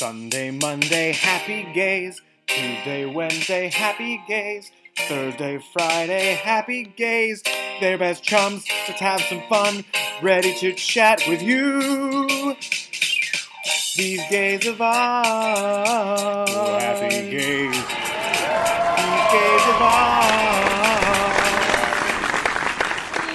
Sunday, 0.00 0.50
Monday, 0.50 1.12
happy 1.12 1.62
gays. 1.74 2.22
Tuesday, 2.46 3.04
Wednesday, 3.04 3.68
happy 3.68 4.18
gays. 4.26 4.72
Thursday, 4.96 5.62
Friday, 5.74 6.36
happy 6.42 6.84
gays. 6.84 7.42
They're 7.82 7.98
best 7.98 8.24
chums. 8.24 8.64
Let's 8.88 8.98
have 8.98 9.20
some 9.20 9.42
fun. 9.50 9.84
Ready 10.22 10.54
to 10.54 10.72
chat 10.72 11.22
with 11.28 11.42
you. 11.42 12.56
These 13.94 14.22
gays 14.30 14.66
of 14.66 14.80
ours. 14.80 16.48
Oh, 16.50 16.78
happy 16.78 17.30
gays. 17.30 17.76
These 17.76 19.26
gays 19.34 19.66
of 19.68 19.82
ours. 19.82 20.30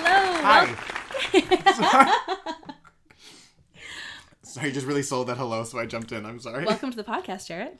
Hello. 0.01 0.41
Hi. 2.01 2.55
Sorry, 4.55 4.67
you 4.69 4.73
just 4.73 4.87
really 4.87 5.03
sold 5.03 5.27
that 5.27 5.35
hello, 5.35 5.65
so 5.65 5.77
I 5.79 5.85
jumped 5.85 6.13
in. 6.13 6.25
I'm 6.25 6.39
sorry. 6.39 6.63
Welcome 6.63 6.89
to 6.89 6.95
the 6.95 7.03
podcast, 7.03 7.47
Jarrett. 7.47 7.77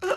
Uh, 0.00 0.14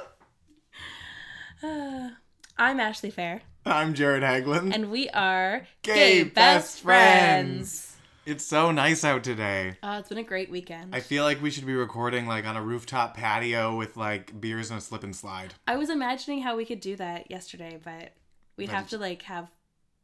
I'm 2.60 2.80
Ashley 2.80 3.10
Fair, 3.10 3.42
I'm 3.66 3.96
Jared 3.96 4.22
Haglund. 4.22 4.72
and 4.72 4.92
we 4.92 5.10
are 5.10 5.66
Gay 5.82 6.22
Best 6.26 6.82
Friends. 6.82 7.96
It's 8.28 8.46
so 8.46 8.70
nice 8.70 9.04
out 9.04 9.24
today. 9.24 9.78
Oh, 9.82 9.98
it's 9.98 10.10
been 10.10 10.20
a 10.20 10.24
great 10.24 10.52
weekend. 10.52 10.94
I 10.94 11.00
feel 11.00 11.24
like 11.24 11.42
we 11.42 11.50
should 11.50 11.66
be 11.66 11.74
recording 11.74 12.28
like 12.28 12.46
on 12.46 12.56
a 12.56 12.62
rooftop 12.62 13.18
patio 13.18 13.76
with 13.76 13.98
like 13.98 14.40
beers 14.40 14.70
and 14.70 14.78
a 14.78 14.82
slip 14.82 15.04
and 15.04 15.16
slide. 15.16 15.56
I 15.66 15.76
was 15.76 15.90
imagining 15.90 16.44
how 16.44 16.56
we 16.56 16.66
could 16.66 16.82
do 16.82 16.96
that 16.98 17.32
yesterday, 17.32 17.80
but 17.84 18.12
we'd 18.58 18.68
But 18.68 18.76
have 18.76 18.90
to 18.90 19.00
like 19.00 19.24
have 19.24 19.50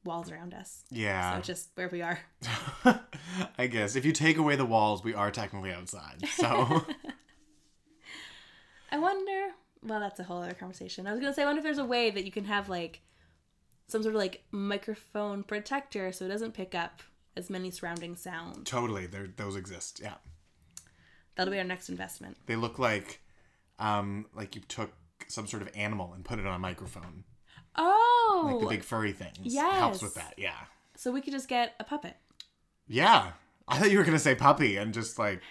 walls 0.08 0.32
around 0.32 0.54
us. 0.54 0.84
Yeah. 0.90 1.36
So 1.36 1.42
just 1.42 1.70
where 1.76 1.90
we 1.90 2.02
are. 2.02 2.20
I 3.58 3.68
guess 3.68 3.96
if 3.96 4.06
you 4.06 4.14
take 4.14 4.38
away 4.38 4.56
the 4.56 4.66
walls, 4.66 5.04
we 5.04 5.14
are 5.14 5.30
technically 5.30 5.72
outside. 5.72 6.26
So 6.30 6.86
I 8.92 8.98
wonder. 8.98 9.50
Well, 9.84 10.00
that's 10.00 10.20
a 10.20 10.24
whole 10.24 10.42
other 10.42 10.54
conversation. 10.54 11.08
I 11.08 11.12
was 11.12 11.20
gonna 11.20 11.34
say, 11.34 11.44
I 11.44 11.46
wonder 11.46 11.60
if 11.60 11.64
there's 11.64 11.78
a 11.78 11.86
way 11.86 12.10
that 12.10 12.26
you 12.26 12.32
can 12.32 12.46
have 12.46 12.70
like 12.70 13.02
some 13.88 14.04
sort 14.04 14.16
of 14.16 14.20
like 14.20 14.44
microphone 14.52 15.44
protector 15.44 16.12
so 16.12 16.26
it 16.26 16.30
doesn't 16.30 16.54
pick 16.54 16.76
up 16.76 17.02
as 17.36 17.50
many 17.50 17.72
surrounding 17.72 18.16
sounds. 18.16 18.70
totally, 18.70 19.06
there 19.06 19.28
those 19.36 19.56
exist. 19.56 20.00
Yeah, 20.04 20.16
That'll 21.36 21.52
be 21.52 21.60
our 21.60 21.64
next 21.64 21.90
investment. 21.90 22.38
they 22.48 22.56
look 22.56 22.80
like 22.80 23.22
um 23.80 24.26
like 24.34 24.56
you 24.56 24.62
took 24.68 24.92
some 25.28 25.46
sort 25.48 25.62
of 25.62 25.70
animal 25.76 26.14
and 26.14 26.26
put 26.26 26.40
it 26.40 26.48
on 26.48 26.54
a 26.56 26.60
microphone, 26.60 27.24
Oh, 27.78 28.50
like 28.52 28.60
the 28.62 28.68
big 28.68 28.84
furry 28.84 29.12
things. 29.14 29.38
yes. 29.44 29.76
helps 29.78 30.02
with 30.02 30.16
that. 30.16 30.34
Yeah, 30.38 30.56
so 30.96 31.12
we 31.12 31.22
could 31.22 31.34
just 31.34 31.48
get 31.48 31.74
a 31.80 31.84
puppet. 31.84 32.16
yeah. 32.88 33.32
I 33.70 33.78
thought 33.78 33.92
you 33.92 33.98
were 33.98 34.06
gonna 34.06 34.18
say 34.18 34.34
puppy 34.34 34.78
and 34.78 34.94
just 34.94 35.20
like 35.20 35.42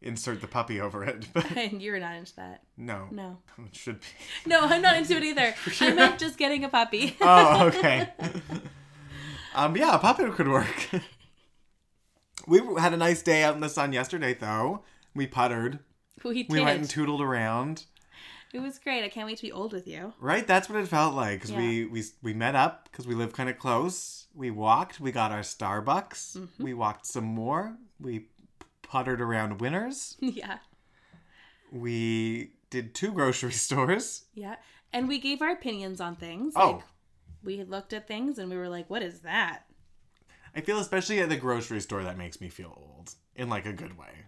insert 0.00 0.40
the 0.40 0.48
puppy 0.48 0.80
over 0.80 1.04
it, 1.04 1.28
but 1.32 1.48
And 1.56 1.80
you're 1.82 2.00
not 2.00 2.16
into 2.16 2.34
that. 2.36 2.62
no, 2.76 3.06
No. 3.12 3.38
it 3.66 3.76
should 3.76 4.00
be. 4.00 4.06
No, 4.46 4.60
I'm 4.62 4.82
not 4.82 4.96
into 4.96 5.16
it 5.16 5.22
either. 5.22 5.54
I 5.80 5.92
meant 5.94 6.18
just 6.18 6.38
getting 6.38 6.64
a 6.64 6.68
puppy. 6.68 7.16
Oh, 7.20 7.68
okay. 7.68 8.08
um, 9.54 9.76
yeah, 9.76 9.94
a 9.94 9.98
puppet 10.00 10.32
could 10.34 10.48
work. 10.48 10.88
we 12.48 12.60
had 12.80 12.92
a 12.92 12.96
nice 12.96 13.22
day 13.22 13.44
out 13.44 13.54
in 13.54 13.60
the 13.60 13.68
sun 13.68 13.92
yesterday, 13.92 14.34
though. 14.34 14.82
We 15.14 15.28
puttered. 15.28 15.78
we 16.24 16.42
did. 16.42 16.50
We 16.52 16.60
went 16.60 16.80
and 16.80 16.90
tootled 16.90 17.20
around. 17.20 17.84
It 18.52 18.60
was 18.60 18.78
great. 18.78 19.04
I 19.04 19.08
can't 19.08 19.26
wait 19.26 19.36
to 19.38 19.42
be 19.42 19.52
old 19.52 19.72
with 19.72 19.86
you. 19.86 20.12
Right, 20.20 20.46
that's 20.46 20.68
what 20.68 20.78
it 20.78 20.88
felt 20.88 21.14
like. 21.14 21.40
Cause 21.40 21.52
we 21.52 21.86
we 21.86 22.04
we 22.22 22.34
met 22.34 22.54
up 22.54 22.88
because 22.90 23.06
we 23.06 23.14
live 23.14 23.32
kind 23.32 23.48
of 23.48 23.58
close. 23.58 24.26
We 24.34 24.50
walked. 24.50 25.00
We 25.00 25.12
got 25.12 25.32
our 25.32 25.40
Starbucks. 25.40 26.36
Mm-hmm. 26.36 26.62
We 26.62 26.74
walked 26.74 27.06
some 27.06 27.24
more. 27.24 27.76
We 28.00 28.26
puttered 28.82 29.20
around 29.20 29.60
Winners. 29.60 30.16
yeah. 30.20 30.58
We 31.70 32.52
did 32.70 32.94
two 32.94 33.12
grocery 33.12 33.52
stores. 33.66 34.24
Yeah. 34.34 34.56
And 34.92 35.08
we 35.08 35.18
gave 35.18 35.40
our 35.40 35.50
opinions 35.50 36.00
on 36.00 36.16
things. 36.16 36.52
Oh. 36.56 36.72
Like, 36.72 36.82
we 37.42 37.64
looked 37.64 37.92
at 37.92 38.06
things 38.06 38.38
and 38.38 38.50
we 38.50 38.56
were 38.56 38.68
like, 38.68 38.88
what 38.90 39.02
is 39.02 39.20
that? 39.20 39.64
I 40.54 40.60
feel 40.60 40.78
especially 40.78 41.20
at 41.20 41.30
the 41.30 41.36
grocery 41.36 41.80
store 41.80 42.04
that 42.04 42.18
makes 42.18 42.40
me 42.40 42.48
feel 42.48 42.76
old 42.76 43.14
in 43.34 43.48
like 43.48 43.64
a 43.66 43.72
good 43.72 43.98
way. 43.98 44.26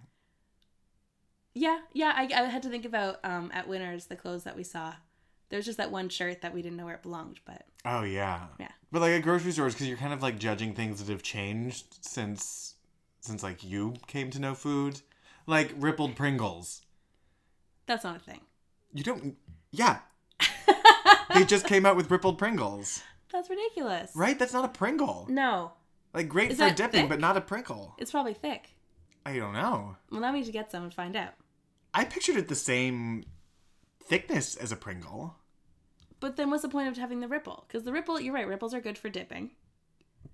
Yeah. 1.55 1.79
Yeah. 1.93 2.13
I, 2.15 2.29
I 2.35 2.43
had 2.49 2.63
to 2.65 2.69
think 2.69 2.85
about 2.85 3.19
um, 3.25 3.51
at 3.55 3.69
Winners, 3.69 4.07
the 4.07 4.17
clothes 4.17 4.45
that 4.45 4.57
we 4.57 4.65
saw. 4.65 4.95
There's 5.51 5.65
just 5.67 5.79
that 5.79 5.91
one 5.93 6.09
shirt 6.09 6.43
that 6.43 6.53
we 6.55 6.63
didn't 6.63 6.77
know 6.77 6.87
where 6.87 6.95
it 6.97 7.03
belonged, 7.03 7.41
but 7.45 7.65
Oh 7.85 8.03
yeah. 8.03 8.47
Yeah. 8.59 8.69
But 8.91 9.01
like 9.03 9.13
at 9.13 9.23
grocery 9.23 9.53
stores, 9.53 9.75
because 9.75 9.89
you're 9.89 9.97
kind 9.99 10.13
of 10.13 10.23
like 10.23 10.39
judging 10.39 10.75
things 10.75 11.03
that 11.03 11.13
have 11.13 11.23
changed 11.23 11.99
since 12.01 12.75
since 13.21 13.43
like 13.43 13.63
you 13.65 13.95
came 14.07 14.31
to 14.31 14.41
know 14.41 14.55
food, 14.55 15.01
like 15.47 15.73
rippled 15.79 16.17
Pringles. 16.17 16.83
that's 17.87 18.05
not 18.05 18.17
a 18.17 18.19
thing. 18.21 18.41
You 18.93 19.03
don't. 19.05 19.37
Yeah. 19.71 19.99
they 21.35 21.45
just 21.45 21.67
came 21.67 21.87
out 21.87 21.97
with 21.97 22.11
rippled 22.11 22.39
Pringles, 22.39 23.03
That's 23.33 23.49
ridiculous. 23.51 24.13
right? 24.15 24.39
That's 24.39 24.53
not 24.53 24.65
a 24.65 24.69
Pringle. 24.69 25.27
No. 25.29 25.73
Like 26.13 26.29
great 26.29 26.53
Is 26.53 26.59
for 26.59 26.71
dipping, 26.71 27.03
thick? 27.03 27.09
but 27.09 27.21
not 27.21 27.37
a 27.37 27.41
Pringle. 27.41 27.95
It's 27.99 28.11
probably 28.11 28.35
thick. 28.35 28.75
I 29.27 29.37
don't 29.39 29.53
know. 29.55 29.97
Well, 30.11 30.21
now 30.21 30.33
we 30.33 30.41
need 30.41 30.47
to 30.47 30.53
get 30.53 30.71
some 30.71 30.85
and 30.85 30.95
find 30.95 31.17
out. 31.17 31.33
I 31.94 32.05
pictured 32.05 32.37
it 32.37 32.49
the 32.49 32.55
same 32.55 33.25
thickness 34.05 34.56
as 34.56 34.72
a 34.72 34.77
Pringle. 34.77 35.37
But 36.21 36.37
then 36.37 36.50
what's 36.50 36.62
the 36.62 36.69
point 36.69 36.88
of 36.88 36.97
having 36.97 37.21
the 37.21 37.28
ripple? 37.28 37.65
Because 37.66 37.84
the 37.84 37.93
ripple, 37.93 38.21
you're 38.21 38.34
right, 38.34 38.47
ripples 38.47 38.75
are 38.75 38.81
good 38.81 38.99
for 38.99 39.09
dipping. 39.09 39.50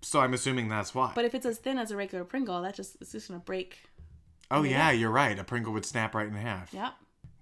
So 0.03 0.21
I'm 0.21 0.35
assuming 0.35 0.69
that's 0.69 0.95
why. 0.95 1.13
But 1.15 1.25
if 1.25 1.35
it's 1.35 1.47
as 1.47 1.59
thin 1.59 1.79
as 1.79 1.91
a 1.91 1.97
regular 1.97 2.25
Pringle, 2.25 2.63
that 2.63 2.75
just 2.75 2.97
it's 3.01 3.13
just 3.13 3.29
gonna 3.29 3.41
break. 3.41 3.81
oh 4.51 4.63
yeah, 4.63 4.91
you're 4.91 5.11
right. 5.11 5.39
A 5.39 5.45
Pringle 5.45 5.73
would 5.73 5.85
snap 5.85 6.15
right 6.15 6.27
in 6.27 6.35
half. 6.35 6.73
Yep. 6.73 6.93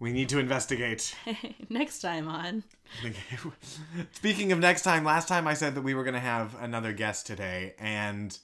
We 0.01 0.13
need 0.13 0.29
to 0.31 0.39
investigate. 0.39 1.15
Next 1.69 2.01
time 2.01 2.29
on. 2.29 2.63
Speaking 4.13 4.53
of 4.53 4.61
next 4.61 4.83
time, 4.83 5.05
last 5.05 5.27
time 5.27 5.49
I 5.49 5.55
said 5.55 5.75
that 5.75 5.83
we 5.83 5.93
were 5.93 6.05
going 6.05 6.15
to 6.15 6.21
have 6.21 6.55
another 6.61 6.93
guest 6.93 7.27
today, 7.27 7.75
and 7.81 8.37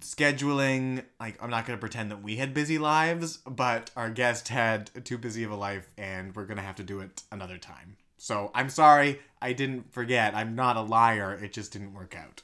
scheduling, 0.00 1.04
like, 1.18 1.42
I'm 1.42 1.50
not 1.50 1.66
going 1.66 1.76
to 1.76 1.80
pretend 1.80 2.10
that 2.10 2.22
we 2.22 2.36
had 2.36 2.54
busy 2.54 2.78
lives, 2.78 3.38
but 3.38 3.90
our 3.96 4.10
guest 4.10 4.48
had 4.48 4.90
too 5.04 5.18
busy 5.18 5.44
of 5.44 5.50
a 5.50 5.56
life, 5.56 5.90
and 5.96 6.34
we're 6.34 6.46
going 6.46 6.58
to 6.58 6.62
have 6.62 6.76
to 6.76 6.82
do 6.82 7.00
it 7.00 7.22
another 7.32 7.58
time. 7.58 7.96
So 8.16 8.50
I'm 8.54 8.70
sorry, 8.70 9.20
I 9.42 9.52
didn't 9.52 9.92
forget. 9.92 10.34
I'm 10.34 10.54
not 10.54 10.76
a 10.76 10.82
liar. 10.82 11.34
It 11.34 11.52
just 11.52 11.72
didn't 11.72 11.94
work 11.94 12.16
out. 12.16 12.42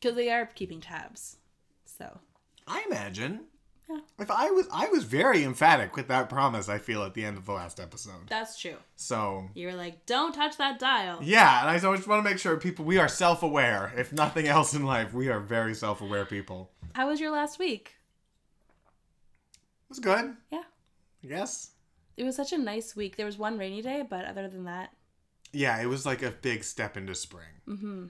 Because 0.00 0.16
they 0.16 0.30
are 0.30 0.46
keeping 0.46 0.80
tabs. 0.80 1.36
So 1.84 2.20
I 2.66 2.84
imagine. 2.86 3.40
Yeah. 3.90 3.98
If 4.20 4.30
I 4.30 4.50
was, 4.50 4.68
I 4.72 4.86
was 4.88 5.02
very 5.02 5.42
emphatic 5.42 5.96
with 5.96 6.06
that 6.08 6.28
promise. 6.28 6.68
I 6.68 6.78
feel 6.78 7.02
at 7.02 7.14
the 7.14 7.24
end 7.24 7.36
of 7.36 7.44
the 7.46 7.52
last 7.52 7.80
episode. 7.80 8.28
that's 8.28 8.56
true. 8.60 8.76
So 8.94 9.48
You 9.54 9.66
were 9.66 9.74
like, 9.74 10.06
don't 10.06 10.32
touch 10.32 10.56
that 10.58 10.78
dial. 10.78 11.18
Yeah, 11.22 11.60
and 11.62 11.70
I 11.70 11.74
just 11.78 12.06
want 12.06 12.24
to 12.24 12.30
make 12.30 12.38
sure 12.38 12.56
people 12.56 12.84
we 12.84 12.98
are 12.98 13.08
self-aware. 13.08 13.92
If 13.96 14.12
nothing 14.12 14.46
else 14.46 14.74
in 14.74 14.84
life, 14.86 15.12
we 15.12 15.28
are 15.28 15.40
very 15.40 15.74
self-aware 15.74 16.24
people. 16.26 16.70
How 16.92 17.08
was 17.08 17.18
your 17.20 17.32
last 17.32 17.58
week? 17.58 17.94
It 19.54 19.88
was 19.90 19.98
good. 19.98 20.36
Yeah. 20.52 20.62
I 21.24 21.26
guess. 21.26 21.70
It 22.16 22.24
was 22.24 22.36
such 22.36 22.52
a 22.52 22.58
nice 22.58 22.94
week. 22.94 23.16
There 23.16 23.26
was 23.26 23.38
one 23.38 23.58
rainy 23.58 23.82
day, 23.82 24.04
but 24.08 24.24
other 24.24 24.46
than 24.48 24.64
that, 24.64 24.90
Yeah, 25.52 25.80
it 25.80 25.86
was 25.86 26.06
like 26.06 26.22
a 26.22 26.30
big 26.30 26.62
step 26.64 26.96
into 26.96 27.14
spring. 27.14 27.48
mm-hmm. 27.68 28.06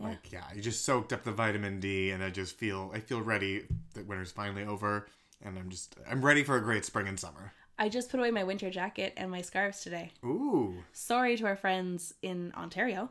Like, 0.00 0.30
yeah, 0.30 0.44
you 0.54 0.62
just 0.62 0.84
soaked 0.84 1.12
up 1.12 1.24
the 1.24 1.32
vitamin 1.32 1.80
D, 1.80 2.12
and 2.12 2.22
I 2.22 2.30
just 2.30 2.56
feel 2.56 2.92
I 2.94 3.00
feel 3.00 3.20
ready 3.20 3.64
that 3.94 4.06
winter's 4.06 4.30
finally 4.30 4.62
over, 4.62 5.08
and 5.42 5.58
I'm 5.58 5.70
just 5.70 5.96
I'm 6.10 6.24
ready 6.24 6.42
for 6.44 6.56
a 6.56 6.62
great 6.62 6.84
spring 6.84 7.08
and 7.08 7.18
summer. 7.18 7.52
I 7.78 7.88
just 7.88 8.10
put 8.10 8.18
away 8.18 8.30
my 8.32 8.42
winter 8.44 8.70
jacket 8.70 9.12
and 9.16 9.30
my 9.30 9.40
scarves 9.40 9.80
today. 9.82 10.12
Ooh, 10.24 10.82
Sorry 10.92 11.36
to 11.36 11.46
our 11.46 11.56
friends 11.56 12.12
in 12.22 12.52
Ontario. 12.56 13.10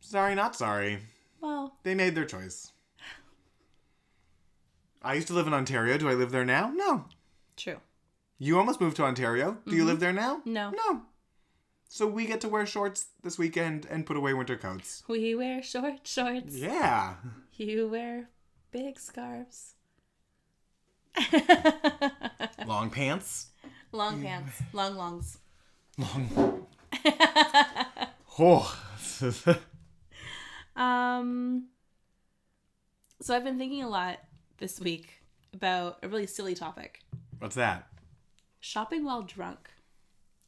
sorry, 0.00 0.34
not 0.34 0.56
sorry. 0.56 0.98
Well, 1.40 1.76
They 1.84 1.94
made 1.94 2.14
their 2.14 2.24
choice. 2.24 2.72
I 5.02 5.14
used 5.14 5.28
to 5.28 5.34
live 5.34 5.46
in 5.46 5.54
Ontario. 5.54 5.96
Do 5.96 6.08
I 6.08 6.14
live 6.14 6.32
there 6.32 6.44
now? 6.44 6.72
No. 6.74 7.04
true. 7.56 7.80
You 8.38 8.58
almost 8.58 8.80
moved 8.80 8.96
to 8.96 9.04
Ontario. 9.04 9.58
Do 9.64 9.72
you 9.72 9.78
mm-hmm. 9.82 9.88
live 9.88 10.00
there 10.00 10.12
now? 10.12 10.42
No. 10.44 10.70
No. 10.70 11.02
So 11.88 12.06
we 12.06 12.26
get 12.26 12.40
to 12.42 12.48
wear 12.48 12.66
shorts 12.66 13.06
this 13.22 13.38
weekend 13.38 13.86
and 13.88 14.04
put 14.04 14.16
away 14.16 14.34
winter 14.34 14.56
coats. 14.56 15.04
We 15.08 15.34
wear 15.36 15.62
short 15.62 16.06
shorts. 16.06 16.56
Yeah. 16.56 17.14
You 17.52 17.88
wear 17.88 18.28
big 18.72 18.98
scarves. 18.98 19.75
Long 22.66 22.90
pants. 22.90 23.48
long 23.92 24.22
pants. 24.22 24.62
Long 24.72 24.96
longs. 24.96 25.38
Long. 25.98 26.66
oh. 28.38 28.82
Um 30.76 31.68
so 33.22 33.34
I've 33.34 33.44
been 33.44 33.56
thinking 33.56 33.82
a 33.82 33.88
lot 33.88 34.18
this 34.58 34.78
week 34.78 35.22
about 35.54 35.98
a 36.02 36.08
really 36.08 36.26
silly 36.26 36.54
topic. 36.54 37.00
What's 37.38 37.54
that? 37.54 37.88
Shopping 38.60 39.04
while 39.04 39.22
drunk. 39.22 39.70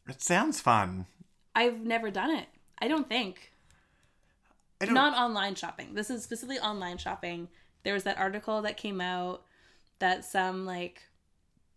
It 0.07 0.21
sounds 0.21 0.61
fun. 0.61 1.07
I've 1.55 1.81
never 1.81 2.11
done 2.11 2.31
it. 2.31 2.47
I 2.79 2.89
don't 2.89 3.09
think. 3.09 3.53
I 4.83 4.85
don't. 4.85 4.95
Not 4.95 5.17
online 5.17 5.55
shopping. 5.55 5.95
This 5.95 6.11
is 6.11 6.23
specifically 6.23 6.59
online 6.59 6.99
shopping. 6.99 7.49
There 7.83 7.95
was 7.95 8.05
that 8.05 8.19
article 8.19 8.61
that 8.63 8.77
came 8.77 9.01
out 9.01 9.45
that 9.99 10.25
some 10.25 10.67
like 10.67 11.03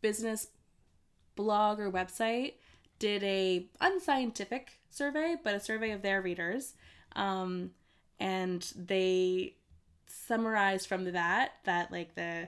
business 0.01 0.47
blog 1.35 1.79
or 1.79 1.91
website 1.91 2.53
did 2.99 3.23
a 3.23 3.67
unscientific 3.79 4.79
survey, 4.89 5.35
but 5.43 5.55
a 5.55 5.59
survey 5.59 5.91
of 5.91 6.01
their 6.01 6.21
readers, 6.21 6.73
um, 7.15 7.71
and 8.19 8.71
they 8.75 9.55
summarized 10.07 10.87
from 10.87 11.11
that 11.11 11.53
that 11.63 11.91
like 11.91 12.15
the 12.15 12.47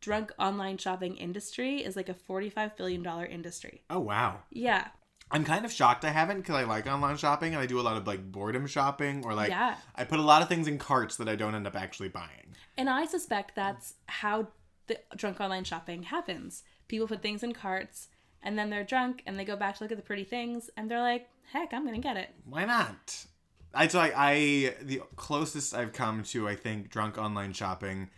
drunk 0.00 0.32
online 0.38 0.78
shopping 0.78 1.16
industry 1.16 1.76
is 1.76 1.94
like 1.94 2.08
a 2.08 2.14
forty-five 2.14 2.76
billion 2.76 3.02
dollar 3.02 3.24
industry. 3.24 3.82
Oh 3.88 4.00
wow. 4.00 4.40
Yeah, 4.50 4.88
I'm 5.32 5.44
kind 5.44 5.64
of 5.64 5.72
shocked 5.72 6.04
I 6.04 6.10
haven't 6.10 6.38
because 6.38 6.54
I 6.54 6.64
like 6.64 6.86
online 6.86 7.16
shopping 7.16 7.54
and 7.54 7.62
I 7.62 7.66
do 7.66 7.80
a 7.80 7.82
lot 7.82 7.96
of 7.96 8.06
like 8.06 8.30
boredom 8.30 8.66
shopping 8.66 9.24
or 9.24 9.34
like 9.34 9.48
yeah. 9.48 9.76
I 9.96 10.04
put 10.04 10.18
a 10.18 10.22
lot 10.22 10.42
of 10.42 10.48
things 10.48 10.68
in 10.68 10.76
carts 10.76 11.16
that 11.16 11.28
I 11.28 11.36
don't 11.36 11.54
end 11.54 11.66
up 11.66 11.74
actually 11.74 12.10
buying. 12.10 12.54
And 12.76 12.90
I 12.90 13.06
suspect 13.06 13.56
that's 13.56 13.94
how 14.06 14.48
the 14.86 14.98
drunk 15.16 15.40
online 15.40 15.64
shopping 15.64 16.04
happens. 16.04 16.62
People 16.88 17.06
put 17.06 17.22
things 17.22 17.42
in 17.42 17.52
carts 17.52 18.08
and 18.42 18.58
then 18.58 18.70
they're 18.70 18.84
drunk 18.84 19.22
and 19.26 19.38
they 19.38 19.44
go 19.44 19.56
back 19.56 19.76
to 19.76 19.84
look 19.84 19.92
at 19.92 19.98
the 19.98 20.02
pretty 20.02 20.24
things 20.24 20.70
and 20.76 20.90
they're 20.90 21.00
like, 21.00 21.28
heck, 21.52 21.72
I'm 21.72 21.84
going 21.86 22.00
to 22.00 22.06
get 22.06 22.16
it. 22.16 22.30
Why 22.44 22.64
not? 22.64 23.26
I 23.74 23.88
like 23.94 24.12
I 24.14 24.74
the 24.82 25.00
closest 25.16 25.74
I've 25.74 25.92
come 25.92 26.24
to 26.24 26.46
I 26.46 26.56
think 26.56 26.90
drunk 26.90 27.16
online 27.16 27.54
shopping 27.54 28.10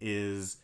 is 0.00 0.56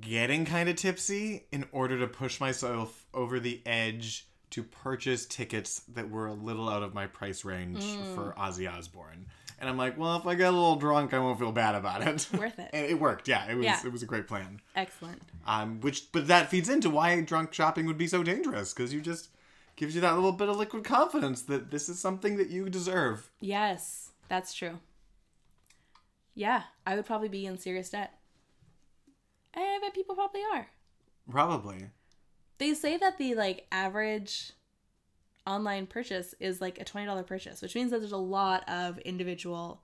getting 0.00 0.44
kind 0.44 0.68
of 0.68 0.76
tipsy 0.76 1.46
in 1.52 1.66
order 1.72 1.98
to 1.98 2.06
push 2.06 2.40
myself 2.40 3.06
over 3.12 3.40
the 3.40 3.60
edge 3.66 4.26
to 4.50 4.62
purchase 4.62 5.26
tickets 5.26 5.80
that 5.92 6.08
were 6.08 6.26
a 6.26 6.32
little 6.32 6.68
out 6.68 6.82
of 6.82 6.94
my 6.94 7.06
price 7.06 7.44
range 7.44 7.82
mm. 7.82 8.14
for 8.14 8.34
Ozzy 8.38 8.70
Osbourne. 8.70 9.26
And 9.60 9.68
I'm 9.68 9.76
like, 9.76 9.98
well, 9.98 10.16
if 10.16 10.26
I 10.26 10.34
get 10.36 10.48
a 10.48 10.52
little 10.56 10.76
drunk, 10.76 11.12
I 11.12 11.18
won't 11.18 11.38
feel 11.38 11.50
bad 11.50 11.74
about 11.74 12.06
it. 12.06 12.28
Worth 12.32 12.58
it. 12.60 12.70
and 12.72 12.86
it 12.86 13.00
worked. 13.00 13.26
Yeah, 13.26 13.50
it 13.50 13.56
was 13.56 13.64
Yeah. 13.64 13.80
it 13.84 13.90
was 13.92 14.02
a 14.02 14.06
great 14.06 14.28
plan. 14.28 14.60
Excellent. 14.76 15.20
Um, 15.46 15.80
which 15.80 16.12
but 16.12 16.28
that 16.28 16.48
feeds 16.48 16.68
into 16.68 16.88
why 16.90 17.20
drunk 17.22 17.52
shopping 17.52 17.86
would 17.86 17.98
be 17.98 18.06
so 18.06 18.22
dangerous 18.22 18.72
because 18.72 18.92
you 18.94 19.00
just 19.00 19.30
gives 19.74 19.94
you 19.94 20.00
that 20.00 20.14
little 20.14 20.32
bit 20.32 20.48
of 20.48 20.56
liquid 20.56 20.84
confidence 20.84 21.42
that 21.42 21.70
this 21.70 21.88
is 21.88 21.98
something 21.98 22.36
that 22.36 22.50
you 22.50 22.68
deserve. 22.68 23.30
Yes, 23.40 24.10
that's 24.28 24.54
true. 24.54 24.78
Yeah, 26.34 26.62
I 26.86 26.94
would 26.94 27.06
probably 27.06 27.28
be 27.28 27.46
in 27.46 27.58
serious 27.58 27.90
debt. 27.90 28.14
I 29.54 29.78
bet 29.82 29.94
people 29.94 30.14
probably 30.14 30.42
are. 30.54 30.68
Probably. 31.28 31.86
They 32.58 32.74
say 32.74 32.96
that 32.96 33.18
the 33.18 33.34
like 33.34 33.66
average 33.72 34.52
online 35.48 35.86
purchase 35.86 36.34
is 36.40 36.60
like 36.60 36.80
a 36.80 36.84
$20 36.84 37.26
purchase, 37.26 37.62
which 37.62 37.74
means 37.74 37.90
that 37.90 37.98
there's 38.00 38.12
a 38.12 38.16
lot 38.16 38.68
of 38.68 38.98
individual 38.98 39.82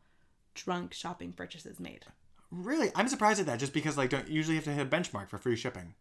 drunk 0.55 0.93
shopping 0.95 1.33
purchases 1.33 1.81
made. 1.81 2.05
Really, 2.51 2.91
I'm 2.95 3.09
surprised 3.09 3.41
at 3.41 3.47
that. 3.47 3.59
Just 3.59 3.73
because 3.73 3.97
like 3.97 4.11
don't 4.11 4.29
usually 4.29 4.55
have 4.57 4.65
to 4.65 4.73
hit 4.73 4.87
a 4.87 4.89
benchmark 4.89 5.29
for 5.29 5.39
free 5.39 5.57
shipping. 5.57 5.95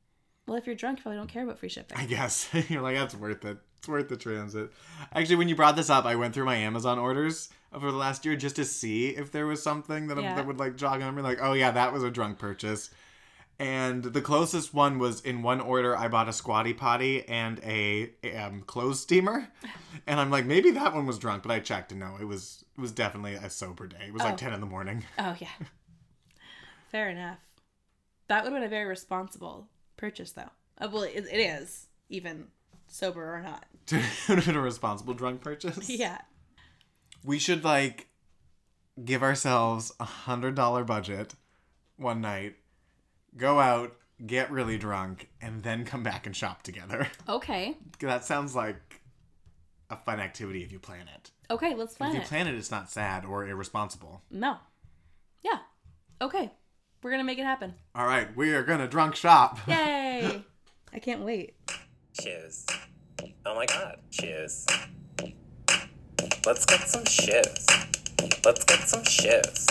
Well, 0.46 0.58
if 0.58 0.66
you're 0.68 0.76
drunk, 0.76 1.00
you 1.00 1.04
probably 1.04 1.18
don't 1.18 1.30
care 1.30 1.44
about 1.44 1.58
free 1.58 1.70
shipping. 1.70 1.98
I 1.98 2.06
guess 2.06 2.50
you're 2.70 2.82
like 2.82 2.96
that's 2.98 3.16
worth 3.16 3.44
it. 3.46 3.58
It's 3.78 3.88
worth 3.88 4.10
the 4.10 4.18
transit. 4.18 4.72
Actually, 5.14 5.38
when 5.38 5.50
you 5.50 5.56
brought 5.56 5.76
this 5.76 5.90
up, 5.90 6.06
I 6.06 6.16
went 6.16 6.34
through 6.34 6.46
my 6.46 6.56
Amazon 6.56 7.00
orders 7.00 7.50
over 7.74 7.90
the 7.92 7.98
last 7.98 8.26
year 8.26 8.36
just 8.36 8.56
to 8.58 8.66
see 8.66 9.10
if 9.10 9.32
there 9.32 9.48
was 9.48 9.64
something 9.64 10.08
that, 10.08 10.18
Yeah. 10.22 10.36
that 10.36 10.46
would 10.46 10.60
like 10.60 10.76
jog 10.76 11.02
a 11.02 11.06
memory. 11.06 11.24
Like, 11.24 11.40
oh 11.42 11.54
yeah, 11.54 11.72
that 11.72 11.92
was 11.92 12.04
a 12.04 12.12
drunk 12.12 12.38
purchase. 12.40 12.92
And 13.64 14.04
the 14.04 14.22
closest 14.22 14.74
one 14.74 15.00
was 15.00 15.22
in 15.22 15.42
one 15.42 15.62
order. 15.62 15.96
I 15.98 16.08
bought 16.08 16.28
a 16.30 16.34
squatty 16.34 16.74
potty 16.74 17.28
and 17.28 17.60
a 17.64 18.12
um, 18.38 18.62
clothes 18.62 19.00
steamer, 19.02 19.48
and 20.08 20.20
I'm 20.20 20.30
like, 20.32 20.46
maybe 20.46 20.72
that 20.72 20.94
one 20.94 21.06
was 21.06 21.18
drunk, 21.20 21.44
but 21.44 21.52
I 21.52 21.60
checked 21.60 21.92
and 21.92 22.00
no, 22.00 22.18
it 22.20 22.26
was 22.26 22.66
it 22.78 22.82
was 22.82 22.92
definitely 22.92 23.34
a 23.36 23.50
sober 23.50 23.88
day. 23.88 24.06
It 24.08 24.14
was 24.14 24.22
Oh. 24.22 24.26
like 24.26 24.38
ten 24.38 24.54
in 24.54 24.60
the 24.60 24.66
morning. 24.66 25.06
Oh 25.20 25.36
yeah. 25.40 25.48
Fair 26.92 27.10
enough. 27.10 27.40
That 28.28 28.44
would 28.44 28.52
have 28.54 28.62
been 28.62 28.66
a 28.68 28.70
very 28.70 28.86
responsible 28.86 29.68
purchase, 29.98 30.32
though. 30.32 30.50
Uh, 30.80 30.88
well, 30.92 31.04
it, 31.04 31.26
it 31.32 31.38
is, 31.40 31.88
even 32.10 32.48
sober 32.88 33.36
or 33.36 33.42
not. 33.42 33.66
it 33.92 34.04
would 34.30 34.38
have 34.38 34.46
been 34.46 34.56
a 34.56 34.62
responsible 34.62 35.14
drunk 35.14 35.42
purchase. 35.42 35.90
Yeah. 35.90 36.20
we 37.24 37.40
should 37.40 37.64
like 37.64 38.08
give 39.04 39.24
ourselves 39.24 39.92
a 40.00 40.04
hundred 40.06 40.56
dollar 40.56 40.84
budget 40.84 41.34
one 41.98 42.22
night, 42.22 42.56
go 43.38 43.60
out, 43.60 43.96
get 44.26 44.52
really 44.52 44.78
drunk, 44.78 45.30
and 45.42 45.64
then 45.64 45.86
come 45.86 46.04
back 46.04 46.26
and 46.26 46.36
shop 46.36 46.64
together. 46.64 47.08
Okay. 47.30 47.78
that 48.00 48.26
sounds 48.26 48.56
like 48.56 49.02
a 49.90 49.96
fun 49.96 50.20
activity 50.20 50.64
if 50.64 50.72
you 50.72 50.80
plan 50.80 51.08
it. 51.14 51.32
Okay, 51.50 51.76
let's 51.76 51.96
plan 51.96 52.10
it. 52.12 52.14
if 52.14 52.16
you 52.18 52.22
it. 52.22 52.28
plan 52.28 52.48
it, 52.48 52.56
it's 52.56 52.72
not 52.72 52.90
sad 52.90 53.26
or 53.26 53.46
irresponsible. 53.48 54.22
no. 54.32 54.58
Yeah. 55.44 55.58
Okay. 56.22 56.52
We're 57.02 57.12
gonna 57.12 57.24
make 57.26 57.38
it 57.40 57.44
happen. 57.44 57.74
All 57.96 58.06
right, 58.06 58.34
we 58.36 58.54
are 58.54 58.64
gonna 58.64 58.88
drunk 58.88 59.16
shop. 59.16 59.60
Yay! 59.68 60.42
I 60.94 61.00
can't 61.00 61.22
wait. 61.22 61.56
Shoes. 62.22 62.66
Oh 63.46 63.56
my 63.56 63.66
god, 63.66 64.00
shoes. 64.10 64.66
Let's 66.46 66.66
get 66.66 66.88
some 66.88 67.04
shoes. 67.06 67.68
Let's 68.46 68.64
get 68.64 68.80
some 68.88 69.04
shoes. 69.04 69.68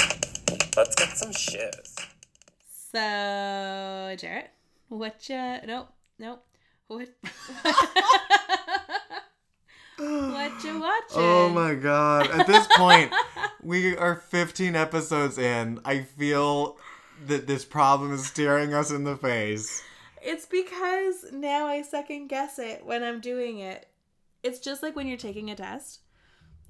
Let's 0.77 0.95
get 0.95 1.17
some 1.17 1.33
shoes. 1.33 1.97
So, 2.93 4.15
Jarrett, 4.19 4.51
what 4.89 5.27
you? 5.27 5.57
Nope, 5.67 5.89
nope. 6.19 6.45
What? 6.89 7.09
what 9.97 10.63
you 10.63 10.73
oh 10.73 10.79
watching? 10.79 11.17
Oh 11.17 11.49
my 11.49 11.75
god. 11.75 12.31
At 12.31 12.47
this 12.47 12.67
point, 12.77 13.11
we 13.63 13.97
are 13.97 14.17
15 14.17 14.77
episodes 14.77 15.39
in. 15.39 15.81
I 15.87 16.03
feel 16.03 16.77
that 17.27 17.47
this 17.47 17.65
problem 17.65 18.13
is 18.13 18.27
staring 18.27 18.75
us 18.75 18.91
in 18.91 19.05
the 19.05 19.17
face. 19.17 19.83
It's 20.21 20.45
because 20.45 21.33
now 21.33 21.67
I 21.67 21.81
second 21.81 22.27
guess 22.27 22.59
it 22.59 22.85
when 22.85 23.03
I'm 23.03 23.21
doing 23.21 23.61
it. 23.61 23.87
It's 24.43 24.59
just 24.59 24.83
like 24.83 24.95
when 24.95 25.07
you're 25.07 25.17
taking 25.17 25.51
a 25.51 25.55
test 25.55 26.01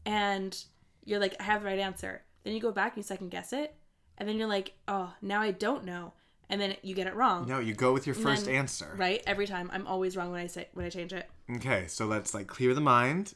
and 0.07 0.57
you're 1.05 1.19
like, 1.19 1.35
I 1.41 1.43
have 1.43 1.63
the 1.63 1.69
right 1.69 1.81
answer. 1.81 2.23
Then 2.45 2.55
you 2.55 2.61
go 2.61 2.71
back 2.71 2.93
and 2.93 2.99
you 2.99 3.03
second 3.03 3.31
guess 3.31 3.53
it. 3.53 3.75
And 4.19 4.29
then 4.29 4.37
you're 4.37 4.49
like, 4.49 4.75
oh, 4.89 5.15
now 5.21 5.41
I 5.41 5.51
don't 5.51 5.85
know. 5.85 6.13
And 6.49 6.61
then 6.61 6.77
you 6.83 6.95
get 6.95 7.07
it 7.07 7.15
wrong. 7.15 7.49
No, 7.49 7.61
you 7.61 7.75
go 7.75 7.93
with 7.93 8.07
your 8.07 8.15
first 8.15 8.45
then- 8.45 8.55
answer. 8.55 8.95
Right? 8.97 9.23
Every 9.27 9.47
time. 9.47 9.71
I'm 9.73 9.87
always 9.87 10.17
wrong 10.17 10.31
when 10.31 10.41
I 10.41 10.47
say 10.47 10.69
when 10.75 10.85
I 10.85 10.91
change 10.91 11.13
it. 11.13 11.29
Okay, 11.57 11.87
so 11.87 12.07
let's 12.07 12.35
like 12.35 12.47
clear 12.47 12.75
the 12.75 12.81
mind 12.81 13.35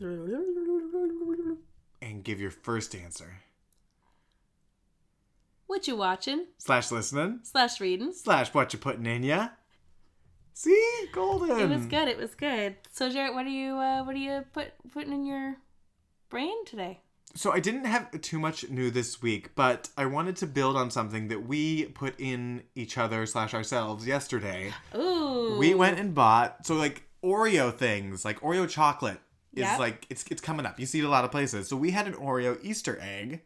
and 0.00 1.58
give 2.22 2.40
your 2.40 2.50
first 2.50 2.94
answer. 2.94 3.38
What 5.66 5.86
you 5.86 5.96
watching? 5.96 6.46
Slash 6.58 6.90
listening. 6.90 7.40
Slash 7.44 7.80
reading. 7.80 8.12
Slash 8.12 8.52
what 8.52 8.72
you 8.72 8.78
putting 8.78 9.06
in 9.06 9.22
ya. 9.22 9.48
See? 10.52 11.06
Golden. 11.12 11.60
It 11.60 11.68
was 11.68 11.86
good. 11.86 12.08
It 12.08 12.18
was 12.18 12.34
good. 12.34 12.76
So 12.90 13.08
Jarrett, 13.08 13.34
what 13.34 13.46
are 13.46 13.50
you 13.50 13.76
uh, 13.76 14.04
what 14.04 14.14
are 14.14 14.18
you 14.18 14.44
put 14.52 14.72
putting 14.92 15.12
in 15.12 15.24
your 15.24 15.56
brain 16.28 16.64
today? 16.64 17.00
So 17.34 17.52
I 17.52 17.60
didn't 17.60 17.84
have 17.84 18.20
too 18.20 18.38
much 18.40 18.68
new 18.70 18.90
this 18.90 19.22
week, 19.22 19.54
but 19.54 19.88
I 19.96 20.06
wanted 20.06 20.36
to 20.36 20.46
build 20.46 20.76
on 20.76 20.90
something 20.90 21.28
that 21.28 21.46
we 21.46 21.84
put 21.86 22.18
in 22.18 22.64
each 22.74 22.98
other 22.98 23.24
slash 23.24 23.54
ourselves 23.54 24.06
yesterday. 24.06 24.72
Ooh. 24.96 25.56
We 25.58 25.74
went 25.74 25.98
and 26.00 26.14
bought 26.14 26.66
so 26.66 26.74
like 26.74 27.04
Oreo 27.22 27.72
things, 27.72 28.24
like 28.24 28.40
Oreo 28.40 28.68
chocolate 28.68 29.20
is 29.52 29.62
Yep. 29.62 29.78
like 29.78 30.06
it's 30.10 30.24
it's 30.30 30.40
coming 30.40 30.66
up. 30.66 30.80
You 30.80 30.86
see 30.86 31.00
it 31.00 31.04
a 31.04 31.08
lot 31.08 31.24
of 31.24 31.30
places. 31.30 31.68
So 31.68 31.76
we 31.76 31.90
had 31.92 32.06
an 32.06 32.14
Oreo 32.14 32.58
Easter 32.64 32.98
egg 33.00 33.42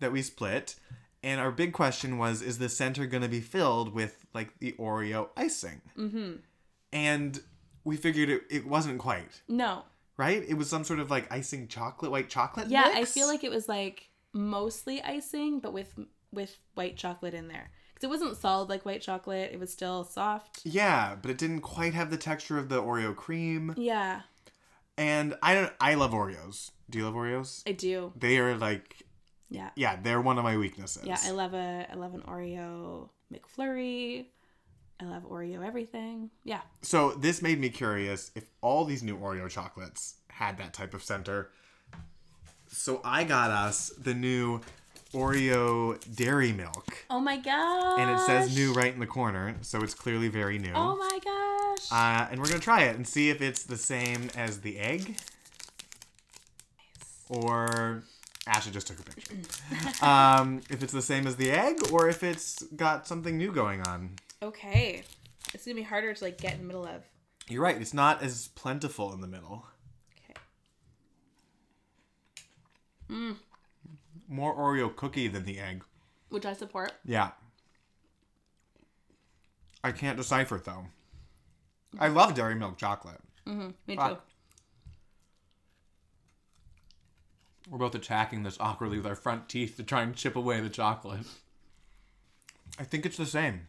that 0.00 0.12
we 0.12 0.22
split, 0.22 0.76
and 1.22 1.40
our 1.40 1.50
big 1.50 1.72
question 1.72 2.18
was: 2.18 2.42
Is 2.42 2.58
the 2.58 2.68
center 2.68 3.06
going 3.06 3.22
to 3.22 3.28
be 3.28 3.40
filled 3.40 3.92
with 3.94 4.24
like 4.34 4.58
the 4.60 4.72
Oreo 4.78 5.28
icing? 5.36 5.80
Mm-hmm. 5.96 6.32
And 6.92 7.40
we 7.84 7.96
figured 7.96 8.28
it, 8.28 8.42
it 8.50 8.66
wasn't 8.66 8.98
quite 8.98 9.42
No. 9.48 9.84
Right. 10.16 10.42
It 10.46 10.54
was 10.54 10.68
some 10.70 10.84
sort 10.84 10.98
of 11.00 11.10
like 11.10 11.30
icing 11.32 11.68
chocolate, 11.68 12.10
white 12.10 12.28
chocolate. 12.28 12.68
Yeah, 12.68 12.90
I 12.94 13.04
feel 13.04 13.26
like 13.26 13.44
it 13.44 13.50
was 13.50 13.68
like 13.68 14.08
mostly 14.32 15.02
icing, 15.02 15.60
but 15.60 15.72
with 15.72 15.94
with 16.32 16.56
white 16.74 16.96
chocolate 16.96 17.34
in 17.34 17.48
there. 17.48 17.70
Because 17.94 18.04
it 18.08 18.10
wasn't 18.10 18.36
solid 18.36 18.68
like 18.68 18.84
white 18.84 19.00
chocolate; 19.02 19.50
it 19.52 19.58
was 19.60 19.72
still 19.72 20.04
soft. 20.04 20.60
yeah, 20.64 21.16
but 21.20 21.30
it 21.30 21.38
didn't 21.38 21.60
quite 21.62 21.94
have 21.94 22.10
the 22.10 22.18
texture 22.18 22.58
of 22.58 22.68
the 22.68 22.82
Oreo 22.82 23.16
cream. 23.16 23.72
Yeah, 23.76 24.20
And 24.98 25.34
I 25.42 25.54
don't. 25.54 25.72
I 25.80 25.94
love 25.94 26.12
Oreos. 26.12 26.70
Do 26.90 26.98
you 26.98 27.04
love 27.04 27.14
Oreos? 27.14 27.62
I 27.66 27.72
do. 27.72 28.12
They 28.18 28.38
are 28.38 28.56
like 28.56 29.02
Yeah, 29.48 29.70
yeah, 29.76 29.96
they're 30.02 30.20
one 30.20 30.36
of 30.38 30.44
my 30.44 30.56
weaknesses. 30.58 31.04
yeah. 31.06 31.18
I 31.24 31.30
love 31.30 31.54
a 31.54 31.86
I 31.90 31.94
love 31.94 32.12
an 32.14 32.22
Oreo 32.22 33.08
McFlurry. 33.32 34.26
I 35.00 35.04
love 35.04 35.24
Oreo 35.24 35.66
everything. 35.66 36.30
Yeah. 36.44 36.60
So 36.82 37.12
this 37.12 37.42
made 37.42 37.60
me 37.60 37.68
curious 37.68 38.30
if 38.34 38.44
all 38.62 38.84
these 38.84 39.02
new 39.02 39.16
Oreo 39.18 39.48
chocolates 39.48 40.14
had 40.28 40.56
that 40.58 40.72
type 40.72 40.94
of 40.94 41.02
center. 41.02 41.50
So 42.68 43.00
I 43.04 43.24
got 43.24 43.50
us 43.50 43.90
the 43.98 44.14
new 44.14 44.60
Oreo 45.12 45.98
Dairy 46.16 46.52
Milk, 46.52 47.04
Oh 47.08 47.20
my 47.20 47.36
gosh. 47.36 47.98
and 48.00 48.10
it 48.10 48.18
says 48.20 48.54
new 48.56 48.72
right 48.72 48.92
in 48.92 48.98
the 49.00 49.06
corner, 49.06 49.54
so 49.62 49.82
it's 49.82 49.94
clearly 49.94 50.28
very 50.28 50.58
new. 50.58 50.72
Oh 50.74 50.96
my 50.96 51.18
gosh. 51.24 51.92
Uh, 51.92 52.28
and 52.30 52.40
we're 52.40 52.48
gonna 52.48 52.58
try 52.58 52.82
it 52.82 52.96
and 52.96 53.06
see 53.06 53.30
if 53.30 53.40
it's 53.40 53.62
the 53.64 53.76
same 53.76 54.28
as 54.36 54.60
the 54.60 54.78
egg, 54.78 55.16
or 57.28 58.02
Asha 58.46 58.72
just 58.72 58.86
took 58.88 58.98
a 58.98 59.02
picture. 59.02 59.34
um, 60.04 60.60
if 60.70 60.82
it's 60.82 60.92
the 60.92 61.02
same 61.02 61.26
as 61.26 61.36
the 61.36 61.50
egg, 61.50 61.78
or 61.92 62.08
if 62.08 62.22
it's 62.22 62.62
got 62.74 63.06
something 63.06 63.36
new 63.38 63.52
going 63.52 63.82
on. 63.82 64.10
Okay. 64.42 65.02
It's 65.54 65.64
gonna 65.64 65.74
be 65.74 65.82
harder 65.82 66.12
to 66.14 66.24
like 66.24 66.38
get 66.38 66.54
in 66.54 66.60
the 66.60 66.66
middle 66.66 66.84
of. 66.86 67.02
You're 67.48 67.62
right. 67.62 67.80
It's 67.80 67.94
not 67.94 68.22
as 68.22 68.48
plentiful 68.48 69.12
in 69.12 69.20
the 69.20 69.26
middle. 69.26 69.66
Okay. 73.10 73.34
More 74.28 74.54
Oreo 74.56 74.94
cookie 74.94 75.28
than 75.28 75.44
the 75.44 75.60
egg. 75.60 75.84
Which 76.28 76.44
I 76.44 76.52
support. 76.52 76.92
Yeah. 77.04 77.30
I 79.84 79.92
can't 79.92 80.16
decipher 80.16 80.60
though. 80.64 80.86
I 81.98 82.08
love 82.08 82.34
dairy 82.34 82.56
milk 82.56 82.76
chocolate. 82.76 83.20
Mm-hmm. 83.46 83.68
Me 83.86 83.96
too. 83.96 84.16
We're 87.70 87.78
both 87.78 87.94
attacking 87.94 88.42
this 88.42 88.58
awkwardly 88.60 88.98
with 88.98 89.06
our 89.06 89.14
front 89.14 89.48
teeth 89.48 89.76
to 89.76 89.82
try 89.82 90.02
and 90.02 90.14
chip 90.14 90.36
away 90.36 90.60
the 90.60 90.68
chocolate. 90.68 91.26
I 92.78 92.84
think 92.84 93.06
it's 93.06 93.16
the 93.16 93.26
same. 93.26 93.68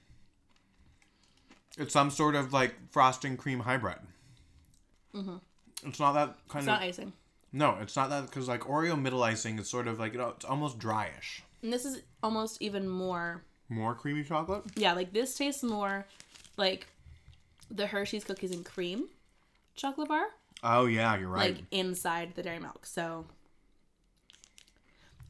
It's 1.77 1.93
some 1.93 2.09
sort 2.09 2.35
of 2.35 2.53
like 2.53 2.75
frosting 2.91 3.37
cream 3.37 3.59
hybrid. 3.61 3.97
Mm-hmm. 5.13 5.37
It's 5.87 5.99
not 5.99 6.13
that 6.13 6.27
kind 6.27 6.35
It's 6.35 6.55
of. 6.55 6.59
It's 6.59 6.67
not 6.67 6.81
icing. 6.81 7.13
no, 7.53 7.77
it's 7.81 7.95
not 7.95 8.09
that 8.09 8.25
because 8.27 8.47
like 8.47 8.61
Oreo 8.61 8.99
middle 8.99 9.23
icing 9.23 9.59
is 9.59 9.69
sort 9.69 9.87
of 9.87 9.99
like 9.99 10.13
you 10.13 10.19
know 10.19 10.29
it's 10.29 10.45
almost 10.45 10.79
dryish. 10.79 11.41
And 11.63 11.71
this 11.73 11.85
is 11.85 12.01
almost 12.23 12.61
even 12.61 12.87
more. 12.87 13.43
More 13.69 13.93
creamy 13.95 14.23
chocolate. 14.23 14.63
Yeah, 14.75 14.93
like 14.93 15.13
this 15.13 15.35
tastes 15.35 15.63
more 15.63 16.05
like 16.57 16.87
the 17.69 17.87
Hershey's 17.87 18.23
cookies 18.23 18.51
and 18.51 18.65
cream 18.65 19.09
chocolate 19.75 20.07
bar, 20.07 20.23
Oh 20.63 20.85
yeah, 20.85 21.17
you're 21.17 21.27
right. 21.29 21.55
like 21.55 21.63
inside 21.71 22.33
the 22.35 22.41
dairy 22.43 22.59
milk. 22.59 22.85
So, 22.85 23.25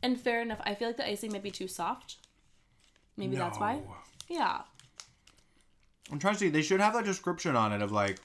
and 0.03 0.19
fair 0.19 0.41
enough. 0.41 0.59
I 0.63 0.75
feel 0.75 0.87
like 0.89 0.97
the 0.97 1.07
icing 1.07 1.31
might 1.31 1.43
be 1.43 1.51
too 1.51 1.67
soft. 1.67 2.17
Maybe 3.17 3.35
that's 3.35 3.57
why. 3.59 3.81
Yeah. 4.29 4.61
I'm 6.11 6.19
trying 6.19 6.33
to 6.33 6.39
see. 6.39 6.49
They 6.49 6.61
should 6.61 6.79
have 6.79 6.95
a 6.95 7.03
description 7.03 7.55
on 7.55 7.73
it 7.73 7.81
of 7.81 7.91
like 7.91 8.17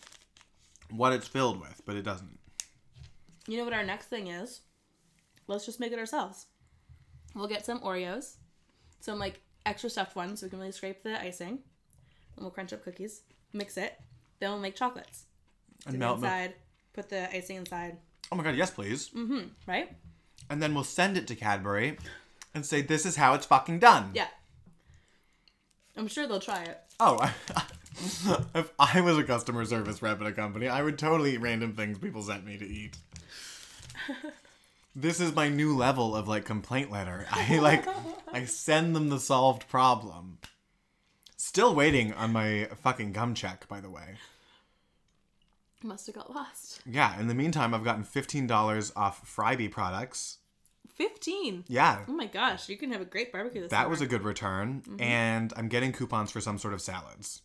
what 0.90 1.12
it's 1.12 1.26
filled 1.26 1.60
with, 1.60 1.82
but 1.84 1.96
it 1.96 2.02
doesn't. 2.02 2.38
You 3.46 3.58
know 3.58 3.64
what 3.64 3.72
our 3.72 3.84
next 3.84 4.06
thing 4.06 4.28
is? 4.28 4.60
Let's 5.48 5.66
just 5.66 5.80
make 5.80 5.92
it 5.92 5.98
ourselves. 5.98 6.46
We'll 7.34 7.48
get 7.48 7.64
some 7.64 7.80
Oreos, 7.80 8.36
some 9.00 9.18
like 9.18 9.40
extra 9.66 9.90
stuffed 9.90 10.14
ones 10.14 10.40
so 10.40 10.46
we 10.46 10.50
can 10.50 10.60
really 10.60 10.72
scrape 10.72 11.02
the 11.02 11.20
icing. 11.20 11.58
And 12.36 12.44
we'll 12.44 12.50
crunch 12.50 12.72
up 12.72 12.84
cookies, 12.84 13.22
mix 13.52 13.76
it. 13.76 14.00
Then 14.38 14.50
we'll 14.50 14.60
make 14.60 14.76
chocolates. 14.76 15.24
And 15.86 15.98
melt 15.98 16.20
milk. 16.20 16.30
inside, 16.30 16.54
put 16.92 17.08
the 17.08 17.34
icing 17.34 17.56
inside, 17.56 17.96
Oh 18.32 18.34
my 18.34 18.42
god, 18.42 18.56
yes, 18.56 18.70
please. 18.70 19.10
Mm-hmm, 19.10 19.48
right? 19.66 19.94
And 20.48 20.62
then 20.62 20.74
we'll 20.74 20.84
send 20.84 21.18
it 21.18 21.26
to 21.26 21.34
Cadbury 21.34 21.98
and 22.54 22.64
say, 22.64 22.80
this 22.80 23.04
is 23.04 23.16
how 23.16 23.34
it's 23.34 23.44
fucking 23.44 23.78
done. 23.78 24.10
Yeah. 24.14 24.28
I'm 25.98 26.08
sure 26.08 26.26
they'll 26.26 26.40
try 26.40 26.62
it. 26.62 26.80
Oh, 27.00 27.34
if 28.54 28.70
I 28.78 29.00
was 29.00 29.18
a 29.18 29.24
customer 29.24 29.64
service 29.64 30.02
rep 30.02 30.20
at 30.20 30.26
a 30.26 30.32
company, 30.32 30.68
I 30.68 30.82
would 30.82 30.98
totally 30.98 31.34
eat 31.34 31.40
random 31.40 31.74
things 31.74 31.98
people 31.98 32.22
sent 32.22 32.44
me 32.44 32.56
to 32.58 32.66
eat. 32.66 32.96
this 34.94 35.20
is 35.20 35.34
my 35.34 35.48
new 35.48 35.76
level 35.76 36.14
of 36.14 36.28
like 36.28 36.44
complaint 36.44 36.90
letter. 36.90 37.26
I 37.30 37.58
like, 37.58 37.86
I 38.32 38.44
send 38.44 38.94
them 38.94 39.08
the 39.08 39.20
solved 39.20 39.68
problem. 39.68 40.38
Still 41.36 41.74
waiting 41.74 42.12
on 42.12 42.32
my 42.32 42.68
fucking 42.82 43.12
gum 43.12 43.34
check, 43.34 43.66
by 43.68 43.80
the 43.80 43.90
way. 43.90 44.16
Must 45.82 46.06
have 46.06 46.14
got 46.14 46.32
lost. 46.32 46.80
Yeah, 46.86 47.18
in 47.18 47.26
the 47.26 47.34
meantime, 47.34 47.74
I've 47.74 47.82
gotten 47.82 48.04
$15 48.04 48.92
off 48.94 49.26
Freybe 49.26 49.72
products. 49.72 50.38
15. 50.94 51.64
Yeah, 51.68 52.04
Oh 52.08 52.12
my 52.12 52.26
gosh, 52.26 52.68
you 52.68 52.76
can 52.76 52.92
have 52.92 53.00
a 53.00 53.04
great 53.06 53.32
barbecue 53.32 53.60
this 53.62 53.70
that 53.70 53.78
summer. 53.78 53.88
was 53.88 54.00
a 54.00 54.06
good 54.06 54.22
return. 54.22 54.82
And 54.98 55.52
I'm 55.56 55.68
getting 55.68 55.92
coupons 55.92 56.30
for 56.30 56.40
some 56.40 56.58
sort 56.58 56.74
of 56.74 56.80
salads. 56.82 57.42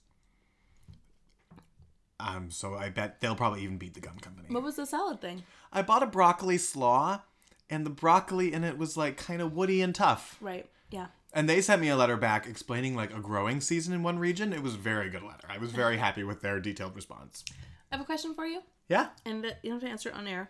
Um, 2.20 2.50
so 2.50 2.74
I 2.76 2.90
bet 2.90 3.22
they'll 3.22 3.36
probably 3.36 3.62
even 3.64 3.78
beat 3.78 3.94
the 3.94 4.00
gum 4.00 4.18
company. 4.20 4.48
What 4.50 4.64
was 4.64 4.76
the 4.76 4.86
salad 4.86 5.22
thing? 5.22 5.44
I 5.72 5.82
bought 5.84 6.02
a 6.02 6.08
broccoli 6.08 6.58
slaw, 6.58 7.22
and 7.70 7.86
the 7.86 7.90
broccoli 7.92 8.54
in 8.54 8.64
it 8.64 8.78
was 8.78 8.98
like 8.98 9.18
kind 9.18 9.42
of 9.42 9.54
woody 9.54 9.82
and 9.82 9.94
tough. 9.94 10.36
Right. 10.42 10.68
Yeah. 10.90 11.08
And 11.34 11.48
they 11.48 11.62
sent 11.62 11.82
me 11.82 11.90
a 11.90 11.96
letter 11.96 12.18
back 12.18 12.48
explaining 12.48 12.96
like 12.96 13.14
a 13.14 13.20
growing 13.20 13.62
season 13.62 13.94
in 13.94 14.02
one 14.02 14.18
region. 14.18 14.52
It 14.52 14.64
was 14.64 14.74
a 14.74 14.78
very 14.80 15.10
good 15.10 15.22
letter. 15.24 15.48
I 15.50 15.60
was 15.60 15.72
very 15.72 15.98
happy 15.98 16.24
with 16.24 16.42
their 16.42 16.60
detailed 16.60 16.96
response. 16.96 17.44
I 17.92 17.96
have 17.96 18.02
a 18.02 18.06
question 18.06 18.34
for 18.34 18.46
you, 18.46 18.62
Yeah. 18.90 19.10
and 19.24 19.46
uh, 19.46 19.50
you 19.62 19.70
don't 19.70 19.80
have 19.80 19.88
to 19.88 19.92
answer 19.92 20.10
it 20.10 20.16
on 20.16 20.28
air. 20.28 20.50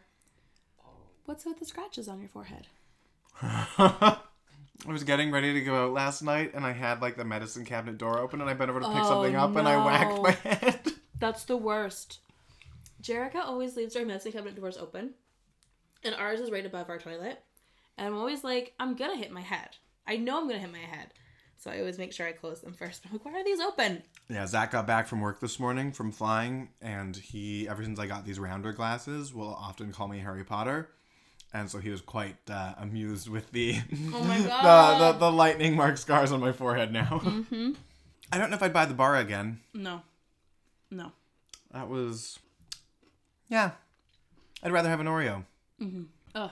What's 1.26 1.46
with 1.46 1.60
the 1.60 1.66
scratches 1.66 2.08
on 2.08 2.20
your 2.22 2.30
forehead? 2.30 2.68
I 3.42 4.18
was 4.86 5.04
getting 5.04 5.32
ready 5.32 5.54
to 5.54 5.62
go 5.62 5.86
out 5.86 5.94
last 5.94 6.22
night, 6.22 6.52
and 6.54 6.66
I 6.66 6.72
had 6.72 7.02
like 7.02 7.18
the 7.18 7.26
medicine 7.26 7.66
cabinet 7.66 7.98
door 7.98 8.20
open, 8.20 8.42
and 8.42 8.50
I 8.50 8.54
bent 8.54 8.70
over 8.70 8.80
to 8.80 8.88
pick 8.88 8.96
Oh, 9.04 9.10
something 9.10 9.36
up, 9.36 9.56
and 9.56 9.68
I 9.68 9.84
whacked 9.86 10.22
my 10.22 10.32
head. 10.50 10.92
That's 11.20 11.44
the 11.44 11.58
worst. 11.58 12.20
Jerica 13.02 13.38
always 13.46 13.76
leaves 13.76 13.96
her 13.96 14.06
medicine 14.06 14.32
cabinet 14.32 14.56
doors 14.56 14.78
open, 14.78 15.12
and 16.04 16.16
ours 16.16 16.40
is 16.40 16.52
right 16.52 16.66
above 16.66 16.90
our 16.90 16.98
toilet. 17.00 17.44
And 17.98 18.08
I'm 18.08 18.16
always 18.18 18.44
like, 18.44 18.74
I'm 18.80 18.96
gonna 18.96 19.18
hit 19.18 19.32
my 19.32 19.42
head. 19.42 19.70
I 20.08 20.18
know 20.18 20.38
I'm 20.40 20.48
gonna 20.48 20.60
hit 20.60 20.72
my 20.72 20.78
head, 20.80 21.08
so 21.58 21.70
I 21.72 21.80
always 21.80 21.98
make 21.98 22.14
sure 22.14 22.28
I 22.28 22.32
close 22.32 22.62
them 22.62 22.74
first. 22.74 23.04
I'm 23.06 23.12
like, 23.14 23.26
why 23.26 23.34
are 23.34 23.44
these 23.44 23.60
open? 23.60 24.04
Yeah, 24.30 24.46
Zach 24.48 24.72
got 24.72 24.86
back 24.88 25.08
from 25.08 25.22
work 25.22 25.40
this 25.40 25.60
morning 25.60 25.92
from 25.92 26.12
flying, 26.12 26.70
and 26.82 27.16
he, 27.16 27.68
ever 27.68 27.84
since 27.84 28.00
I 28.00 28.08
got 28.08 28.26
these 28.26 28.40
rounder 28.40 28.72
glasses, 28.74 29.34
will 29.34 29.54
often 29.54 29.92
call 29.92 30.08
me 30.08 30.20
Harry 30.20 30.44
Potter. 30.44 30.90
And 31.54 31.70
so 31.72 31.80
he 31.80 31.90
was 31.90 32.02
quite 32.02 32.38
uh, 32.50 32.74
amused 32.78 33.30
with 33.30 33.52
the, 33.52 33.76
Oh 34.14 34.24
my 34.24 34.38
the, 34.40 34.48
god. 34.48 35.16
the 35.16 35.20
the 35.20 35.32
lightning 35.32 35.76
mark 35.76 35.98
scars 35.98 36.32
on 36.32 36.40
my 36.42 36.52
forehead 36.52 36.92
now. 36.92 37.22
Mm-hmm. 37.24 37.72
I 38.32 38.38
don't 38.38 38.50
know 38.50 38.58
if 38.58 38.64
I'd 38.64 38.74
buy 38.74 38.86
the 38.86 38.94
bar 38.94 39.16
again. 39.16 39.62
No, 39.74 40.02
no. 40.92 41.14
That 41.72 41.88
was, 41.88 42.40
yeah. 43.50 43.72
I'd 44.62 44.72
rather 44.74 44.90
have 44.90 45.00
an 45.00 45.08
Oreo. 45.08 45.46
Ugh, 46.36 46.52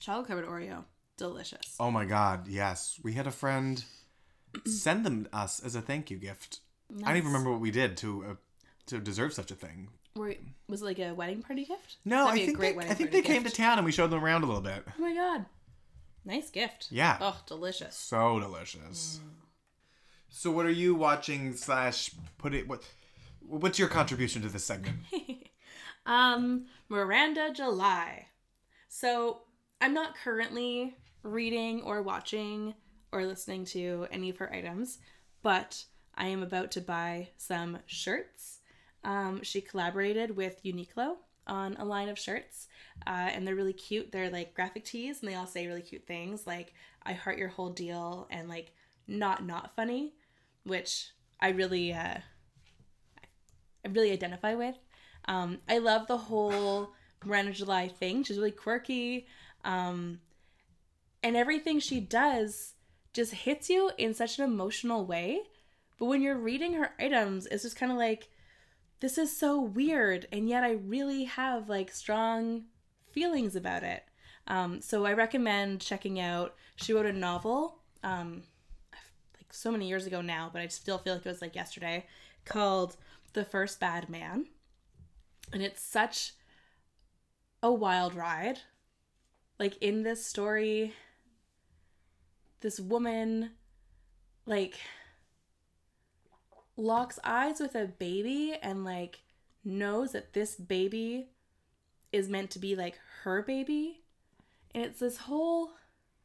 chocolate 0.00 0.26
covered 0.26 0.46
Oreo, 0.46 0.84
delicious. 1.16 1.76
Oh 1.78 1.90
my 1.92 2.04
god, 2.04 2.48
yes. 2.48 2.98
We 3.04 3.12
had 3.12 3.26
a 3.28 3.30
friend 3.30 3.84
send 4.66 5.04
them 5.06 5.28
us 5.32 5.60
as 5.60 5.76
a 5.76 5.80
thank 5.80 6.10
you 6.10 6.16
gift. 6.16 6.58
I 7.04 7.08
don't 7.08 7.16
even 7.18 7.26
remember 7.28 7.50
what 7.52 7.60
we 7.60 7.70
did 7.70 7.96
to 7.98 8.24
uh, 8.24 8.34
to 8.86 8.98
deserve 8.98 9.32
such 9.32 9.50
a 9.50 9.54
thing. 9.54 9.88
Were, 10.16 10.34
was 10.68 10.82
it 10.82 10.84
like 10.84 10.98
a 10.98 11.12
wedding 11.12 11.42
party 11.42 11.64
gift? 11.64 11.96
No, 12.04 12.24
That'd 12.24 12.42
I 12.42 12.46
think 12.46 12.58
great 12.58 12.78
they, 12.78 12.86
I 12.88 12.94
think 12.94 13.10
they 13.10 13.22
came 13.22 13.44
to 13.44 13.50
town 13.50 13.78
and 13.78 13.84
we 13.84 13.92
showed 13.92 14.10
them 14.10 14.24
around 14.24 14.42
a 14.42 14.46
little 14.46 14.62
bit. 14.62 14.82
Oh 14.86 15.00
my 15.00 15.14
god, 15.14 15.44
nice 16.24 16.50
gift. 16.50 16.88
Yeah. 16.90 17.18
Oh, 17.20 17.38
delicious. 17.46 17.94
So 17.94 18.40
delicious. 18.40 19.20
So 20.28 20.50
what 20.50 20.66
are 20.66 20.70
you 20.70 20.94
watching 20.94 21.54
slash 21.54 22.10
put 22.38 22.54
it 22.54 22.66
what 22.68 22.82
what's 23.40 23.78
your 23.78 23.88
contribution 23.88 24.42
to 24.42 24.48
this 24.48 24.64
segment? 24.64 24.98
Um, 26.06 26.66
Miranda 26.88 27.50
July. 27.52 28.26
So 28.88 29.40
I'm 29.80 29.92
not 29.92 30.14
currently 30.16 30.96
reading 31.22 31.82
or 31.82 32.00
watching 32.00 32.74
or 33.12 33.26
listening 33.26 33.64
to 33.66 34.06
any 34.10 34.30
of 34.30 34.36
her 34.38 34.52
items, 34.52 34.98
but 35.42 35.84
I 36.14 36.26
am 36.28 36.42
about 36.42 36.70
to 36.72 36.80
buy 36.80 37.30
some 37.36 37.78
shirts. 37.86 38.55
Um, 39.06 39.42
she 39.42 39.60
collaborated 39.60 40.36
with 40.36 40.62
Uniqlo 40.64 41.16
on 41.46 41.76
a 41.78 41.84
line 41.84 42.08
of 42.08 42.18
shirts, 42.18 42.66
uh, 43.06 43.30
and 43.32 43.46
they're 43.46 43.54
really 43.54 43.72
cute. 43.72 44.10
They're 44.12 44.30
like 44.30 44.52
graphic 44.52 44.84
tees, 44.84 45.20
and 45.20 45.30
they 45.30 45.36
all 45.36 45.46
say 45.46 45.66
really 45.66 45.80
cute 45.80 46.06
things 46.06 46.46
like 46.46 46.74
"I 47.04 47.12
heart 47.12 47.38
your 47.38 47.48
whole 47.48 47.70
deal" 47.70 48.26
and 48.30 48.48
like 48.48 48.72
"not 49.06 49.46
not 49.46 49.74
funny," 49.76 50.14
which 50.64 51.10
I 51.40 51.50
really 51.50 51.92
uh, 51.92 52.18
I 53.84 53.88
really 53.88 54.10
identify 54.10 54.54
with. 54.54 54.76
Um, 55.26 55.58
I 55.68 55.78
love 55.78 56.08
the 56.08 56.18
whole 56.18 56.92
Miranda 57.24 57.52
July 57.52 57.88
thing. 57.88 58.24
She's 58.24 58.38
really 58.38 58.50
quirky. 58.50 59.26
Um, 59.64 60.20
and 61.22 61.36
everything 61.36 61.80
she 61.80 62.00
does 62.00 62.74
just 63.12 63.32
hits 63.32 63.68
you 63.68 63.90
in 63.98 64.14
such 64.14 64.38
an 64.38 64.44
emotional 64.44 65.04
way. 65.04 65.42
But 65.98 66.06
when 66.06 66.22
you're 66.22 66.38
reading 66.38 66.74
her 66.74 66.92
items, 67.00 67.46
it's 67.46 67.62
just 67.62 67.76
kind 67.76 67.90
of 67.90 67.98
like, 67.98 68.28
this 69.00 69.18
is 69.18 69.36
so 69.36 69.60
weird. 69.60 70.26
And 70.32 70.48
yet 70.48 70.64
I 70.64 70.72
really 70.72 71.24
have 71.24 71.68
like 71.68 71.90
strong 71.90 72.64
feelings 73.12 73.56
about 73.56 73.82
it. 73.82 74.04
Um, 74.48 74.80
so 74.80 75.04
I 75.04 75.12
recommend 75.12 75.80
checking 75.80 76.20
out. 76.20 76.54
She 76.76 76.92
wrote 76.92 77.06
a 77.06 77.12
novel, 77.12 77.78
um, 78.04 78.42
like 79.36 79.52
so 79.52 79.72
many 79.72 79.88
years 79.88 80.06
ago 80.06 80.20
now, 80.20 80.50
but 80.52 80.62
I 80.62 80.68
still 80.68 80.98
feel 80.98 81.14
like 81.14 81.26
it 81.26 81.28
was 81.28 81.42
like 81.42 81.56
yesterday, 81.56 82.06
called 82.44 82.96
The 83.32 83.44
First 83.44 83.80
Bad 83.80 84.08
Man 84.08 84.46
and 85.52 85.62
it's 85.62 85.82
such 85.82 86.34
a 87.62 87.72
wild 87.72 88.14
ride. 88.14 88.60
Like 89.58 89.76
in 89.80 90.02
this 90.02 90.24
story, 90.24 90.94
this 92.60 92.78
woman 92.78 93.52
like 94.44 94.74
locks 96.76 97.18
eyes 97.24 97.60
with 97.60 97.74
a 97.74 97.86
baby 97.86 98.54
and 98.60 98.84
like 98.84 99.20
knows 99.64 100.12
that 100.12 100.32
this 100.32 100.54
baby 100.54 101.30
is 102.12 102.28
meant 102.28 102.50
to 102.52 102.58
be 102.58 102.76
like 102.76 102.98
her 103.22 103.42
baby. 103.42 104.02
And 104.74 104.84
it's 104.84 105.00
this 105.00 105.18
whole 105.18 105.70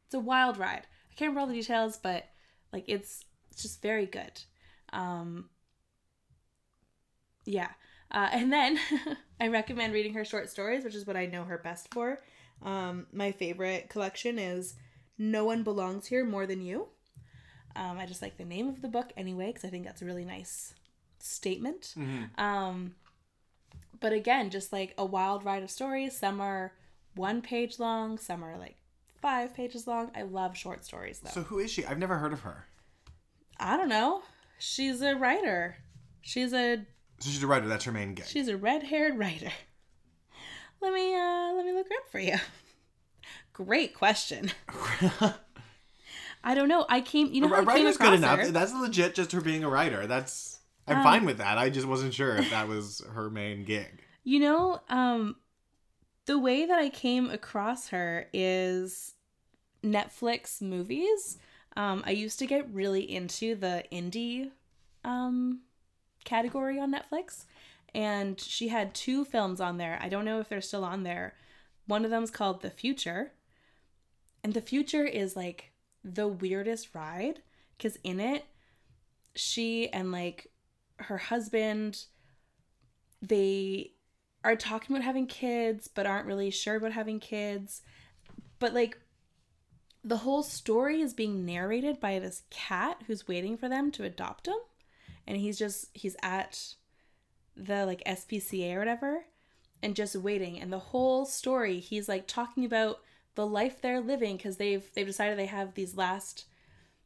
it's 0.06 0.14
a 0.14 0.20
wild 0.20 0.58
ride. 0.58 0.86
I 1.10 1.14
can't 1.14 1.30
remember 1.30 1.40
all 1.40 1.46
the 1.46 1.54
details, 1.54 1.98
but 1.98 2.28
like 2.72 2.84
it's 2.86 3.24
it's 3.50 3.62
just 3.62 3.82
very 3.82 4.06
good. 4.06 4.42
Um 4.92 5.48
yeah. 7.44 7.70
Uh, 8.10 8.28
and 8.32 8.52
then 8.52 8.78
I 9.40 9.48
recommend 9.48 9.94
reading 9.94 10.14
her 10.14 10.24
short 10.24 10.50
stories, 10.50 10.84
which 10.84 10.94
is 10.94 11.06
what 11.06 11.16
I 11.16 11.26
know 11.26 11.44
her 11.44 11.58
best 11.58 11.92
for. 11.92 12.20
Um, 12.62 13.06
my 13.12 13.32
favorite 13.32 13.88
collection 13.88 14.38
is 14.38 14.74
No 15.18 15.46
One 15.46 15.62
Belongs 15.62 16.06
Here 16.06 16.24
More 16.24 16.46
Than 16.46 16.60
You. 16.60 16.88
Um, 17.76 17.98
I 17.98 18.06
just 18.06 18.22
like 18.22 18.36
the 18.36 18.44
name 18.44 18.68
of 18.68 18.82
the 18.82 18.88
book 18.88 19.12
anyway, 19.16 19.46
because 19.48 19.64
I 19.64 19.68
think 19.68 19.84
that's 19.84 20.02
a 20.02 20.04
really 20.04 20.24
nice 20.24 20.74
statement. 21.18 21.94
Um, 22.38 22.94
but 24.00 24.12
again, 24.12 24.50
just 24.50 24.72
like 24.72 24.94
a 24.98 25.04
wild 25.04 25.44
ride 25.44 25.62
of 25.62 25.70
stories. 25.70 26.16
Some 26.16 26.40
are 26.40 26.72
one 27.14 27.40
page 27.42 27.78
long, 27.78 28.18
some 28.18 28.42
are 28.44 28.58
like 28.58 28.76
five 29.20 29.54
pages 29.54 29.86
long. 29.86 30.10
I 30.16 30.22
love 30.22 30.56
short 30.56 30.84
stories 30.84 31.20
though. 31.20 31.30
So 31.30 31.42
who 31.42 31.58
is 31.58 31.70
she? 31.70 31.84
I've 31.86 31.98
never 31.98 32.18
heard 32.18 32.32
of 32.32 32.40
her. 32.40 32.66
I 33.60 33.76
don't 33.76 33.88
know. 33.88 34.22
She's 34.58 35.00
a 35.02 35.14
writer. 35.14 35.76
She's 36.20 36.52
a 36.52 36.78
So 37.20 37.30
she's 37.30 37.42
a 37.42 37.46
writer. 37.46 37.68
That's 37.68 37.84
her 37.84 37.92
main 37.92 38.14
gig. 38.14 38.26
she's 38.26 38.48
a 38.48 38.56
red-haired 38.56 39.18
writer. 39.18 39.50
Let 40.80 40.92
me 40.92 41.14
uh 41.14 41.52
let 41.54 41.64
me 41.64 41.72
look 41.72 41.86
her 41.88 41.94
up 41.96 42.10
for 42.10 42.18
you. 42.18 42.36
Great 43.52 43.94
question. 43.94 44.50
I 46.44 46.54
don't 46.54 46.68
know. 46.68 46.86
I 46.88 47.00
came. 47.00 47.32
You 47.32 47.42
know 47.42 47.54
a 47.54 47.62
writer's 47.62 47.96
good 47.96 48.14
enough. 48.14 48.40
her? 48.40 48.48
That's 48.50 48.72
legit. 48.74 49.14
Just 49.14 49.32
her 49.32 49.40
being 49.40 49.64
a 49.64 49.68
writer. 49.68 50.06
That's. 50.06 50.58
I'm 50.88 50.98
Um, 50.98 51.02
fine 51.04 51.24
with 51.24 51.38
that. 51.38 51.58
I 51.58 51.70
just 51.70 51.86
wasn't 51.86 52.12
sure 52.12 52.36
if 52.36 52.50
that 52.50 52.66
was 52.66 53.02
her 53.14 53.30
main 53.30 53.64
gig. 53.64 54.02
You 54.24 54.40
know, 54.40 54.80
um, 54.88 55.36
the 56.26 56.38
way 56.38 56.66
that 56.66 56.78
I 56.78 56.88
came 56.88 57.30
across 57.30 57.88
her 57.88 58.28
is 58.32 59.14
Netflix 59.84 60.60
movies. 60.60 61.38
Um, 61.76 62.02
I 62.04 62.10
used 62.10 62.38
to 62.40 62.46
get 62.46 62.68
really 62.72 63.08
into 63.10 63.54
the 63.54 63.84
indie 63.92 64.50
um, 65.04 65.60
category 66.24 66.78
on 66.80 66.92
Netflix, 66.92 67.44
and 67.94 68.40
she 68.40 68.68
had 68.68 68.94
two 68.94 69.24
films 69.24 69.60
on 69.60 69.78
there. 69.78 69.98
I 70.02 70.08
don't 70.08 70.24
know 70.24 70.40
if 70.40 70.48
they're 70.48 70.60
still 70.60 70.84
on 70.84 71.02
there. 71.04 71.34
One 71.86 72.04
of 72.04 72.10
them's 72.10 72.30
called 72.30 72.60
The 72.62 72.70
Future, 72.70 73.32
and 74.44 74.52
The 74.54 74.60
Future 74.60 75.04
is 75.04 75.34
like 75.36 75.71
the 76.04 76.28
weirdest 76.28 76.94
ride 76.94 77.40
because 77.76 77.96
in 78.04 78.20
it, 78.20 78.44
she 79.34 79.88
and 79.88 80.12
like 80.12 80.48
her 80.96 81.18
husband 81.18 82.04
they 83.20 83.92
are 84.44 84.56
talking 84.56 84.94
about 84.94 85.04
having 85.04 85.26
kids 85.26 85.88
but 85.88 86.06
aren't 86.06 86.26
really 86.26 86.50
sure 86.50 86.76
about 86.76 86.92
having 86.92 87.20
kids. 87.20 87.82
But 88.58 88.74
like 88.74 88.98
the 90.04 90.18
whole 90.18 90.42
story 90.42 91.00
is 91.00 91.14
being 91.14 91.44
narrated 91.44 92.00
by 92.00 92.18
this 92.18 92.42
cat 92.50 93.02
who's 93.06 93.28
waiting 93.28 93.56
for 93.56 93.68
them 93.68 93.90
to 93.92 94.04
adopt 94.04 94.48
him. 94.48 94.58
And 95.26 95.36
he's 95.36 95.58
just 95.58 95.86
he's 95.92 96.16
at 96.22 96.74
the 97.56 97.86
like 97.86 98.02
SPCA 98.04 98.74
or 98.74 98.78
whatever 98.80 99.24
and 99.82 99.94
just 99.94 100.16
waiting. 100.16 100.60
And 100.60 100.72
the 100.72 100.78
whole 100.78 101.24
story 101.24 101.78
he's 101.78 102.08
like 102.08 102.26
talking 102.26 102.64
about 102.64 103.00
the 103.34 103.46
life 103.46 103.80
they're 103.80 104.00
living 104.00 104.38
cuz 104.38 104.56
they've 104.56 104.90
they've 104.94 105.06
decided 105.06 105.38
they 105.38 105.46
have 105.46 105.74
these 105.74 105.96
last 105.96 106.44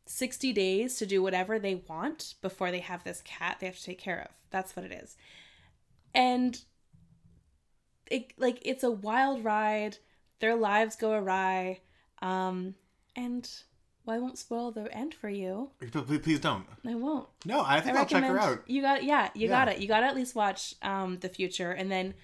60 0.07 0.53
days 0.53 0.97
to 0.99 1.07
do 1.07 1.23
whatever 1.23 1.59
they 1.59 1.75
want 1.75 2.35
before 2.41 2.71
they 2.71 2.81
have 2.81 3.03
this 3.05 3.23
cat 3.23 3.57
they 3.59 3.67
have 3.67 3.77
to 3.79 3.83
take 3.85 3.99
care 3.99 4.21
of 4.21 4.31
that's 4.51 4.77
what 4.77 4.85
it 4.85 4.93
is 4.93 5.17
and 6.15 6.63
it 8.11 8.33
like 8.37 8.59
it's 8.63 8.85
a 8.85 8.91
wild 8.91 9.45
ride 9.45 9.99
their 10.39 10.55
lives 10.55 10.95
go 10.97 11.13
awry 11.13 11.81
um 12.23 12.75
and 13.17 13.51
well 14.05 14.17
i 14.17 14.19
won't 14.21 14.39
spoil 14.39 14.71
the 14.71 14.93
end 14.97 15.13
for 15.13 15.29
you 15.29 15.71
Please, 15.81 16.19
please 16.21 16.41
don't. 16.41 16.67
i 16.87 16.95
won't 16.95 17.29
No, 17.45 17.61
I 17.61 17.77
I 17.79 17.81
think 17.81 17.97
I'll 17.97 18.07
check 18.07 18.23
her 18.25 18.39
out. 18.39 18.63
You 18.67 18.81
got 18.83 19.03
yeah, 19.03 19.31
you 19.35 19.49
Yeah. 19.49 19.65
got 19.65 19.69
it. 19.69 19.79
You 19.81 19.89
got 19.89 20.01
to 20.01 20.07
at 20.07 20.15
least 20.17 20.35
watch 20.37 20.75
um 20.83 21.19
the 21.19 21.29
future, 21.29 21.73
and 21.73 21.91
then 21.91 22.15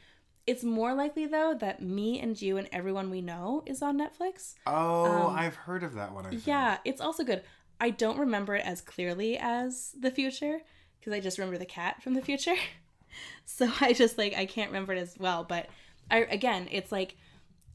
it's 0.47 0.65
more 0.65 0.95
likely 0.95 1.27
though 1.27 1.55
that 1.61 1.83
me 1.83 2.21
and 2.21 2.41
you 2.41 2.57
and 2.57 2.69
everyone 2.73 3.11
we 3.11 3.21
know 3.21 3.63
is 3.67 3.83
on 3.83 3.99
Netflix. 3.99 4.55
Oh, 4.67 5.05
Um, 5.05 5.37
I've 5.37 5.55
heard 5.55 5.83
of 5.83 5.95
that 5.95 6.13
one. 6.13 6.27
Yeah, 6.45 6.79
it's 6.85 7.01
also 7.01 7.25
good. 7.25 7.43
I 7.81 7.91
don't 7.91 8.19
remember 8.19 8.55
it 8.57 8.65
as 8.65 8.81
clearly 8.81 9.39
as 9.39 9.93
the 9.99 10.11
future 10.11 10.61
because 10.99 11.13
I 11.13 11.21
just 11.21 11.39
remember 11.39 11.59
the 11.59 11.67
cat 11.67 12.03
from 12.03 12.15
the 12.15 12.23
future. 12.23 12.55
so 13.45 13.71
I 13.81 13.93
just 13.93 14.19
like 14.19 14.35
I 14.37 14.47
can't 14.47 14.71
remember 14.71 14.93
it 14.93 14.99
as 14.99 15.17
well. 15.19 15.45
But 15.45 15.69
I 16.11 16.19
again, 16.19 16.69
it's 16.71 16.93
like 16.93 17.17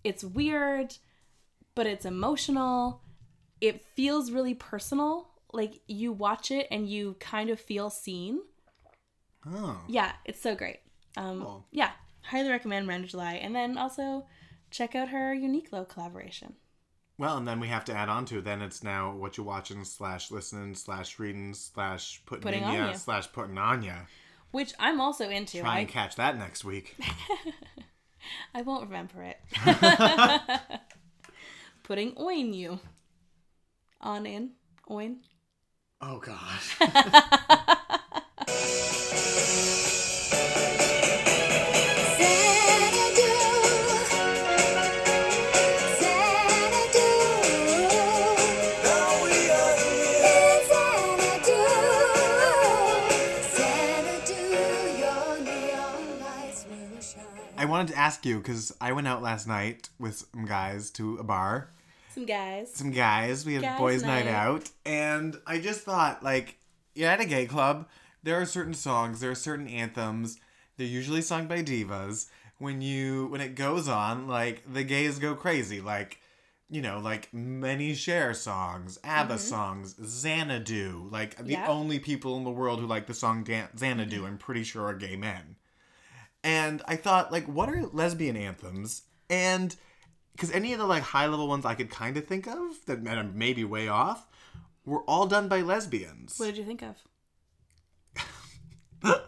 it's 0.04 0.24
weird, 0.24 0.96
but 1.76 1.88
it's 1.88 2.06
emotional. 2.06 3.02
It 3.62 3.84
feels 3.96 4.32
really 4.32 4.54
personal. 4.54 5.30
Like 5.54 5.80
you 5.88 6.12
watch 6.12 6.52
it 6.52 6.68
and 6.72 6.88
you 6.90 7.16
kind 7.20 7.50
of 7.50 7.60
feel 7.60 7.90
seen. 7.90 8.42
Oh. 9.46 9.80
Yeah, 9.88 10.12
it's 10.26 10.42
so 10.42 10.56
great. 10.56 10.80
Um, 11.16 11.42
Cool. 11.42 11.66
Yeah, 11.72 11.92
highly 12.28 12.50
recommend 12.50 12.88
Miranda 12.88 13.08
July. 13.08 13.34
And 13.36 13.56
then 13.56 13.78
also 13.78 14.26
check 14.72 14.96
out 14.96 15.10
her 15.10 15.36
Uniqlo 15.36 15.88
collaboration. 15.88 16.56
Well, 17.20 17.38
and 17.38 17.48
then 17.48 17.60
we 17.60 17.68
have 17.68 17.86
to 17.86 17.94
add 17.94 18.10
on 18.10 18.26
to. 18.26 18.42
Then 18.42 18.62
it's 18.62 18.84
now 18.84 19.12
what 19.16 19.38
you 19.38 19.44
watching 19.44 19.84
slash 19.84 20.30
listening 20.30 20.76
slash 20.76 21.18
reading 21.18 21.54
slash 21.54 22.22
putting, 22.26 22.44
Putting 22.44 22.62
in 22.64 22.70
on 22.70 22.76
ya 22.76 22.88
ya. 22.90 22.94
slash 22.94 23.32
putting 23.32 23.58
on 23.58 23.82
ya. 23.82 23.96
which 24.52 24.74
I'm 24.80 25.02
also 25.02 25.28
into. 25.30 25.62
Try 25.62 25.78
I, 25.78 25.80
and 25.80 25.90
catch 25.90 26.16
that 26.18 26.38
next 26.38 26.64
week. 26.64 26.96
I 28.54 28.62
won't 28.62 28.86
remember 28.88 29.24
it. 29.24 29.40
Putting 31.84 32.14
oin 32.20 32.54
you. 32.54 32.80
On 34.02 34.26
in. 34.28 34.52
Oin. 34.92 35.18
oh 36.02 36.20
gosh. 36.20 36.78
Wanted 57.78 57.94
to 57.94 58.00
ask 58.00 58.26
you 58.26 58.38
because 58.38 58.76
I 58.82 58.92
went 58.92 59.08
out 59.08 59.22
last 59.22 59.48
night 59.48 59.90
with 60.00 60.26
some 60.34 60.46
guys 60.46 60.90
to 60.92 61.18
a 61.18 61.24
bar. 61.24 61.70
Some 62.14 62.26
guys. 62.26 62.74
Some 62.74 62.92
guys. 62.92 63.46
We 63.46 63.54
had 63.54 63.62
Guys' 63.64 63.80
boys' 63.80 64.04
night. 64.04 64.26
night. 64.26 64.34
out, 64.34 64.70
and 64.86 65.38
I 65.46 65.60
just 65.60 65.82
thought, 65.82 66.24
like, 66.24 66.58
you're 66.96 67.10
at 67.10 67.22
a 67.22 67.26
gay 67.26 67.46
club. 67.46 67.88
There 68.24 68.42
are 68.42 68.46
certain 68.46 68.74
songs. 68.74 69.20
There 69.20 69.30
are 69.32 69.36
certain 69.36 69.68
anthems. 69.68 70.40
They're 70.78 70.88
usually 70.88 71.22
sung 71.22 71.48
by 71.48 71.62
divas. 71.64 72.28
When 72.58 72.82
you 72.82 73.28
when 73.28 73.40
it 73.42 73.54
goes 73.54 73.88
on, 73.88 74.28
like 74.28 74.64
the 74.74 74.84
gays 74.84 75.20
go 75.20 75.36
crazy. 75.36 75.80
Like, 75.80 76.20
you 76.72 76.82
know, 76.82 76.98
like 77.00 77.32
many 77.32 77.94
Cher 77.94 78.34
songs, 78.34 78.98
ABBA 79.04 79.38
songs, 79.38 79.96
Xanadu. 80.04 81.08
Like 81.12 81.36
the 81.38 81.54
Mm-hmm. 81.54 81.70
Only 81.70 82.00
people 82.00 82.36
in 82.38 82.44
the 82.44 82.50
world 82.50 82.80
who 82.80 82.88
like 82.88 83.06
the 83.06 83.14
song 83.14 83.44
Dan- 83.44 83.70
Xanadu, 83.78 84.26
I'm 84.26 84.40
pretty 84.40 84.64
sure 84.64 84.88
are 84.88 84.96
gay 84.96 85.16
men. 85.16 85.57
And 86.44 86.82
I 86.88 86.96
thought, 86.96 87.32
like, 87.32 87.46
what 87.46 87.70
are 87.70 87.86
lesbian 87.92 88.38
anthems? 88.38 89.04
And 89.30 89.76
because 90.38 90.52
any 90.52 90.72
of 90.72 90.80
the 90.80 90.86
like 90.86 91.04
high 91.04 91.26
level 91.26 91.48
ones 91.48 91.66
I 91.66 91.74
could 91.74 91.90
kind 91.90 92.16
of 92.16 92.26
think 92.26 92.48
of 92.48 92.86
that 92.86 93.02
may- 93.34 93.54
be 93.54 93.64
way 93.64 93.88
off 93.88 94.28
were 94.86 95.02
all 95.02 95.26
done 95.26 95.48
by 95.48 95.62
lesbians. 95.62 96.38
What 96.38 96.46
did 96.46 96.58
you 96.58 96.64
think 96.64 96.84
of? 96.84 96.96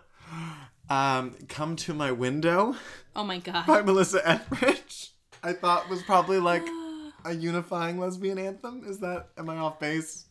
Um, 0.89 1.35
"Come 1.47 1.75
to 1.77 1.93
My 1.93 2.11
Window" 2.11 2.75
Oh 3.15 3.23
my 3.23 3.37
god. 3.37 3.67
by 3.67 3.81
Melissa 3.83 4.27
Etheridge. 4.27 5.11
I 5.43 5.53
thought 5.53 5.87
was 5.87 6.01
probably 6.01 6.39
like 6.39 6.65
a 7.25 7.33
unifying 7.35 7.99
lesbian 7.99 8.39
anthem. 8.39 8.83
Is 8.87 8.97
that 8.99 9.29
am 9.37 9.49
I 9.51 9.57
off 9.57 9.79
base? 9.79 10.25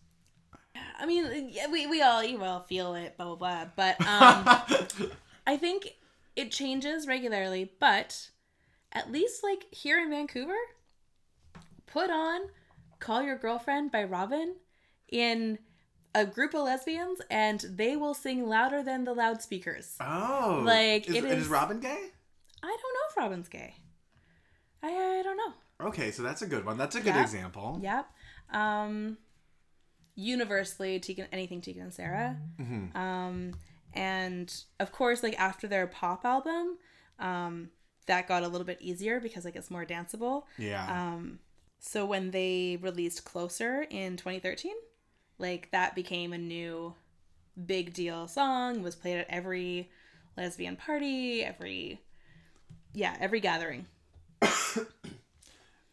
I 0.98 1.06
mean, 1.06 1.52
we, 1.70 1.86
we 1.86 2.02
all 2.02 2.24
you 2.24 2.42
all 2.42 2.60
feel 2.60 2.94
it, 2.96 3.16
blah 3.16 3.34
blah 3.34 3.36
blah. 3.36 3.66
But 3.76 4.00
um, 4.00 5.10
I 5.46 5.56
think 5.56 5.94
it 6.38 6.52
changes 6.52 7.06
regularly. 7.06 7.72
But 7.80 8.30
at 8.92 9.10
least 9.12 9.42
like 9.42 9.66
here 9.72 10.00
in 10.00 10.10
Vancouver, 10.10 10.56
put 11.86 12.10
on 12.10 12.40
"Call 13.00 13.22
Your 13.22 13.36
Girlfriend" 13.36 13.90
by 13.92 14.04
Robyn 14.04 14.54
in 15.10 15.58
a 16.14 16.24
group 16.24 16.54
of 16.54 16.62
lesbians, 16.64 17.20
and 17.30 17.60
they 17.60 17.96
will 17.96 18.14
sing 18.14 18.46
louder 18.48 18.82
than 18.82 19.04
the 19.04 19.12
loudspeakers. 19.12 19.96
oh, 20.00 20.62
Like, 20.64 21.08
is, 21.08 21.14
it 21.16 21.24
is 21.24 21.42
is- 21.44 21.48
Robyn 21.48 21.80
gay? 21.80 22.10
I 22.62 22.66
don't 22.66 22.94
know 22.94 23.06
if 23.10 23.16
Robyn's 23.16 23.48
gay. 23.48 23.74
I, 24.82 24.88
I 24.88 25.22
don't 25.22 25.36
know. 25.36 25.86
Okay, 25.88 26.10
so 26.10 26.22
that's 26.22 26.42
a 26.42 26.46
good 26.46 26.64
one. 26.64 26.76
That's 26.78 26.96
a 26.96 27.00
good 27.00 27.14
Yeah. 27.14 27.22
example. 27.22 27.78
Yep. 27.82 28.06
Um, 28.50 29.18
universally, 30.16 30.98
Tegan, 30.98 31.28
anything 31.32 31.60
Tegan 31.60 31.82
and 31.84 31.94
Sara. 31.94 32.36
Mm-hmm. 32.60 32.96
Um, 32.96 33.52
and 33.94 34.52
of 34.80 34.92
course, 34.92 35.22
like 35.22 35.38
after 35.38 35.66
their 35.66 35.86
pop 35.86 36.24
album, 36.24 36.78
um, 37.18 37.70
that 38.06 38.28
got 38.28 38.42
a 38.42 38.48
little 38.48 38.66
bit 38.66 38.78
easier 38.80 39.20
because 39.20 39.44
like 39.44 39.56
it's 39.56 39.70
more 39.70 39.84
danceable. 39.84 40.44
Yeah. 40.56 40.86
Um, 40.88 41.38
so 41.78 42.04
when 42.04 42.30
they 42.30 42.78
released 42.80 43.24
Closer 43.24 43.86
in 43.88 44.16
2013, 44.16 44.72
like 45.38 45.70
that 45.70 45.94
became 45.94 46.32
a 46.32 46.38
new 46.38 46.94
big 47.66 47.92
deal 47.92 48.28
song. 48.28 48.82
Was 48.82 48.96
played 48.96 49.18
at 49.18 49.26
every 49.28 49.90
lesbian 50.36 50.76
party, 50.76 51.44
every 51.44 52.00
yeah, 52.92 53.16
every 53.20 53.40
gathering. 53.40 53.86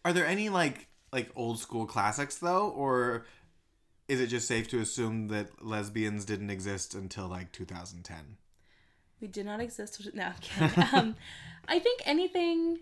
Are 0.05 0.13
there 0.13 0.25
any 0.25 0.49
like 0.49 0.87
like 1.11 1.29
old 1.35 1.59
school 1.59 1.85
classics 1.85 2.37
though, 2.37 2.69
or 2.69 3.25
is 4.07 4.19
it 4.21 4.27
just 4.27 4.47
safe 4.47 4.67
to 4.69 4.79
assume 4.79 5.27
that 5.29 5.63
lesbians 5.65 6.25
didn't 6.25 6.49
exist 6.49 6.93
until 6.95 7.27
like 7.27 7.51
2010? 7.51 8.37
We 9.21 9.27
did 9.27 9.45
not 9.45 9.59
exist. 9.61 10.01
No, 10.13 10.31
I'm 10.59 10.87
um, 10.93 11.15
I 11.67 11.79
think 11.79 12.01
anything. 12.05 12.79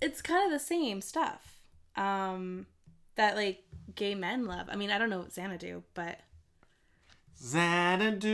It's 0.00 0.22
kind 0.22 0.44
of 0.46 0.52
the 0.52 0.64
same 0.64 1.00
stuff. 1.00 1.56
Um, 1.96 2.66
that 3.16 3.34
like 3.36 3.64
gay 3.94 4.14
men 4.14 4.46
love. 4.46 4.68
I 4.70 4.76
mean, 4.76 4.90
I 4.90 4.98
don't 4.98 5.10
know 5.10 5.18
what 5.20 5.32
Xanadu, 5.32 5.82
but 5.94 6.20
Xanadu, 7.40 8.30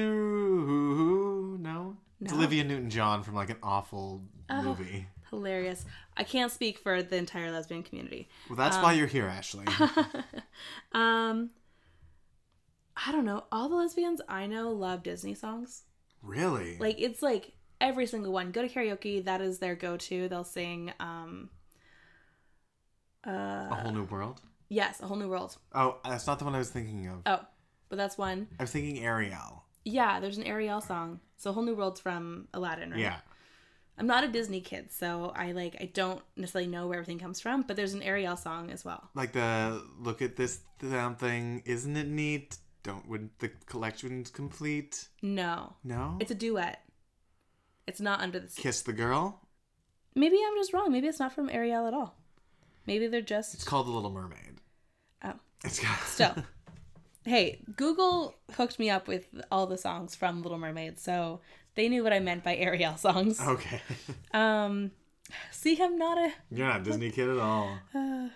no, 1.60 1.96
it's 2.20 2.32
No. 2.32 2.38
Olivia 2.38 2.64
Newton-John 2.64 3.22
from 3.22 3.34
like 3.34 3.50
an 3.50 3.58
awful 3.62 4.22
Oh. 4.50 4.62
movie. 4.62 5.06
Hilarious. 5.30 5.84
I 6.16 6.24
can't 6.24 6.52
speak 6.52 6.78
for 6.78 7.02
the 7.02 7.16
entire 7.16 7.50
lesbian 7.50 7.82
community. 7.82 8.28
Well, 8.48 8.56
that's 8.56 8.76
why 8.76 8.92
you're 8.92 9.06
here, 9.06 9.26
Ashley. 9.26 9.66
um, 10.92 11.50
I 12.96 13.12
don't 13.12 13.24
know. 13.24 13.44
All 13.50 13.68
the 13.68 13.76
lesbians 13.76 14.20
I 14.28 14.46
know 14.46 14.70
love 14.70 15.02
Disney 15.02 15.34
songs. 15.34 15.82
really? 16.22 16.78
Like 16.78 16.96
it's 16.98 17.22
like 17.22 17.52
every 17.80 18.06
single 18.06 18.32
one. 18.32 18.50
Go 18.50 18.62
to 18.62 18.68
karaoke. 18.68 19.24
That 19.24 19.40
is 19.40 19.58
their 19.58 19.74
go-to. 19.74 20.28
They'll 20.28 20.44
sing. 20.44 20.92
Um, 21.00 21.50
a 23.26 23.30
uh, 23.30 23.74
whole 23.74 23.92
new 23.92 24.04
world? 24.04 24.40
yes, 24.68 25.00
a 25.00 25.06
whole 25.06 25.16
new 25.16 25.28
world. 25.28 25.56
Oh, 25.74 25.98
that's 26.04 26.26
not 26.26 26.38
the 26.38 26.44
one 26.44 26.54
I 26.54 26.58
was 26.58 26.70
thinking 26.70 27.06
of. 27.06 27.22
Oh, 27.26 27.40
but 27.88 27.96
that's 27.96 28.18
one. 28.18 28.48
I 28.58 28.64
was 28.64 28.70
thinking 28.70 29.04
Ariel. 29.04 29.64
Yeah, 29.84 30.20
there's 30.20 30.38
an 30.38 30.44
Ariel 30.44 30.80
song. 30.80 31.20
So 31.36 31.50
a 31.50 31.52
Whole 31.52 31.62
New 31.62 31.74
World's 31.74 32.00
from 32.00 32.48
Aladdin, 32.54 32.90
right? 32.90 33.00
Yeah. 33.00 33.16
I'm 33.96 34.06
not 34.06 34.24
a 34.24 34.28
Disney 34.28 34.60
kid, 34.60 34.92
so 34.92 35.32
I 35.36 35.52
like 35.52 35.76
I 35.80 35.86
don't 35.86 36.20
necessarily 36.36 36.68
know 36.70 36.88
where 36.88 36.98
everything 36.98 37.18
comes 37.18 37.40
from, 37.40 37.62
but 37.62 37.76
there's 37.76 37.94
an 37.94 38.02
Ariel 38.02 38.36
song 38.36 38.70
as 38.70 38.84
well. 38.84 39.08
Like 39.14 39.32
the 39.32 39.84
look 40.00 40.20
at 40.20 40.36
this 40.36 40.60
damn 40.80 41.14
thing, 41.14 41.62
isn't 41.64 41.96
it 41.96 42.08
neat? 42.08 42.56
Don't 42.82 43.08
when 43.08 43.30
the 43.38 43.50
collection's 43.66 44.30
complete? 44.30 45.08
No. 45.22 45.74
No. 45.84 46.16
It's 46.20 46.30
a 46.30 46.34
duet. 46.34 46.82
It's 47.86 48.00
not 48.00 48.20
under 48.20 48.40
the 48.40 48.48
sea. 48.48 48.62
Kiss 48.62 48.82
the 48.82 48.92
girl. 48.92 49.40
Maybe 50.14 50.38
I'm 50.44 50.56
just 50.56 50.72
wrong. 50.72 50.90
Maybe 50.90 51.06
it's 51.06 51.18
not 51.20 51.32
from 51.32 51.48
Ariel 51.50 51.86
at 51.86 51.94
all. 51.94 52.16
Maybe 52.86 53.06
they're 53.06 53.20
just 53.20 53.54
It's 53.54 53.64
called 53.64 53.86
The 53.86 53.92
Little 53.92 54.10
Mermaid. 54.10 54.60
Oh. 55.22 55.34
It's 55.64 55.80
got 55.80 55.98
Still. 56.04 56.34
Hey, 57.24 57.62
Google 57.76 58.34
hooked 58.54 58.78
me 58.78 58.90
up 58.90 59.08
with 59.08 59.26
all 59.50 59.66
the 59.66 59.78
songs 59.78 60.14
from 60.14 60.42
Little 60.42 60.58
Mermaid, 60.58 60.98
so 60.98 61.40
they 61.74 61.88
knew 61.88 62.02
what 62.02 62.12
I 62.12 62.20
meant 62.20 62.44
by 62.44 62.56
Ariel 62.56 62.96
songs. 62.96 63.40
okay. 63.40 63.80
Um 64.32 64.90
see 65.50 65.80
I'm 65.82 65.96
not 65.98 66.18
a 66.18 66.32
You're 66.50 66.66
not 66.68 66.80
a 66.80 66.84
Disney 66.84 67.10
kid 67.10 67.28
at 67.28 67.38
all. 67.38 67.78
uh, 67.94 68.28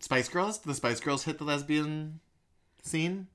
Spice 0.00 0.28
Girls? 0.28 0.58
The 0.58 0.74
Spice 0.74 1.00
Girls 1.00 1.24
hit 1.24 1.38
the 1.38 1.44
lesbian 1.44 2.20
scene? 2.82 3.28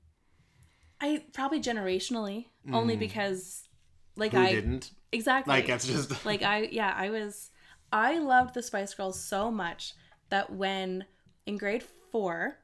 I 1.00 1.24
probably 1.32 1.60
generationally, 1.60 2.46
only 2.72 2.96
because 2.96 3.68
like 4.16 4.32
Mm. 4.32 4.36
Who 4.38 4.42
I 4.42 4.52
didn't? 4.52 4.90
exactly 5.12 5.54
Like 5.54 5.66
that's 5.66 5.86
just 5.86 6.24
like 6.30 6.42
I 6.42 6.62
yeah, 6.70 6.92
I 6.96 7.10
was 7.10 7.50
I 7.92 8.18
loved 8.18 8.54
the 8.54 8.62
Spice 8.62 8.92
Girls 8.94 9.18
so 9.20 9.50
much 9.50 9.94
that 10.28 10.52
when 10.52 11.06
in 11.46 11.56
grade 11.56 11.82
4 12.12 12.58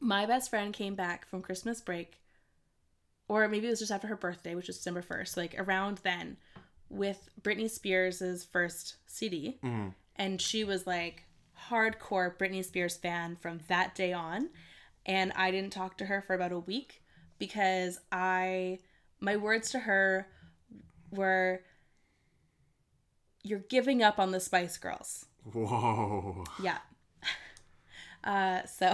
my 0.00 0.26
best 0.26 0.50
friend 0.50 0.74
came 0.74 0.94
back 0.94 1.26
from 1.28 1.40
Christmas 1.42 1.80
break 1.80 2.20
or 3.28 3.46
maybe 3.48 3.66
it 3.66 3.70
was 3.70 3.78
just 3.80 3.90
after 3.92 4.06
her 4.08 4.16
birthday, 4.16 4.54
which 4.54 4.68
was 4.68 4.76
December 4.76 5.02
1st, 5.02 5.36
like 5.36 5.54
around 5.58 5.98
then 5.98 6.36
with 6.88 7.28
Britney 7.42 7.68
Spears' 7.68 8.44
first 8.44 8.96
CD 9.06 9.58
Mhm. 9.62 9.94
and 10.16 10.40
she 10.40 10.62
was 10.64 10.86
like 10.86 11.24
hardcore 11.68 12.36
Britney 12.36 12.64
Spears 12.64 12.96
fan 12.96 13.34
from 13.36 13.60
that 13.68 13.94
day 13.94 14.12
on 14.12 14.50
and 15.04 15.32
I 15.34 15.50
didn't 15.50 15.72
talk 15.72 15.98
to 15.98 16.06
her 16.06 16.20
for 16.22 16.34
about 16.34 16.52
a 16.52 16.58
week 16.58 17.02
because 17.38 17.98
I 18.12 18.78
my 19.20 19.36
words 19.36 19.70
to 19.70 19.80
her 19.80 20.28
were 21.10 21.62
you're 23.42 23.60
giving 23.60 24.02
up 24.02 24.18
on 24.18 24.30
the 24.32 24.40
Spice 24.40 24.76
Girls. 24.78 25.26
Whoa. 25.52 26.44
Yeah. 26.62 26.78
Uh 28.24 28.64
so 28.66 28.92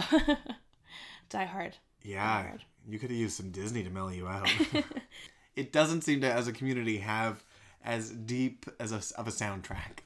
Die 1.31 1.45
Hard. 1.47 1.77
Yeah. 2.03 2.53
You 2.89 2.99
could 2.99 3.11
have 3.11 3.19
used 3.19 3.37
some 3.37 3.51
Disney 3.51 3.83
to 3.83 3.91
mellow 3.91 4.09
you 4.09 4.27
out. 4.29 4.49
it 5.57 5.73
doesn't 5.73 6.03
seem 6.03 6.21
to 6.23 6.33
as 6.33 6.49
a 6.49 6.53
community 6.53 6.99
have 6.99 7.45
as 7.85 8.11
deep 8.11 8.67
as 8.79 8.93
a, 8.93 9.21
of 9.21 9.27
a 9.27 9.31
soundtrack 9.31 10.01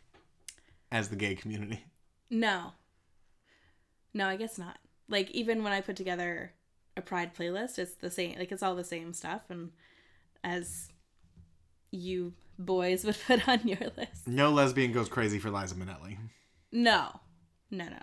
as 0.90 1.08
the 1.08 1.16
gay 1.16 1.34
community. 1.34 1.84
No. 2.30 2.72
No, 4.14 4.28
I 4.28 4.36
guess 4.36 4.58
not. 4.58 4.78
Like 5.08 5.30
even 5.30 5.62
when 5.62 5.72
I 5.72 5.80
put 5.80 5.96
together 5.96 6.52
a 6.96 7.02
pride 7.02 7.34
playlist, 7.34 7.78
it's 7.78 7.94
the 7.94 8.10
same 8.10 8.38
like 8.38 8.50
it's 8.50 8.62
all 8.62 8.74
the 8.74 8.84
same 8.84 9.12
stuff 9.12 9.42
and 9.50 9.70
as 10.42 10.88
you 11.90 12.32
boys 12.58 13.04
would 13.06 13.16
put 13.26 13.46
on 13.48 13.66
your 13.66 13.78
list. 13.96 14.26
No 14.26 14.50
lesbian 14.50 14.92
goes 14.92 15.08
crazy 15.08 15.38
for 15.38 15.50
Liza 15.50 15.74
Minnelli. 15.74 16.16
No. 16.72 17.20
No, 17.70 17.84
no. 17.84 18.02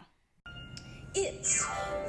It's 1.15 1.63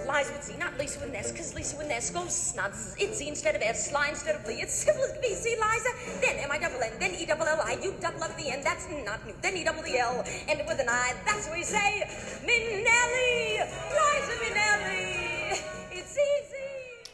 Liza 0.09 0.33
with 0.33 0.45
Z, 0.45 0.57
not 0.59 0.79
Lisa 0.79 0.99
with 0.99 1.11
an 1.11 1.17
S, 1.17 1.31
because 1.31 1.55
Lisa 1.55 1.77
with 1.77 1.87
an 1.87 1.93
S 1.93 2.09
goes 2.09 2.35
snuds. 2.35 2.95
It's 2.99 3.19
Z 3.19 3.29
instead 3.29 3.55
of 3.55 3.61
S, 3.61 3.90
Sly 3.90 4.09
instead 4.09 4.35
of 4.35 4.47
Lee. 4.47 4.62
It's 4.62 4.73
simple 4.73 5.05
as 5.05 5.12
can 5.12 5.21
be. 5.21 5.35
See, 5.35 5.57
Liza, 5.57 6.21
then 6.23 6.38
M 6.38 6.51
I 6.51 6.59
double 6.59 6.83
N, 6.83 6.93
then 6.99 7.14
E 7.14 7.27
double 7.27 7.45
L 7.45 7.61
I, 7.62 7.79
U 7.83 7.95
double 8.01 8.23
L 8.23 8.31
at 8.31 8.38
the 8.38 8.51
end. 8.51 8.64
That's 8.64 8.88
not 9.05 9.27
new. 9.27 9.35
Then 9.43 9.57
E 9.57 9.64
double 9.64 9.87
E 9.87 9.99
L, 9.99 10.25
end 10.49 10.61
it 10.61 10.67
with 10.67 10.81
an 10.81 10.88
I. 10.88 11.12
That's 11.27 11.47
what 11.49 11.57
we 11.59 11.64
say. 11.64 12.03
Minnelli, 12.45 13.61
Liza 13.93 14.33
Minnelli. 14.43 15.61
It's 15.93 16.17
easy. 16.17 17.11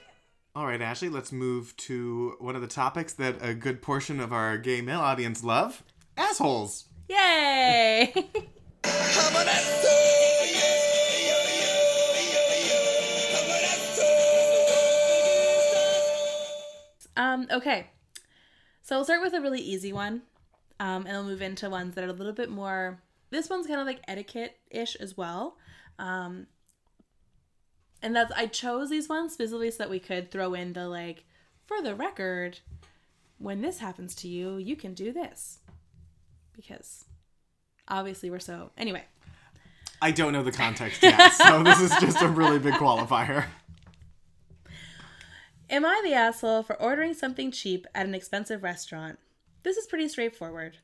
All 0.55 0.67
right, 0.67 0.81
Ashley, 0.81 1.09
let's 1.09 1.33
move 1.33 1.77
to 1.79 2.37
one 2.39 2.55
of 2.55 2.63
the 2.63 2.69
topics 2.69 3.15
that 3.15 3.37
a 3.41 3.53
good 3.53 3.83
portion 3.83 4.21
of 4.21 4.33
our 4.33 4.59
gay 4.59 4.81
male 4.81 5.01
audience 5.01 5.43
love 5.43 5.83
assholes. 6.17 6.85
Yay! 7.09 8.15
um, 17.21 17.47
okay. 17.51 17.89
So 18.83 18.97
we'll 18.97 19.05
start 19.05 19.23
with 19.23 19.35
a 19.35 19.41
really 19.41 19.61
easy 19.61 19.93
one. 19.93 20.23
Um, 20.79 21.07
and 21.07 21.09
we'll 21.09 21.25
move 21.25 21.43
into 21.43 21.69
ones 21.69 21.95
that 21.95 22.05
are 22.05 22.09
a 22.09 22.13
little 22.13 22.33
bit 22.33 22.49
more 22.49 23.03
this 23.31 23.49
one's 23.49 23.67
kind 23.67 23.81
of 23.81 23.87
like 23.87 24.01
etiquette-ish 24.07 24.97
as 24.97 25.17
well. 25.17 25.57
Um, 25.99 26.47
and 28.03 28.15
that's 28.15 28.33
I 28.33 28.47
chose 28.47 28.91
these 28.91 29.09
ones 29.09 29.33
specifically 29.33 29.71
so 29.71 29.79
that 29.79 29.91
we 29.91 30.01
could 30.01 30.31
throw 30.31 30.55
in 30.55 30.73
the 30.73 30.89
like, 30.89 31.25
for 31.65 31.81
the 31.81 31.95
record, 31.95 32.59
when 33.39 33.63
this 33.63 33.79
happens 33.79 34.15
to 34.17 34.29
you, 34.29 34.57
you 34.57 34.77
can 34.77 34.95
do 34.95 35.13
this. 35.13 35.61
Because 36.55 37.05
obviously 37.89 38.31
we're 38.31 38.41
so 38.41 38.71
anyway. 38.77 39.05
I 40.03 40.11
don't 40.11 40.33
know 40.33 40.43
the 40.43 40.53
context 40.53 41.03
yet, 41.03 41.33
so 41.35 41.63
this 41.63 41.81
is 41.81 41.91
just 42.01 42.23
a 42.23 42.29
really 42.29 42.59
big 42.59 42.75
qualifier. 42.75 43.45
Am 45.71 45.85
I 45.85 46.01
the 46.03 46.15
asshole 46.15 46.65
for 46.65 46.75
ordering 46.83 47.15
something 47.15 47.53
cheap 47.53 47.87
at 47.95 48.05
an 48.05 48.13
expensive 48.13 48.65
restaurant? 48.65 49.21
This 49.63 49.77
is 49.77 49.87
pretty 49.87 50.09
straightforward. 50.09 50.79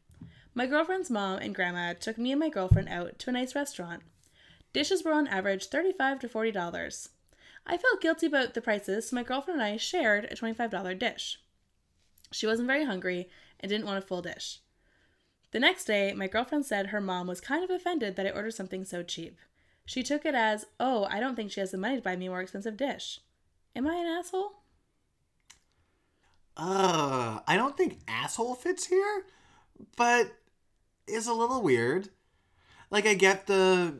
My 0.55 0.67
girlfriend's 0.67 1.11
mom 1.11 1.41
and 1.41 1.53
grandma 1.53 1.95
took 1.95 2.17
me 2.17 2.31
and 2.31 2.39
my 2.39 2.51
girlfriend 2.51 2.89
out 2.89 3.19
to 3.19 3.31
a 3.31 3.33
nice 3.33 3.57
restaurant. 3.57 4.05
Dishes 4.73 5.03
were 5.03 5.13
on 5.13 5.27
average 5.27 5.67
35 5.67 6.21
to 6.21 6.29
$40. 6.29 7.09
I 7.67 7.77
felt 7.77 8.01
guilty 8.01 8.27
about 8.27 8.55
the 8.55 8.61
prices, 8.61 9.09
so 9.09 9.17
my 9.17 9.25
girlfriend 9.25 9.61
and 9.61 9.69
I 9.69 9.77
shared 9.77 10.27
a 10.27 10.37
$25 10.37 10.97
dish. 11.01 11.41
She 12.31 12.47
wasn't 12.47 12.69
very 12.69 12.85
hungry 12.85 13.29
and 13.59 13.69
didn't 13.69 13.87
want 13.87 13.99
a 13.99 14.07
full 14.07 14.23
dish. 14.23 14.61
The 15.51 15.59
next 15.59 15.87
day, 15.87 16.13
my 16.13 16.29
girlfriend 16.29 16.65
said 16.65 16.87
her 16.87 17.01
mom 17.01 17.27
was 17.27 17.41
kind 17.41 17.65
of 17.65 17.71
offended 17.71 18.15
that 18.15 18.27
I 18.29 18.31
ordered 18.31 18.55
something 18.55 18.85
so 18.85 19.03
cheap. 19.03 19.41
She 19.85 20.05
took 20.05 20.25
it 20.25 20.37
as, 20.37 20.67
oh, 20.79 21.09
I 21.11 21.19
don't 21.19 21.35
think 21.35 21.51
she 21.51 21.59
has 21.59 21.73
the 21.73 21.77
money 21.77 21.97
to 21.97 22.03
buy 22.03 22.15
me 22.15 22.27
a 22.27 22.31
more 22.31 22.41
expensive 22.41 22.77
dish. 22.77 23.19
Am 23.75 23.89
I 23.89 23.97
an 23.97 24.07
asshole? 24.07 24.53
Uh, 26.57 27.41
I 27.47 27.57
don't 27.57 27.77
think 27.77 27.99
asshole 28.09 28.55
fits 28.55 28.87
here, 28.87 29.25
but 29.97 30.33
is 31.07 31.27
a 31.27 31.35
little 31.35 31.63
weird. 31.63 32.09
Like 32.91 33.07
I 33.07 33.15
get 33.15 33.47
the 33.47 33.95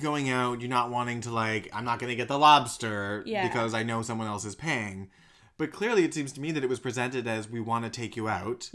going 0.00 0.28
out, 0.30 0.60
you're 0.60 0.70
not 0.70 0.90
wanting 0.90 1.22
to 1.22 1.30
like 1.30 1.68
I'm 1.72 1.84
not 1.84 1.98
going 1.98 2.10
to 2.10 2.16
get 2.16 2.28
the 2.28 2.38
lobster 2.38 3.22
Yeah. 3.26 3.46
because 3.48 3.74
I 3.74 3.82
know 3.82 4.02
someone 4.02 4.26
else 4.28 4.44
is 4.44 4.54
paying. 4.54 5.10
But 5.58 5.72
clearly 5.72 6.04
it 6.04 6.12
seems 6.12 6.32
to 6.34 6.40
me 6.40 6.52
that 6.52 6.62
it 6.62 6.68
was 6.68 6.80
presented 6.80 7.26
as 7.26 7.48
we 7.48 7.60
want 7.60 7.84
to 7.84 7.90
take 7.90 8.14
you 8.14 8.28
out. 8.28 8.70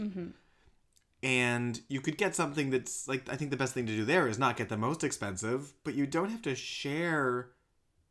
And 1.22 1.80
you 1.88 2.00
could 2.00 2.18
get 2.18 2.34
something 2.34 2.70
that's 2.70 3.06
like 3.06 3.28
I 3.32 3.36
think 3.36 3.50
the 3.52 3.56
best 3.56 3.72
thing 3.74 3.86
to 3.86 3.94
do 3.94 4.04
there 4.04 4.26
is 4.26 4.38
not 4.38 4.56
get 4.56 4.68
the 4.68 4.76
most 4.76 5.04
expensive, 5.04 5.72
but 5.84 5.94
you 5.94 6.06
don't 6.06 6.30
have 6.30 6.42
to 6.42 6.54
share 6.56 7.50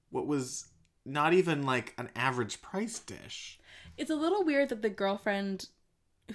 what 0.10 0.26
was 0.28 0.68
not 1.06 1.34
even 1.34 1.64
like 1.64 1.94
an 1.98 2.10
average 2.16 2.62
price 2.62 3.00
dish. 3.00 3.60
It's 3.98 4.12
a 4.12 4.16
little 4.16 4.44
weird 4.44 4.70
that 4.70 4.82
the 4.82 4.90
girlfriend 4.90 5.68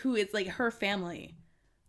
who 0.00 0.14
is 0.14 0.34
like 0.34 0.46
her 0.48 0.70
family 0.70 1.36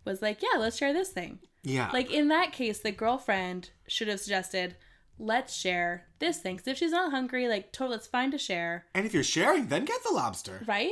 was 0.06 0.22
like, 0.22 0.42
yeah, 0.42 0.60
let's 0.60 0.78
share 0.78 0.94
this 0.94 1.10
thing. 1.10 1.40
Yeah. 1.64 1.90
Like 1.92 2.12
in 2.12 2.30
that 2.30 2.52
case, 2.54 2.80
the 2.80 2.92
girlfriend 2.92 3.72
should 3.88 4.08
have 4.08 4.20
suggested, 4.20 4.78
let's 5.20 5.54
share 5.54 6.08
this 6.20 6.40
thing. 6.40 6.56
Because 6.56 6.68
if 6.68 6.78
she's 6.78 6.92
not 6.92 7.12
hungry, 7.12 7.48
like, 7.48 7.74
totally, 7.74 7.98
it's 7.98 8.08
fine 8.08 8.32
to 8.32 8.38
share, 8.38 8.86
and 8.94 9.06
if 9.06 9.14
you're 9.14 9.24
sharing, 9.24 9.68
then 9.68 9.86
get 9.86 10.04
the 10.04 10.14
lobster. 10.14 10.64
right? 10.68 10.92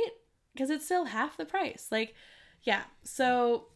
Because 0.52 0.70
it's 0.70 0.84
still 0.84 1.04
half 1.06 1.36
the 1.36 1.44
price. 1.44 1.88
Like, 1.90 2.14
yeah. 2.62 2.82
So 3.04 3.68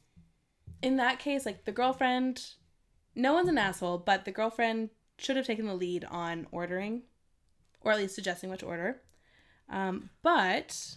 in 0.83 0.97
that 0.97 1.19
case, 1.19 1.47
like, 1.47 1.65
the 1.65 1.73
girlfriend, 1.73 2.45
no 3.15 3.33
one's 3.33 3.49
an 3.49 3.59
asshole, 3.59 3.99
but 3.99 4.25
the 4.25 4.33
girlfriend 4.33 4.91
should 5.19 5.37
have 5.37 5.47
taken 5.47 5.67
the 5.67 5.75
lead 5.75 6.05
on 6.05 6.47
ordering, 6.51 7.03
or 7.83 7.93
at 7.93 7.99
least 7.99 8.15
suggesting 8.15 8.51
what 8.51 8.59
to 8.61 8.67
order. 8.67 9.03
Um, 9.71 10.11
but 10.23 10.97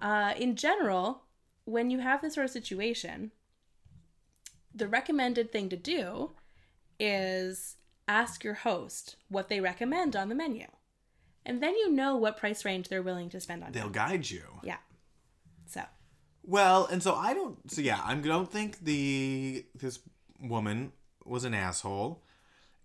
uh, 0.00 0.34
in 0.38 0.56
general, 0.56 1.22
when 1.64 1.90
you 1.90 1.98
have 2.00 2.22
this 2.22 2.34
sort 2.34 2.46
of 2.46 2.50
situation, 2.50 3.30
the 4.74 4.88
recommended 4.88 5.52
thing 5.52 5.68
to 5.68 5.76
do 5.76 6.30
is 6.98 7.76
ask 8.06 8.42
your 8.42 8.54
host 8.54 9.16
what 9.28 9.48
they 9.48 9.60
recommend 9.60 10.16
on 10.16 10.28
the 10.28 10.34
menu. 10.34 10.66
And 11.44 11.62
then 11.62 11.74
you 11.76 11.90
know 11.90 12.16
what 12.16 12.36
price 12.36 12.64
range 12.64 12.88
they're 12.88 13.02
willing 13.02 13.28
to 13.30 13.40
spend 13.40 13.62
on 13.64 13.72
They'll 13.72 13.86
you. 13.86 13.90
guide 13.92 14.30
you. 14.30 14.42
Yeah. 14.62 14.76
So, 15.66 15.82
Well, 16.42 16.86
and 16.86 17.02
so 17.02 17.14
I 17.14 17.34
don't. 17.34 17.70
So 17.70 17.80
yeah, 17.80 18.00
I 18.04 18.14
don't 18.14 18.50
think 18.50 18.80
the 18.84 19.64
this 19.74 20.00
woman 20.40 20.92
was 21.24 21.44
an 21.44 21.54
asshole, 21.54 22.22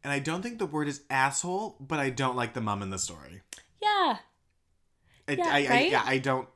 and 0.04 0.12
I 0.12 0.20
don't 0.20 0.42
think 0.42 0.60
the 0.60 0.66
word 0.66 0.88
is 0.88 1.02
asshole, 1.10 1.78
but 1.80 2.00
I 2.00 2.10
don't 2.10 2.36
like 2.36 2.54
the 2.54 2.62
mom 2.62 2.82
in 2.82 2.90
the 2.90 3.00
story. 3.00 3.42
yeah. 3.82 4.18
I, 5.28 5.32
Yeah, 5.34 5.48
I, 5.48 5.66
I, 5.66 5.70
right? 5.70 5.92
yeah, 5.92 6.04
I 6.06 6.18
don't. 6.18 6.48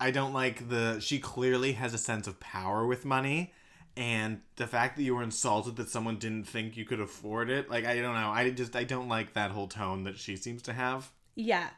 I 0.00 0.10
don't 0.10 0.32
like 0.32 0.68
the. 0.68 1.00
She 1.00 1.18
clearly 1.18 1.72
has 1.72 1.94
a 1.94 1.98
sense 1.98 2.26
of 2.26 2.40
power 2.40 2.86
with 2.86 3.04
money, 3.04 3.52
and 3.96 4.40
the 4.56 4.66
fact 4.66 4.96
that 4.96 5.02
you 5.02 5.14
were 5.14 5.22
insulted 5.22 5.76
that 5.76 5.88
someone 5.88 6.18
didn't 6.18 6.44
think 6.48 6.76
you 6.76 6.84
could 6.84 7.00
afford 7.00 7.50
it. 7.50 7.70
Like 7.70 7.84
I 7.84 8.00
don't 8.00 8.14
know. 8.14 8.30
I 8.30 8.50
just 8.50 8.74
I 8.76 8.84
don't 8.84 9.08
like 9.08 9.34
that 9.34 9.50
whole 9.52 9.68
tone 9.68 10.04
that 10.04 10.18
she 10.18 10.36
seems 10.36 10.62
to 10.62 10.72
have. 10.72 11.10
Yeah. 11.34 11.70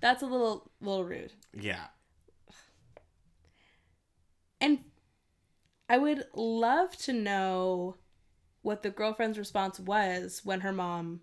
That's 0.00 0.22
a 0.22 0.26
little 0.26 0.70
little 0.80 1.04
rude. 1.04 1.32
Yeah. 1.52 1.86
And 4.60 4.80
I 5.88 5.98
would 5.98 6.26
love 6.34 6.96
to 6.98 7.12
know 7.12 7.96
what 8.62 8.82
the 8.82 8.90
girlfriend's 8.90 9.38
response 9.38 9.78
was 9.80 10.40
when 10.44 10.60
her 10.60 10.72
mom 10.72 11.20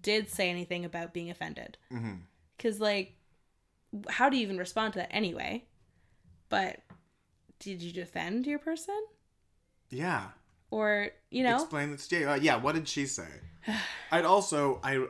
did 0.00 0.30
say 0.30 0.48
anything 0.50 0.84
about 0.84 1.12
being 1.12 1.30
offended. 1.30 1.78
Mm-hmm. 1.92 2.14
Because, 2.56 2.80
like, 2.80 3.15
how 4.08 4.28
do 4.28 4.36
you 4.36 4.42
even 4.42 4.58
respond 4.58 4.94
to 4.94 5.00
that 5.00 5.14
anyway? 5.14 5.64
But 6.48 6.80
did 7.58 7.82
you 7.82 7.92
defend 7.92 8.46
your 8.46 8.58
person? 8.58 8.98
Yeah. 9.90 10.28
Or, 10.70 11.08
you 11.30 11.42
know? 11.42 11.56
Explain 11.56 11.92
this 11.92 12.08
to 12.08 12.18
you. 12.18 12.30
Uh, 12.30 12.34
yeah, 12.34 12.56
what 12.56 12.74
did 12.74 12.88
she 12.88 13.06
say? 13.06 13.28
I'd 14.10 14.24
also 14.24 14.80
I 14.82 15.06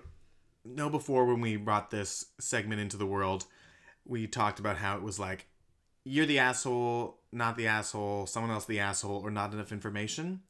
know 0.64 0.90
before 0.90 1.24
when 1.26 1.40
we 1.40 1.56
brought 1.56 1.90
this 1.90 2.26
segment 2.40 2.80
into 2.80 2.96
the 2.96 3.06
world, 3.06 3.46
we 4.04 4.26
talked 4.26 4.58
about 4.58 4.76
how 4.76 4.96
it 4.96 5.02
was 5.02 5.18
like 5.18 5.46
you're 6.04 6.26
the 6.26 6.38
asshole, 6.38 7.18
not 7.32 7.56
the 7.56 7.66
asshole, 7.66 8.26
someone 8.26 8.52
else 8.52 8.64
the 8.64 8.80
asshole, 8.80 9.20
or 9.24 9.30
not 9.30 9.52
enough 9.52 9.72
information. 9.72 10.40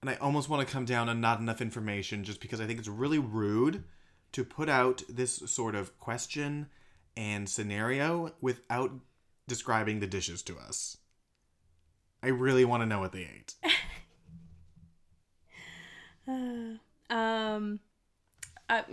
And 0.00 0.10
I 0.10 0.14
almost 0.16 0.48
want 0.48 0.66
to 0.66 0.72
come 0.72 0.84
down 0.84 1.08
on 1.08 1.20
not 1.20 1.40
enough 1.40 1.60
information 1.60 2.24
just 2.24 2.40
because 2.40 2.60
I 2.60 2.66
think 2.66 2.78
it's 2.78 2.88
really 2.88 3.18
rude 3.18 3.84
to 4.32 4.44
put 4.44 4.68
out 4.68 5.02
this 5.08 5.36
sort 5.46 5.74
of 5.74 5.98
question 5.98 6.68
and 7.20 7.46
scenario 7.50 8.32
without 8.40 8.90
describing 9.46 10.00
the 10.00 10.06
dishes 10.06 10.40
to 10.40 10.58
us. 10.58 10.96
I 12.22 12.28
really 12.28 12.64
want 12.64 12.82
to 12.82 12.86
know 12.86 12.98
what 12.98 13.12
they 13.12 13.20
ate. 13.20 13.54
Um, 17.10 17.80
I, 18.68 18.84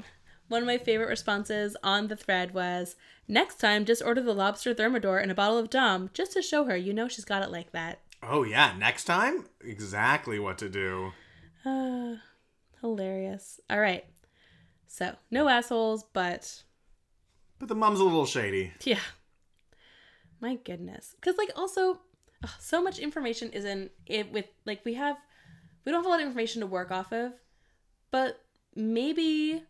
one 0.48 0.64
of 0.64 0.66
my 0.66 0.80
favorite 0.80 1.08
responses 1.08 1.78
on 1.84 2.08
the 2.08 2.16
thread 2.16 2.52
was, 2.52 2.96
"Next 3.28 3.60
time, 3.60 3.86
just 3.86 4.02
order 4.02 4.22
the 4.22 4.34
lobster 4.34 4.74
thermidor 4.74 5.20
and 5.20 5.30
a 5.30 5.36
bottle 5.36 5.60
of 5.60 5.70
Dom, 5.70 6.10
just 6.16 6.32
to 6.34 6.42
show 6.42 6.64
her 6.64 6.76
you 6.76 6.94
know 6.94 7.08
she's 7.08 7.26
got 7.26 7.44
it 7.44 7.52
like 7.52 7.74
that." 7.74 8.00
Oh 8.24 8.42
yeah, 8.42 8.74
next 8.76 9.04
time, 9.04 9.46
exactly 9.62 10.40
what 10.40 10.58
to 10.58 10.68
do. 10.68 11.12
Uh, 11.64 12.16
hilarious. 12.82 13.60
All 13.70 13.80
right, 13.80 14.06
so 14.88 15.16
no 15.30 15.48
assholes, 15.48 16.06
but 16.12 16.64
But 17.60 17.70
the 17.70 17.76
mom's 17.76 18.00
a 18.00 18.04
little 18.04 18.26
shady. 18.26 18.72
yeah, 18.84 19.00
my 20.40 20.56
goodness, 20.56 21.16
because 21.20 21.38
like 21.38 21.52
also, 21.56 22.00
ugh, 22.44 22.50
so 22.60 22.82
much 22.84 23.00
information 23.00 23.52
isn't 23.52 23.92
it 24.06 24.32
with 24.32 24.46
like 24.66 24.86
we 24.86 24.94
have, 24.94 25.18
we 25.86 25.92
don't 25.92 26.00
have 26.00 26.06
a 26.06 26.10
lot 26.10 26.20
of 26.22 26.28
information 26.28 26.62
to 26.62 26.68
work 26.68 26.92
off 26.92 27.12
of, 27.12 27.34
but 28.12 28.44
maybe 28.76 29.64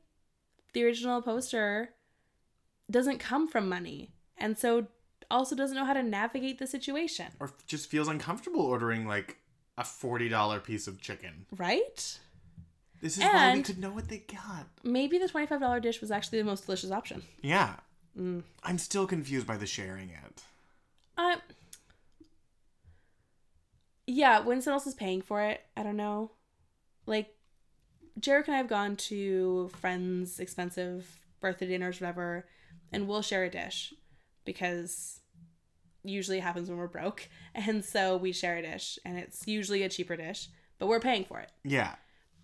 the 0.74 0.84
original 0.84 1.22
poster 1.22 1.90
doesn't 2.92 3.20
come 3.20 3.48
from 3.48 3.68
money 3.70 4.12
and 4.38 4.58
so 4.58 4.88
also 5.32 5.56
doesn't 5.56 5.76
know 5.76 5.86
how 5.86 5.94
to 5.94 6.04
navigate 6.04 6.58
the 6.60 6.68
situation 6.68 7.26
Or 7.40 7.52
just 7.66 7.90
feels 7.90 8.08
uncomfortable 8.08 8.62
ordering 8.62 9.06
like 9.08 9.38
a 9.78 9.84
forty 9.84 10.30
dollar 10.30 10.60
piece 10.60 10.88
of 10.88 11.00
chicken. 11.02 11.46
right 11.58 12.20
This 13.02 13.18
is 13.18 13.24
why 13.24 13.30
we 13.52 13.58
And- 13.58 13.66
could 13.66 13.78
know 13.80 13.92
what 13.92 14.10
they 14.10 14.20
got. 14.20 14.68
maybe 14.84 15.18
the 15.18 15.28
$25 15.28 15.82
dish 15.82 16.02
was 16.02 16.12
actually 16.12 16.40
the 16.40 16.46
most 16.46 16.66
delicious 16.66 16.92
option 16.92 17.24
Yeah. 17.42 17.76
I'm 18.64 18.78
still 18.80 19.06
confused 19.06 19.46
by 19.46 19.58
the 19.58 19.68
sharing 19.68 20.10
it. 20.10 20.44
uh, 21.18 21.38
yeah 24.06 24.40
when 24.40 24.62
someone 24.62 24.76
else 24.80 24.88
is 24.88 24.94
paying 24.94 25.22
for 25.22 25.42
it 25.42 25.62
i 25.76 25.84
don't 25.84 25.98
know 25.98 26.32
like 27.06 27.36
jarek 28.20 28.46
and 28.48 28.56
i 28.56 28.58
have 28.58 28.68
gone 28.70 28.96
to 28.96 29.70
friends 29.80 30.40
expensive 30.40 31.06
birthday 31.42 31.68
dinners 31.68 32.00
whatever 32.00 32.48
and 32.92 33.08
we'll 33.08 33.22
share 33.22 33.44
a 33.44 33.50
dish 33.50 33.94
because 34.46 35.20
usually 36.04 36.38
it 36.38 36.42
happens 36.44 36.70
when 36.70 36.78
we're 36.78 36.88
broke 36.88 37.28
and 37.56 37.84
so 37.84 38.16
we 38.18 38.32
share 38.32 38.58
a 38.58 38.62
dish 38.62 38.98
and 39.06 39.18
it's 39.18 39.46
usually 39.46 39.84
a 39.84 39.90
cheaper 39.90 40.16
dish 40.16 40.48
but 40.80 40.88
we're 40.88 41.00
paying 41.02 41.26
for 41.26 41.40
it 41.40 41.52
Yeah. 41.64 41.96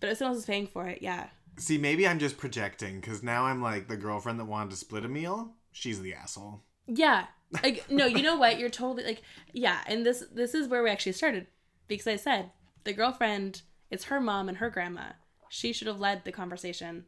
But 0.04 0.12
if 0.12 0.18
someone 0.18 0.34
else 0.34 0.42
is 0.42 0.46
paying 0.46 0.66
for 0.66 0.86
it 0.86 1.00
yeah 1.00 1.28
See, 1.56 1.78
maybe 1.78 2.06
I'm 2.06 2.18
just 2.18 2.36
projecting 2.36 3.00
because 3.00 3.22
now 3.22 3.44
I'm 3.44 3.62
like 3.62 3.86
the 3.88 3.96
girlfriend 3.96 4.40
that 4.40 4.46
wanted 4.46 4.70
to 4.70 4.76
split 4.76 5.04
a 5.04 5.08
meal. 5.08 5.52
She's 5.72 6.00
the 6.00 6.14
asshole. 6.14 6.62
Yeah. 6.86 7.26
Like 7.62 7.88
no, 7.88 8.06
you 8.06 8.22
know 8.22 8.34
what? 8.34 8.58
You're 8.58 8.68
totally 8.68 9.04
like 9.04 9.22
yeah, 9.52 9.82
and 9.86 10.04
this 10.04 10.24
this 10.32 10.54
is 10.54 10.66
where 10.66 10.82
we 10.82 10.90
actually 10.90 11.12
started 11.12 11.46
because 11.86 12.08
I 12.08 12.16
said 12.16 12.50
the 12.82 12.92
girlfriend 12.92 13.62
it's 13.92 14.04
her 14.04 14.20
mom 14.20 14.48
and 14.48 14.58
her 14.58 14.70
grandma. 14.70 15.12
She 15.50 15.72
should 15.72 15.86
have 15.86 16.00
led 16.00 16.24
the 16.24 16.32
conversation. 16.32 17.04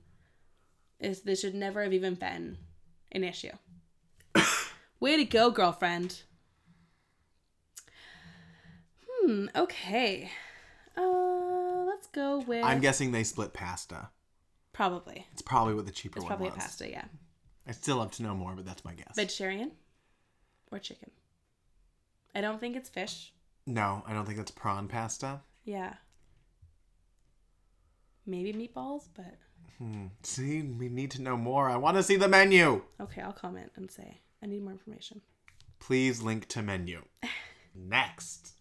Is 1.00 1.22
this 1.22 1.40
should 1.40 1.56
never 1.56 1.82
have 1.82 1.92
even 1.92 2.14
been 2.14 2.58
an 3.10 3.24
issue. 3.24 3.50
Way 5.00 5.16
to 5.16 5.24
go, 5.24 5.50
girlfriend. 5.50 6.22
Hmm, 9.08 9.46
okay. 9.56 10.30
Uh 10.96 11.35
let's 11.96 12.08
go 12.08 12.40
with 12.40 12.62
I'm 12.64 12.80
guessing 12.80 13.10
they 13.12 13.24
split 13.24 13.52
pasta. 13.54 14.10
probably. 14.74 15.26
It's 15.32 15.42
probably 15.42 15.74
what 15.74 15.86
the 15.86 15.92
cheaper 15.92 16.18
It's 16.18 16.24
one 16.24 16.28
probably 16.28 16.50
was. 16.50 16.58
pasta, 16.58 16.90
yeah. 16.90 17.04
I'd 17.66 17.74
still 17.74 17.96
love 17.96 18.10
to 18.12 18.22
know 18.22 18.34
more, 18.34 18.54
but 18.54 18.66
that's 18.66 18.84
my 18.84 18.92
guess. 18.94 19.14
Vegetarian 19.16 19.72
or 20.70 20.78
chicken. 20.78 21.10
I 22.34 22.40
don't 22.42 22.60
think 22.60 22.76
it's 22.76 22.88
fish. 22.90 23.32
no, 23.66 24.02
I 24.06 24.12
don't 24.12 24.26
think 24.26 24.36
that's 24.36 24.50
prawn 24.50 24.88
pasta. 24.88 25.40
Yeah. 25.64 25.94
Maybe 28.26 28.52
meatballs, 28.52 29.04
but 29.14 29.34
Hmm. 29.78 30.06
See, 30.22 30.62
we 30.62 30.88
need 30.88 31.10
to 31.12 31.22
know 31.22 31.36
more. 31.36 31.68
I 31.68 31.76
want 31.76 31.96
to 31.98 32.02
see 32.02 32.16
the 32.16 32.28
menu. 32.28 32.82
okay, 33.00 33.20
I'll 33.22 33.32
comment 33.32 33.72
and 33.76 33.90
say 33.90 34.20
I 34.42 34.46
need 34.46 34.62
more 34.62 34.72
information. 34.72 35.20
Please 35.80 36.22
link 36.22 36.46
to 36.48 36.62
menu. 36.62 37.02
Next. 37.74 38.52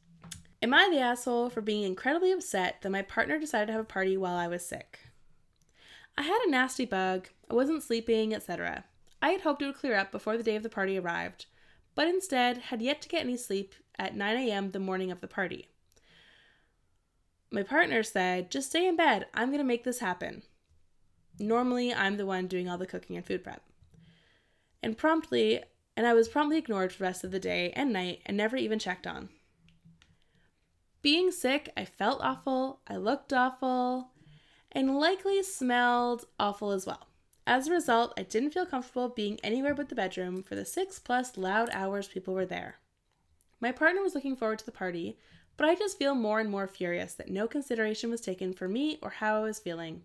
Am 0.65 0.73
I 0.73 0.89
the 0.89 0.97
asshole 0.97 1.51
for 1.51 1.61
being 1.61 1.83
incredibly 1.83 2.31
upset 2.31 2.81
that 2.81 2.89
my 2.89 3.03
partner 3.03 3.37
decided 3.37 3.67
to 3.67 3.73
have 3.73 3.81
a 3.81 3.85
party 3.85 4.17
while 4.17 4.35
I 4.35 4.47
was 4.47 4.65
sick? 4.65 4.97
I 6.17 6.23
had 6.23 6.41
a 6.43 6.49
nasty 6.49 6.85
bug, 6.85 7.29
I 7.47 7.53
wasn't 7.53 7.83
sleeping, 7.83 8.33
etc. 8.33 8.83
I 9.21 9.29
had 9.29 9.41
hoped 9.41 9.61
it 9.61 9.67
would 9.67 9.75
clear 9.75 9.95
up 9.95 10.11
before 10.11 10.37
the 10.37 10.43
day 10.43 10.55
of 10.55 10.63
the 10.63 10.69
party 10.69 10.97
arrived, 10.97 11.45
but 11.93 12.07
instead 12.07 12.57
had 12.57 12.81
yet 12.81 12.99
to 13.03 13.09
get 13.09 13.21
any 13.21 13.37
sleep 13.37 13.75
at 13.99 14.15
9 14.15 14.37
a.m. 14.37 14.71
the 14.71 14.79
morning 14.79 15.11
of 15.11 15.21
the 15.21 15.27
party. 15.27 15.69
My 17.51 17.61
partner 17.61 18.01
said, 18.01 18.49
Just 18.49 18.71
stay 18.71 18.87
in 18.87 18.95
bed, 18.95 19.27
I'm 19.35 19.51
gonna 19.51 19.63
make 19.63 19.83
this 19.83 19.99
happen. 19.99 20.41
Normally, 21.37 21.93
I'm 21.93 22.17
the 22.17 22.25
one 22.25 22.47
doing 22.47 22.67
all 22.67 22.79
the 22.79 22.87
cooking 22.87 23.15
and 23.15 23.23
food 23.23 23.43
prep. 23.43 23.61
And 24.81 24.97
promptly, 24.97 25.61
and 25.95 26.07
I 26.07 26.15
was 26.15 26.27
promptly 26.27 26.57
ignored 26.57 26.91
for 26.91 26.97
the 26.97 27.03
rest 27.03 27.23
of 27.23 27.29
the 27.29 27.39
day 27.39 27.71
and 27.75 27.93
night 27.93 28.23
and 28.25 28.35
never 28.35 28.57
even 28.57 28.79
checked 28.79 29.05
on. 29.05 29.29
Being 31.05 31.29
sick, 31.29 31.71
I 31.77 31.85
felt 31.85 32.19
awful, 32.23 32.79
I 32.87 32.95
looked 32.95 33.31
awful, 33.31 34.09
and 34.71 34.97
likely 34.97 35.43
smelled 35.43 36.25
awful 36.39 36.71
as 36.71 36.87
well. 36.87 37.09
As 37.45 37.67
a 37.67 37.73
result, 37.73 38.15
I 38.17 38.23
didn't 38.23 38.55
feel 38.55 38.65
comfortable 38.65 39.09
being 39.09 39.39
anywhere 39.43 39.75
but 39.75 39.89
the 39.89 39.93
bedroom 39.93 40.41
for 40.41 40.55
the 40.55 40.65
six 40.65 40.97
plus 40.97 41.37
loud 41.37 41.69
hours 41.71 42.07
people 42.07 42.33
were 42.33 42.47
there. 42.47 42.77
My 43.59 43.71
partner 43.71 44.01
was 44.01 44.15
looking 44.15 44.35
forward 44.35 44.57
to 44.57 44.65
the 44.65 44.71
party, 44.71 45.19
but 45.57 45.69
I 45.69 45.75
just 45.75 45.99
feel 45.99 46.15
more 46.15 46.39
and 46.39 46.49
more 46.49 46.67
furious 46.67 47.13
that 47.13 47.29
no 47.29 47.47
consideration 47.47 48.09
was 48.09 48.21
taken 48.21 48.51
for 48.51 48.67
me 48.67 48.97
or 49.03 49.11
how 49.11 49.35
I 49.35 49.43
was 49.43 49.59
feeling. 49.59 50.01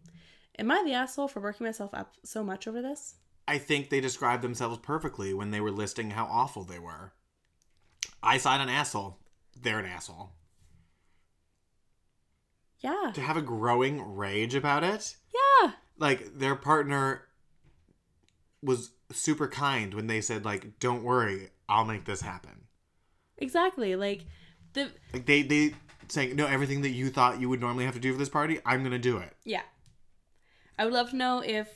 Am 0.58 0.70
I 0.70 0.82
the 0.84 0.92
asshole 0.92 1.28
for 1.28 1.40
working 1.40 1.64
myself 1.64 1.94
up 1.94 2.18
so 2.24 2.44
much 2.44 2.68
over 2.68 2.82
this? 2.82 3.14
I 3.48 3.56
think 3.56 3.88
they 3.88 4.02
described 4.02 4.42
themselves 4.42 4.80
perfectly 4.82 5.32
when 5.32 5.50
they 5.50 5.62
were 5.62 5.70
listing 5.70 6.10
how 6.10 6.26
awful 6.26 6.64
they 6.64 6.78
were. 6.78 7.14
I 8.22 8.36
side 8.36 8.60
an 8.60 8.68
asshole. 8.68 9.16
They're 9.58 9.78
an 9.78 9.86
asshole. 9.86 10.32
Yeah. 12.80 13.10
To 13.14 13.20
have 13.20 13.36
a 13.36 13.42
growing 13.42 14.14
rage 14.16 14.54
about 14.54 14.82
it, 14.84 15.16
Yeah. 15.62 15.72
like 15.98 16.38
their 16.38 16.56
partner 16.56 17.26
was 18.62 18.92
super 19.12 19.48
kind 19.48 19.94
when 19.94 20.06
they 20.06 20.20
said 20.20 20.44
like, 20.44 20.78
"Don't 20.78 21.02
worry, 21.02 21.50
I'll 21.68 21.84
make 21.84 22.04
this 22.04 22.20
happen." 22.22 22.66
Exactly. 23.38 23.96
Like 23.96 24.26
the 24.72 24.92
Like 25.12 25.26
they 25.26 25.42
they 25.42 25.74
saying, 26.08 26.36
"No, 26.36 26.46
everything 26.46 26.82
that 26.82 26.90
you 26.90 27.10
thought 27.10 27.40
you 27.40 27.48
would 27.48 27.60
normally 27.60 27.84
have 27.84 27.94
to 27.94 28.00
do 28.00 28.12
for 28.12 28.18
this 28.18 28.28
party, 28.28 28.60
I'm 28.64 28.82
gonna 28.82 28.98
do 28.98 29.18
it." 29.18 29.36
yeah. 29.44 29.62
I 30.78 30.84
would 30.84 30.94
love 30.94 31.10
to 31.10 31.16
know 31.16 31.42
if 31.44 31.68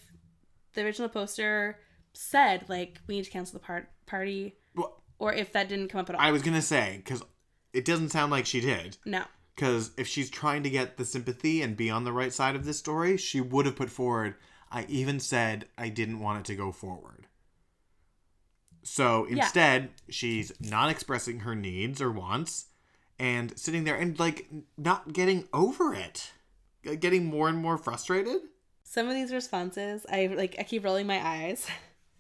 the 0.73 0.83
original 0.83 1.09
poster 1.11 1.79
said 2.15 2.67
like 2.69 3.01
we 3.07 3.17
need 3.17 3.25
to 3.25 3.31
cancel 3.31 3.59
the 3.59 3.65
part 3.65 3.91
party 4.07 4.57
Well, 4.75 5.03
or 5.19 5.33
if 5.35 5.53
that 5.53 5.69
didn't 5.69 5.89
come 5.89 6.01
up 6.01 6.09
at 6.09 6.17
all. 6.17 6.21
I 6.23 6.31
was 6.31 6.43
gonna 6.43 6.63
say 6.63 6.99
because 7.05 7.23
it 7.73 7.85
doesn't 7.85 8.11
sound 8.11 8.31
like 8.31 8.47
she 8.47 8.61
did. 8.61 8.97
no. 9.05 9.25
Because 9.55 9.93
if 9.97 10.07
she's 10.09 10.31
trying 10.31 10.63
to 10.65 10.71
get 10.71 10.97
the 10.97 11.05
sympathy 11.05 11.63
and 11.63 11.77
be 11.77 11.89
on 11.91 12.05
the 12.05 12.13
right 12.13 12.33
side 12.33 12.57
of 12.57 12.65
this 12.65 12.79
story, 12.79 13.17
she 13.17 13.41
would 13.41 13.67
have 13.67 13.77
put 13.77 13.91
forward. 13.91 14.35
I 14.71 14.85
even 14.89 15.21
said 15.21 15.67
I 15.79 15.89
didn't 15.91 16.19
want 16.21 16.41
it 16.41 16.45
to 16.47 16.57
go 16.57 16.73
forward. 16.73 17.27
So 18.83 19.27
Yeah. 19.27 19.45
instead, 19.45 19.91
she's 20.09 20.53
not 20.61 20.91
expressing 20.91 21.41
her 21.41 21.55
needs 21.55 22.01
or 22.01 22.11
wants 22.11 22.67
and 23.19 23.57
sitting 23.59 23.85
there 23.85 23.97
and 23.97 24.19
like 24.19 24.49
not 24.77 25.13
getting 25.13 25.49
over 25.53 25.95
it, 25.95 26.33
getting 26.83 27.27
more 27.27 27.49
and 27.49 27.59
more 27.59 27.79
frustrated. 27.79 28.41
some 28.87 29.09
of 29.09 29.15
these 29.15 29.33
responses 29.33 30.05
i 30.11 30.27
like 30.27 30.55
i 30.59 30.63
keep 30.63 30.85
rolling 30.85 31.07
my 31.07 31.19
eyes 31.27 31.67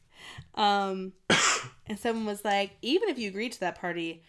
um 0.54 1.12
and 1.86 1.98
someone 1.98 2.24
was 2.24 2.44
like 2.44 2.72
even 2.82 3.08
if 3.08 3.18
you 3.18 3.28
agreed 3.28 3.52
to 3.52 3.60
that 3.60 3.78
party 3.78 4.22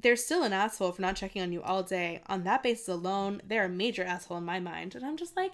they're 0.00 0.16
still 0.16 0.42
an 0.42 0.52
asshole 0.52 0.92
for 0.92 1.02
not 1.02 1.16
checking 1.16 1.42
on 1.42 1.52
you 1.52 1.62
all 1.62 1.82
day 1.82 2.20
on 2.26 2.44
that 2.44 2.62
basis 2.62 2.88
alone 2.88 3.40
they're 3.46 3.66
a 3.66 3.68
major 3.68 4.02
asshole 4.04 4.38
in 4.38 4.44
my 4.44 4.58
mind 4.60 4.94
and 4.94 5.04
i'm 5.04 5.16
just 5.16 5.36
like 5.36 5.52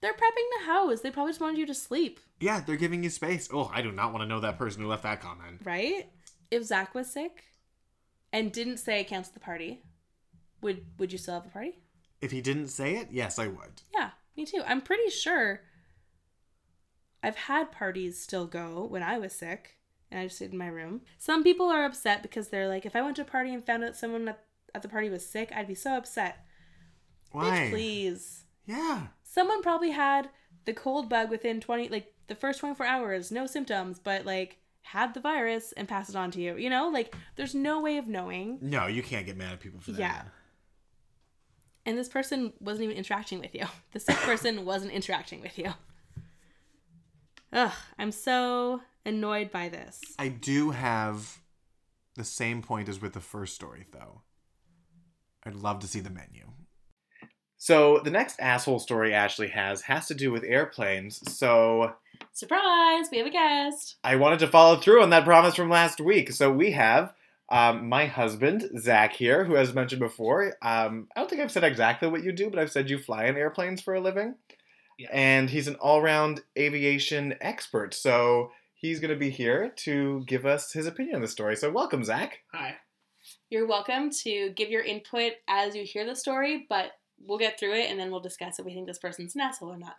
they're 0.00 0.12
prepping 0.12 0.48
the 0.60 0.66
house 0.66 1.00
they 1.00 1.10
probably 1.10 1.30
just 1.32 1.40
wanted 1.40 1.58
you 1.58 1.66
to 1.66 1.74
sleep 1.74 2.20
Yeah, 2.40 2.60
they're 2.60 2.76
giving 2.76 3.02
you 3.02 3.08
space. 3.10 3.48
Oh, 3.52 3.70
I 3.72 3.80
do 3.80 3.90
not 3.90 4.12
want 4.12 4.22
to 4.22 4.28
know 4.28 4.40
that 4.40 4.58
person 4.58 4.82
who 4.82 4.88
left 4.88 5.02
that 5.04 5.20
comment. 5.22 5.60
right 5.64 6.08
if 6.50 6.62
zach 6.64 6.94
was 6.94 7.10
sick 7.10 7.44
and 8.32 8.52
didn't 8.52 8.76
say 8.78 9.02
cancel 9.04 9.32
the 9.34 9.40
party 9.40 9.82
would 10.60 10.84
would 10.98 11.10
you 11.10 11.18
still 11.18 11.34
have 11.34 11.46
a 11.46 11.48
party 11.50 11.78
If 12.20 12.30
he 12.32 12.40
didn't 12.42 12.68
say 12.68 12.96
it, 12.96 13.08
yes, 13.10 13.38
I 13.38 13.46
would. 13.48 13.82
Yeah, 13.94 14.10
me 14.36 14.44
too. 14.46 14.62
I'm 14.66 14.80
pretty 14.82 15.10
sure 15.10 15.60
I've 17.22 17.36
had 17.36 17.72
parties 17.72 18.20
still 18.20 18.46
go 18.46 18.84
when 18.84 19.02
I 19.02 19.18
was 19.18 19.32
sick 19.32 19.76
and 20.10 20.20
I 20.20 20.24
just 20.24 20.36
stayed 20.36 20.52
in 20.52 20.58
my 20.58 20.68
room. 20.68 21.02
Some 21.18 21.42
people 21.42 21.68
are 21.68 21.84
upset 21.84 22.22
because 22.22 22.48
they're 22.48 22.68
like, 22.68 22.86
if 22.86 22.94
I 22.94 23.02
went 23.02 23.16
to 23.16 23.22
a 23.22 23.26
party 23.26 23.52
and 23.52 23.64
found 23.64 23.84
out 23.84 23.96
someone 23.96 24.28
at, 24.28 24.44
at 24.74 24.82
the 24.82 24.88
party 24.88 25.10
was 25.10 25.26
sick, 25.26 25.50
I'd 25.54 25.68
be 25.68 25.74
so 25.74 25.96
upset. 25.96 26.44
Why? 27.32 27.44
Bitch, 27.44 27.70
please. 27.70 28.44
Yeah. 28.66 29.08
Someone 29.22 29.62
probably 29.62 29.90
had 29.90 30.30
the 30.64 30.72
cold 30.72 31.08
bug 31.08 31.30
within 31.30 31.60
20, 31.60 31.88
like 31.88 32.12
the 32.28 32.34
first 32.34 32.60
24 32.60 32.86
hours, 32.86 33.30
no 33.30 33.46
symptoms, 33.46 33.98
but 33.98 34.24
like 34.24 34.58
had 34.82 35.14
the 35.14 35.20
virus 35.20 35.72
and 35.72 35.88
passed 35.88 36.10
it 36.10 36.16
on 36.16 36.30
to 36.32 36.40
you. 36.40 36.56
You 36.56 36.70
know, 36.70 36.88
like 36.88 37.14
there's 37.36 37.54
no 37.54 37.80
way 37.80 37.98
of 37.98 38.06
knowing. 38.06 38.58
No, 38.60 38.86
you 38.86 39.02
can't 39.02 39.26
get 39.26 39.36
mad 39.36 39.54
at 39.54 39.60
people 39.60 39.80
for 39.80 39.92
that. 39.92 39.98
Yeah. 39.98 40.22
And 41.86 41.98
this 41.98 42.08
person 42.08 42.52
wasn't 42.60 42.84
even 42.84 42.96
interacting 42.96 43.40
with 43.40 43.54
you. 43.54 43.66
The 43.92 44.00
sick 44.00 44.16
person 44.16 44.64
wasn't 44.64 44.92
interacting 44.92 45.40
with 45.40 45.58
you. 45.58 45.72
Ugh, 47.52 47.72
I'm 47.98 48.10
so 48.10 48.80
annoyed 49.06 49.50
by 49.50 49.68
this. 49.68 50.00
I 50.18 50.28
do 50.28 50.70
have 50.70 51.40
the 52.16 52.24
same 52.24 52.62
point 52.62 52.88
as 52.88 53.00
with 53.00 53.12
the 53.12 53.20
first 53.20 53.54
story, 53.54 53.84
though. 53.92 54.22
I'd 55.44 55.54
love 55.54 55.80
to 55.80 55.86
see 55.86 56.00
the 56.00 56.10
menu. 56.10 56.46
So 57.56 58.00
the 58.00 58.10
next 58.10 58.38
asshole 58.40 58.78
story 58.78 59.14
Ashley 59.14 59.48
has 59.48 59.82
has 59.82 60.06
to 60.08 60.14
do 60.14 60.30
with 60.30 60.44
airplanes. 60.44 61.20
So 61.32 61.94
Surprise! 62.32 63.06
We 63.10 63.18
have 63.18 63.26
a 63.26 63.30
guest. 63.30 63.96
I 64.04 64.16
wanted 64.16 64.40
to 64.40 64.48
follow 64.48 64.76
through 64.76 65.02
on 65.02 65.10
that 65.10 65.24
promise 65.24 65.54
from 65.54 65.70
last 65.70 66.00
week. 66.00 66.32
So 66.32 66.50
we 66.50 66.72
have 66.72 67.14
um, 67.48 67.88
my 67.88 68.06
husband 68.06 68.68
Zach 68.78 69.12
here, 69.12 69.44
who 69.44 69.54
has 69.54 69.74
mentioned 69.74 70.00
before. 70.00 70.54
Um, 70.62 71.08
I 71.14 71.20
don't 71.20 71.30
think 71.30 71.42
I've 71.42 71.52
said 71.52 71.64
exactly 71.64 72.08
what 72.08 72.24
you 72.24 72.32
do, 72.32 72.50
but 72.50 72.58
I've 72.58 72.72
said 72.72 72.90
you 72.90 72.98
fly 72.98 73.26
in 73.26 73.36
airplanes 73.36 73.80
for 73.80 73.94
a 73.94 74.00
living. 74.00 74.34
Yeah. 74.98 75.08
And 75.12 75.50
he's 75.50 75.68
an 75.68 75.76
all-round 75.76 76.42
aviation 76.56 77.34
expert. 77.40 77.94
So 77.94 78.50
he's 78.84 79.00
going 79.00 79.10
to 79.10 79.16
be 79.16 79.30
here 79.30 79.72
to 79.74 80.22
give 80.26 80.44
us 80.44 80.74
his 80.74 80.86
opinion 80.86 81.16
on 81.16 81.22
the 81.22 81.28
story. 81.28 81.56
So 81.56 81.70
welcome, 81.70 82.04
Zach. 82.04 82.40
Hi. 82.52 82.76
You're 83.48 83.66
welcome 83.66 84.10
to 84.24 84.50
give 84.50 84.68
your 84.68 84.82
input 84.82 85.32
as 85.48 85.74
you 85.74 85.84
hear 85.84 86.04
the 86.04 86.14
story, 86.14 86.66
but 86.68 86.90
we'll 87.18 87.38
get 87.38 87.58
through 87.58 87.72
it 87.72 87.88
and 87.90 87.98
then 87.98 88.10
we'll 88.10 88.20
discuss 88.20 88.58
if 88.58 88.66
we 88.66 88.74
think 88.74 88.86
this 88.86 88.98
person's 88.98 89.34
an 89.34 89.40
asshole 89.40 89.72
or 89.72 89.78
not. 89.78 89.96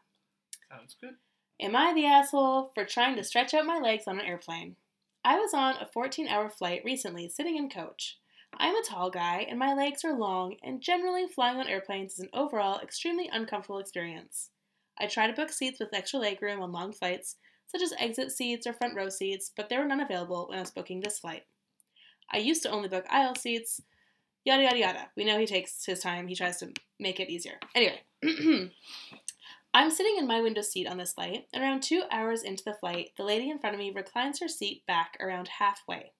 Sounds 0.72 0.96
good. 1.02 1.16
Am 1.60 1.76
I 1.76 1.96
the 1.96 2.06
asshole 2.06 2.70
for 2.76 2.86
trying 2.86 3.16
to 3.16 3.24
stretch 3.24 3.56
out 3.56 3.66
my 3.66 3.80
legs 3.80 4.04
on 4.06 4.20
an 4.20 4.26
airplane? 4.26 4.76
I 5.24 5.40
was 5.40 5.56
on 5.56 5.78
a 5.82 5.90
14 5.92 6.28
hour 6.28 6.48
flight 6.48 6.84
recently, 6.86 7.28
sitting 7.28 7.58
in 7.58 7.70
coach. 7.70 8.20
I'm 8.56 8.76
a 8.76 8.84
tall 8.88 9.10
guy, 9.10 9.48
and 9.50 9.58
my 9.58 9.74
legs 9.74 10.06
are 10.06 10.16
long, 10.16 10.58
and 10.62 10.80
generally 10.80 11.26
flying 11.28 11.58
on 11.58 11.68
airplanes 11.68 12.14
is 12.14 12.20
an 12.20 12.30
overall 12.34 12.80
extremely 12.82 13.32
uncomfortable 13.34 13.80
experience. 13.80 14.52
I 15.00 15.08
try 15.08 15.26
to 15.26 15.34
book 15.34 15.52
seats 15.52 15.80
with 15.80 15.94
extra 15.94 16.20
legroom 16.20 16.62
on 16.62 16.72
long 16.72 16.94
flights, 16.94 17.38
such 17.76 17.84
as 17.84 17.94
exit 18.00 18.32
seats 18.32 18.66
or 18.66 18.74
front 18.74 18.96
row 18.96 19.10
seats, 19.10 19.52
but 19.56 19.70
there 19.70 19.80
were 19.80 19.88
none 19.88 20.00
available 20.00 20.48
when 20.48 20.58
I 20.58 20.62
was 20.62 20.72
booking 20.72 21.02
this 21.02 21.20
flight. 21.20 21.44
I 22.32 22.38
used 22.38 22.64
to 22.64 22.70
only 22.70 22.88
book 22.88 23.06
aisle 23.10 23.36
seats, 23.36 23.82
yada 24.46 24.64
yada 24.64 24.78
yada. 24.78 25.08
We 25.18 25.26
know 25.26 25.38
he 25.38 25.46
takes 25.46 25.86
his 25.86 26.00
time, 26.00 26.28
he 26.28 26.36
tries 26.36 26.58
to 26.58 26.72
make 27.00 27.20
it 27.20 27.30
easier. 27.30 27.60
Anyway. 27.76 28.02
I'm 29.74 29.92
sitting 29.92 30.16
in 30.18 30.26
my 30.26 30.40
window 30.40 30.62
seat 30.62 30.88
on 30.88 30.98
this 30.98 31.12
flight, 31.12 31.48
and 31.54 31.62
around 31.62 31.84
two 31.84 32.04
hours 32.10 32.44
into 32.44 32.64
the 32.64 32.76
flight, 32.76 33.10
the 33.18 33.26
lady 33.26 33.50
in 33.50 33.60
front 33.60 33.74
of 33.74 33.80
me 33.80 33.92
reclines 33.94 34.40
her 34.40 34.48
seat 34.48 34.86
back 34.88 35.18
around 35.20 35.50
halfway. 35.50 36.14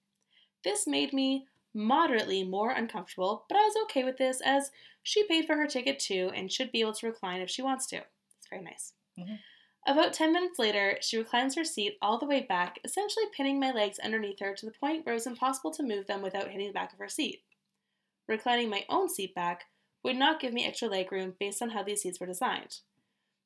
This 0.66 0.86
made 0.86 1.14
me 1.14 1.46
moderately 1.74 2.44
more 2.44 2.72
uncomfortable, 2.72 3.46
but 3.48 3.58
I 3.58 3.62
was 3.62 3.76
okay 3.84 4.04
with 4.04 4.18
this 4.18 4.42
as 4.42 4.72
she 5.04 5.26
paid 5.28 5.46
for 5.46 5.56
her 5.56 5.68
ticket 5.68 6.00
too 6.00 6.32
and 6.36 6.52
should 6.52 6.74
be 6.74 6.82
able 6.82 6.94
to 6.96 7.08
recline 7.08 7.40
if 7.40 7.50
she 7.50 7.62
wants 7.62 7.86
to. 7.88 7.98
It's 7.98 8.50
very 8.50 8.62
nice. 8.62 8.92
Mhm. 9.18 9.40
About 9.88 10.14
10 10.14 10.34
minutes 10.34 10.58
later, 10.58 10.98
she 11.02 11.18
reclines 11.18 11.56
her 11.56 11.64
seat 11.64 11.98
all 12.02 12.18
the 12.18 12.26
way 12.26 12.42
back, 12.42 12.80
essentially 12.84 13.26
pinning 13.36 13.60
my 13.60 13.72
legs 13.72 14.00
underneath 14.00 14.40
her 14.40 14.56
to 14.56 14.66
the 14.66 14.72
point 14.72 15.06
where 15.06 15.14
it 15.14 15.18
was 15.18 15.28
impossible 15.28 15.72
to 15.72 15.84
move 15.84 16.08
them 16.08 16.24
without 16.24 16.50
hitting 16.50 16.68
the 16.68 16.74
back 16.74 16.92
of 16.92 17.00
her 17.00 17.10
seat. 17.10 17.44
Reclining 18.28 18.70
my 18.70 18.86
own 18.90 19.08
seat 19.08 19.36
back 19.36 19.66
would 20.04 20.16
not 20.16 20.40
give 20.40 20.54
me 20.54 20.66
extra 20.66 20.88
leg 20.88 21.12
room 21.12 21.36
based 21.40 21.62
on 21.62 21.70
how 21.70 21.84
these 21.84 22.02
seats 22.02 22.20
were 22.20 22.26
designed. 22.26 22.80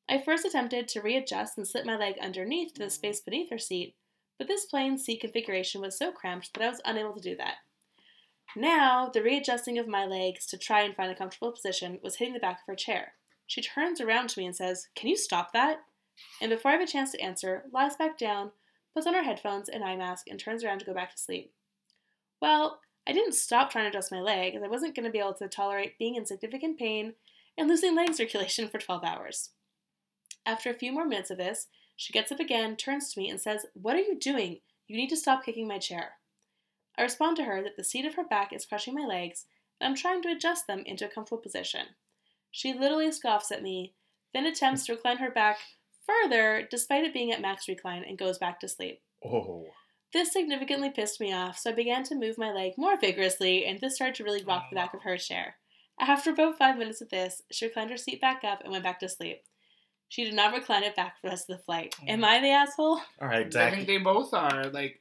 I 0.10 0.17
first 0.17 0.45
attempted 0.45 0.88
to 0.89 1.02
readjust 1.02 1.58
and 1.58 1.67
slip 1.67 1.86
my 1.86 1.97
leg 1.97 2.15
underneath 2.21 2.73
to 2.73 2.84
the 2.84 2.89
space 2.89 3.19
beneath 3.19 3.49
her 3.49 3.60
seat, 3.60 3.95
but 4.38 4.47
this 4.47 4.65
plane 4.65 4.97
seat 4.97 5.19
configuration 5.19 5.82
was 5.82 5.97
so 5.97 6.12
cramped 6.12 6.54
that 6.54 6.63
I 6.63 6.69
was 6.69 6.82
unable 6.86 7.13
to 7.13 7.19
do 7.19 7.36
that. 7.36 7.56
Now, 8.56 9.10
the 9.13 9.21
readjusting 9.21 9.78
of 9.78 9.88
my 9.88 10.06
legs 10.06 10.45
to 10.47 10.58
try 10.58 10.82
and 10.82 10.95
find 10.95 11.12
a 11.12 11.15
comfortable 11.15 11.52
position 11.52 11.99
was 12.02 12.15
hitting 12.15 12.34
the 12.34 12.39
back 12.39 12.62
of 12.62 12.67
her 12.67 12.75
chair. 12.75 13.13
She 13.45 13.62
turns 13.62 13.99
around 14.02 14.30
to 14.30 14.39
me 14.39 14.45
and 14.45 14.56
says, 14.56 14.88
Can 14.95 15.10
you 15.10 15.17
stop 15.17 15.54
that? 15.54 15.82
And 16.41 16.49
before 16.49 16.71
I 16.71 16.75
have 16.75 16.82
a 16.82 16.91
chance 16.91 17.12
to 17.12 17.21
answer, 17.21 17.63
lies 17.73 17.95
back 17.95 18.17
down, 18.17 18.51
puts 18.93 19.08
on 19.08 19.13
her 19.13 19.23
headphones 19.23 19.69
and 19.69 19.84
eye 19.84 19.95
mask, 19.95 20.27
and 20.29 20.39
turns 20.39 20.63
around 20.63 20.79
to 20.79 20.86
go 20.86 20.93
back 20.93 21.12
to 21.12 21.22
sleep. 21.22 21.51
Well, 22.41 22.80
I 23.07 23.11
didn't 23.11 23.34
stop 23.34 23.70
trying 23.70 23.86
to 23.86 23.89
adjust 23.89 24.11
my 24.11 24.22
leg, 24.22 24.55
as 24.55 24.63
I 24.63 24.67
wasn't 24.67 24.95
going 24.95 25.05
to 25.05 25.11
be 25.11 25.20
able 25.20 25.34
to 25.36 25.47
tolerate 25.47 25.97
being 25.97 26.15
in 26.15 26.26
significant 26.26 26.78
pain 26.78 27.13
and 27.57 27.67
losing 27.67 27.95
leg 27.95 28.13
circulation 28.13 28.67
for 28.70 28.78
12 28.78 29.03
hours. 29.03 29.49
After 30.45 30.70
a 30.70 30.76
few 30.76 30.91
more 30.91 31.05
minutes 31.05 31.32
of 31.32 31.38
this, 31.38 31.67
she 31.95 32.13
gets 32.13 32.32
up 32.32 32.39
again, 32.39 32.76
turns 32.76 33.13
to 33.13 33.20
me, 33.20 33.30
and 33.30 33.41
says, 33.41 33.65
What 33.74 33.95
are 33.95 34.01
you 34.01 34.17
doing? 34.17 34.59
You 34.88 34.95
need 34.95 35.09
to 35.09 35.17
stop 35.17 35.43
kicking 35.43 35.67
my 35.67 35.80
chair. 35.80 36.13
I 36.97 37.03
respond 37.03 37.38
to 37.38 37.43
her 37.43 37.61
that 37.61 37.78
the 37.78 37.84
seat 37.84 38.05
of 38.05 38.15
her 38.15 38.24
back 38.24 38.53
is 38.53 38.65
crushing 38.65 38.95
my 38.95 39.05
legs, 39.05 39.45
and 39.80 39.88
I'm 39.88 39.95
trying 39.95 40.22
to 40.24 40.32
adjust 40.32 40.67
them 40.67 40.84
into 40.86 41.05
a 41.05 41.09
comfortable 41.09 41.41
position. 41.41 41.88
She 42.51 42.74
literally 42.74 43.11
scoffs 43.11 43.51
at 43.51 43.61
me, 43.61 43.93
then 44.34 44.45
attempts 44.45 44.86
to 44.86 44.93
recline 44.93 45.17
her 45.17 45.30
back 45.30 45.57
further, 46.10 46.68
despite 46.70 47.03
it 47.03 47.14
being 47.14 47.32
at 47.32 47.41
max 47.41 47.68
recline, 47.68 48.03
and 48.03 48.18
goes 48.18 48.38
back 48.38 48.60
to 48.60 48.68
sleep. 48.68 49.01
Oh. 49.24 49.66
This 50.12 50.34
significantly 50.34 50.89
pissed 50.89 51.22
me 51.22 51.32
off, 51.32 51.60
so 51.60 51.70
I 51.70 51.74
began 51.74 52.03
to 52.05 52.16
move 52.16 52.38
my 52.38 52.51
leg 52.51 52.74
more 52.78 52.99
vigorously, 52.99 53.66
and 53.66 53.80
this 53.80 53.95
started 53.95 54.16
to 54.16 54.24
really 54.24 54.43
rock 54.43 54.66
the 54.70 54.76
back 54.76 54.93
of 54.93 55.03
her 55.03 55.18
chair. 55.18 55.55
After 55.99 56.32
about 56.32 56.57
five 56.57 56.78
minutes 56.78 57.01
of 57.01 57.10
this, 57.10 57.43
she 57.51 57.66
reclined 57.66 57.91
her 57.91 57.97
seat 57.97 58.22
back 58.22 58.43
up 58.43 58.62
and 58.64 58.72
went 58.72 58.84
back 58.84 58.99
to 59.01 59.10
sleep. 59.10 59.43
She 60.07 60.24
did 60.24 60.34
not 60.34 60.53
recline 60.53 60.84
it 60.84 60.95
back 60.95 61.16
for 61.20 61.28
the 61.28 61.30
rest 61.30 61.49
of 61.49 61.57
the 61.57 61.64
flight. 61.64 61.93
Am 62.07 62.24
I 62.24 62.39
the 62.39 62.49
asshole? 62.49 62.99
All 63.22 63.28
right, 63.28 63.55
I 63.55 63.70
think 63.70 63.86
they 63.86 63.99
both 63.99 64.34
are. 64.34 64.66
Like, 64.72 64.99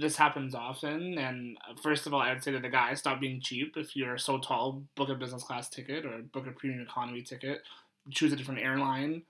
this 0.00 0.16
happens 0.16 0.54
often. 0.54 1.18
And 1.18 1.56
uh, 1.68 1.74
first 1.80 2.06
of 2.06 2.14
all, 2.14 2.20
I 2.20 2.32
would 2.32 2.42
say 2.42 2.50
to 2.50 2.58
the 2.58 2.68
guy, 2.68 2.94
stop 2.94 3.20
being 3.20 3.40
cheap. 3.40 3.74
If 3.76 3.94
you're 3.94 4.18
so 4.18 4.38
tall, 4.38 4.82
book 4.96 5.08
a 5.08 5.14
business 5.14 5.44
class 5.44 5.68
ticket 5.68 6.04
or 6.04 6.22
book 6.32 6.48
a 6.48 6.50
premium 6.50 6.82
economy 6.82 7.22
ticket. 7.22 7.62
Choose 8.10 8.32
a 8.32 8.36
different 8.36 8.60
airline. 8.60 9.22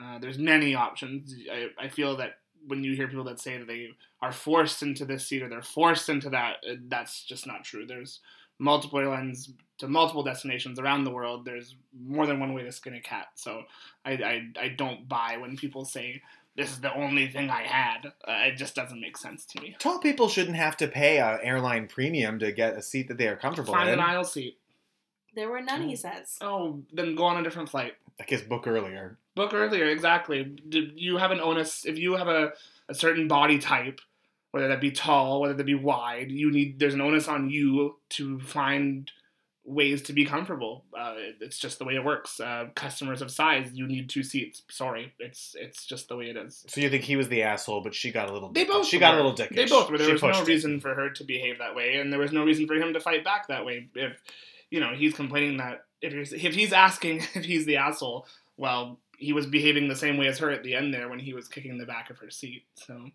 Uh, 0.00 0.18
there's 0.18 0.38
many 0.38 0.74
options. 0.74 1.34
I, 1.50 1.68
I 1.78 1.88
feel 1.88 2.16
that 2.18 2.38
when 2.66 2.82
you 2.84 2.94
hear 2.94 3.08
people 3.08 3.24
that 3.24 3.40
say 3.40 3.58
that 3.58 3.66
they 3.66 3.90
are 4.20 4.32
forced 4.32 4.82
into 4.82 5.04
this 5.04 5.26
seat 5.26 5.42
or 5.42 5.48
they're 5.48 5.62
forced 5.62 6.08
into 6.08 6.30
that, 6.30 6.56
uh, 6.68 6.74
that's 6.88 7.22
just 7.24 7.46
not 7.46 7.64
true. 7.64 7.86
There's 7.86 8.20
multiple 8.58 8.98
airlines 8.98 9.50
to 9.78 9.88
multiple 9.88 10.22
destinations 10.22 10.78
around 10.78 11.04
the 11.04 11.10
world. 11.10 11.44
There's 11.44 11.76
more 11.98 12.26
than 12.26 12.40
one 12.40 12.54
way 12.54 12.62
to 12.62 12.72
skin 12.72 12.94
a 12.94 13.00
cat. 13.00 13.28
So 13.34 13.62
I, 14.04 14.12
I, 14.12 14.42
I 14.60 14.68
don't 14.68 15.08
buy 15.08 15.36
when 15.38 15.56
people 15.56 15.84
say 15.84 16.22
this 16.56 16.70
is 16.70 16.80
the 16.80 16.94
only 16.94 17.28
thing 17.28 17.50
I 17.50 17.62
had. 17.62 18.06
Uh, 18.06 18.46
it 18.46 18.56
just 18.56 18.74
doesn't 18.74 19.00
make 19.00 19.18
sense 19.18 19.44
to 19.46 19.60
me. 19.60 19.76
Tall 19.78 19.98
people 19.98 20.28
shouldn't 20.28 20.56
have 20.56 20.76
to 20.78 20.88
pay 20.88 21.18
an 21.18 21.38
airline 21.42 21.86
premium 21.86 22.38
to 22.38 22.50
get 22.52 22.76
a 22.76 22.82
seat 22.82 23.08
that 23.08 23.18
they 23.18 23.28
are 23.28 23.36
comfortable 23.36 23.74
Find 23.74 23.90
in. 23.90 23.94
an 23.94 24.00
aisle 24.00 24.24
seat. 24.24 24.58
There 25.36 25.48
were 25.48 25.60
none, 25.62 25.82
he 25.88 25.94
says. 25.94 26.36
Oh, 26.40 26.82
then 26.92 27.14
go 27.14 27.24
on 27.24 27.36
a 27.36 27.42
different 27.44 27.68
flight. 27.68 27.92
I 28.20 28.24
guess 28.24 28.40
book 28.42 28.66
earlier. 28.66 29.18
Book 29.36 29.52
earlier, 29.54 29.84
exactly. 29.86 30.42
Do 30.44 30.80
you 30.96 31.18
have 31.18 31.30
an 31.30 31.40
onus? 31.40 31.84
If 31.86 31.98
you 31.98 32.14
have 32.16 32.26
a, 32.28 32.52
a 32.88 32.94
certain 32.94 33.28
body 33.28 33.58
type, 33.58 34.00
whether 34.50 34.68
that 34.68 34.80
be 34.80 34.90
tall, 34.90 35.42
whether 35.42 35.52
that 35.54 35.64
be 35.64 35.74
wide, 35.74 36.30
you 36.30 36.50
need 36.50 36.78
there's 36.78 36.94
an 36.94 37.02
onus 37.02 37.28
on 37.28 37.50
you 37.50 37.96
to 38.10 38.40
find 38.40 39.10
ways 39.66 40.00
to 40.00 40.14
be 40.14 40.24
comfortable. 40.24 40.84
Uh, 40.98 41.14
it's 41.42 41.58
just 41.58 41.78
the 41.78 41.84
way 41.84 41.96
it 41.96 42.04
works. 42.04 42.40
Uh, 42.40 42.68
customers 42.74 43.20
of 43.20 43.30
size, 43.30 43.68
you 43.74 43.86
need 43.86 44.08
two 44.08 44.22
seats. 44.22 44.62
Sorry, 44.70 45.12
it's 45.18 45.54
it's 45.58 45.84
just 45.84 46.08
the 46.08 46.16
way 46.16 46.30
it 46.30 46.36
is. 46.38 46.64
So 46.68 46.80
you 46.80 46.88
think 46.88 47.04
he 47.04 47.16
was 47.16 47.28
the 47.28 47.42
asshole, 47.42 47.82
but 47.82 47.94
she 47.94 48.10
got 48.10 48.30
a 48.30 48.32
little. 48.32 48.50
They 48.52 48.64
dickish. 48.64 48.68
both 48.68 48.86
She 48.86 48.98
got 48.98 49.12
a 49.12 49.16
were. 49.18 49.24
little 49.28 49.36
dickish. 49.46 49.56
They 49.56 49.66
both 49.66 49.90
were. 49.90 49.98
There 49.98 50.06
She 50.06 50.12
was 50.14 50.22
no 50.22 50.28
pushed 50.30 50.40
it. 50.42 50.46
reason 50.48 50.80
for 50.80 50.94
her 50.94 51.10
to 51.10 51.24
behave 51.24 51.58
that 51.58 51.74
way, 51.74 51.96
and 51.96 52.10
there 52.10 52.20
was 52.20 52.32
no 52.32 52.42
reason 52.44 52.66
for 52.66 52.74
him 52.76 52.94
to 52.94 53.00
fight 53.00 53.22
back 53.24 53.48
that 53.48 53.66
way. 53.66 53.88
If 53.94 54.12
you 54.76 54.80
know 54.82 54.92
he's 54.94 55.14
complaining 55.14 55.56
that 55.56 55.84
if 56.02 56.12
he's 56.12 56.32
if 56.32 56.54
he's 56.54 56.72
asking 56.72 57.16
if 57.34 57.44
he's 57.44 57.64
the 57.66 57.78
asshole, 57.78 58.26
well, 58.56 59.00
he 59.18 59.32
was 59.32 59.46
behaving 59.46 59.88
the 59.88 59.96
same 59.96 60.18
way 60.18 60.26
as 60.28 60.38
her 60.38 60.50
at 60.50 60.62
the 60.62 60.74
end 60.74 60.92
there 60.92 61.08
when 61.08 61.18
he 61.18 61.32
was 61.32 61.48
kicking 61.48 61.78
the 61.78 61.86
back 61.86 62.10
of 62.10 62.18
her 62.18 62.30
seat. 62.30 62.64
So 62.74 63.10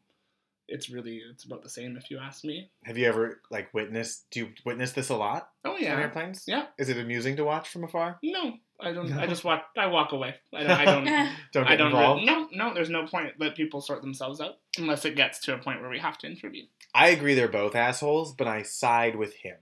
it's 0.68 0.90
really 0.90 1.22
it's 1.32 1.44
about 1.44 1.62
the 1.64 1.70
same 1.70 1.98
if 1.98 2.10
you 2.10 2.18
ask 2.18 2.44
me. 2.44 2.70
Have 2.86 2.98
you 2.98 3.06
ever 3.08 3.42
like 3.52 3.74
witnessed? 3.74 4.26
Do 4.32 4.40
you 4.40 4.50
witness 4.66 4.92
this 4.94 5.10
a 5.10 5.16
lot 5.16 5.50
Oh 5.64 5.76
on 5.76 5.82
yeah, 5.84 6.00
airplanes? 6.00 6.46
yeah. 6.48 6.66
Is 6.80 6.90
it 6.90 6.98
amusing 6.98 7.36
to 7.38 7.44
watch 7.44 7.70
from 7.70 7.84
afar? 7.84 8.18
No, 8.24 8.54
I 8.80 8.92
don't. 8.94 9.12
I 9.14 9.28
just 9.28 9.44
walk. 9.44 9.66
I 9.78 9.88
walk 9.88 10.12
away. 10.14 10.36
I 10.54 10.64
don't. 10.64 10.72
I 10.72 10.86
don't 10.94 11.06
Don't 11.54 11.66
I 11.68 11.70
get 11.72 11.78
don't. 11.78 11.88
involved. 11.88 12.24
no, 12.26 12.48
no. 12.52 12.74
There's 12.74 12.90
no 12.90 13.06
point. 13.06 13.34
Let 13.40 13.56
people 13.56 13.82
sort 13.82 14.02
themselves 14.02 14.42
out 14.42 14.56
unless 14.78 15.06
it 15.06 15.16
gets 15.16 15.40
to 15.42 15.54
a 15.54 15.58
point 15.60 15.82
where 15.82 15.90
we 15.90 16.00
have 16.00 16.18
to 16.20 16.28
intervene. 16.28 16.68
I 16.96 17.10
agree 17.10 17.36
they're 17.36 17.48
both 17.48 17.76
assholes, 17.76 18.34
but 18.34 18.48
I 18.48 18.64
side 18.64 19.16
with 19.18 19.34
him 19.36 19.56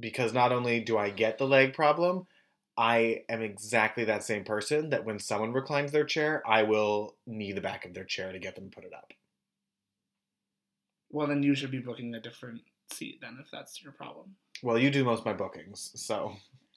because 0.00 0.32
not 0.32 0.52
only 0.52 0.80
do 0.80 0.98
I 0.98 1.10
get 1.10 1.38
the 1.38 1.46
leg 1.46 1.74
problem, 1.74 2.26
I 2.76 3.24
am 3.28 3.42
exactly 3.42 4.04
that 4.04 4.24
same 4.24 4.44
person 4.44 4.90
that 4.90 5.04
when 5.04 5.18
someone 5.18 5.52
reclines 5.52 5.92
their 5.92 6.04
chair, 6.04 6.42
I 6.46 6.62
will 6.62 7.16
knee 7.26 7.52
the 7.52 7.60
back 7.60 7.84
of 7.84 7.94
their 7.94 8.04
chair 8.04 8.32
to 8.32 8.38
get 8.38 8.54
them 8.54 8.70
to 8.70 8.74
put 8.74 8.84
it 8.84 8.94
up. 8.94 9.12
Well, 11.10 11.26
then 11.26 11.42
you 11.42 11.54
should 11.54 11.70
be 11.70 11.80
booking 11.80 12.14
a 12.14 12.20
different 12.20 12.62
seat 12.92 13.18
then 13.20 13.38
if 13.40 13.50
that's 13.50 13.82
your 13.82 13.92
problem. 13.92 14.34
Well, 14.62 14.78
you 14.78 14.90
do 14.90 15.04
most 15.04 15.20
of 15.20 15.26
my 15.26 15.32
bookings, 15.32 15.92
so 15.94 16.32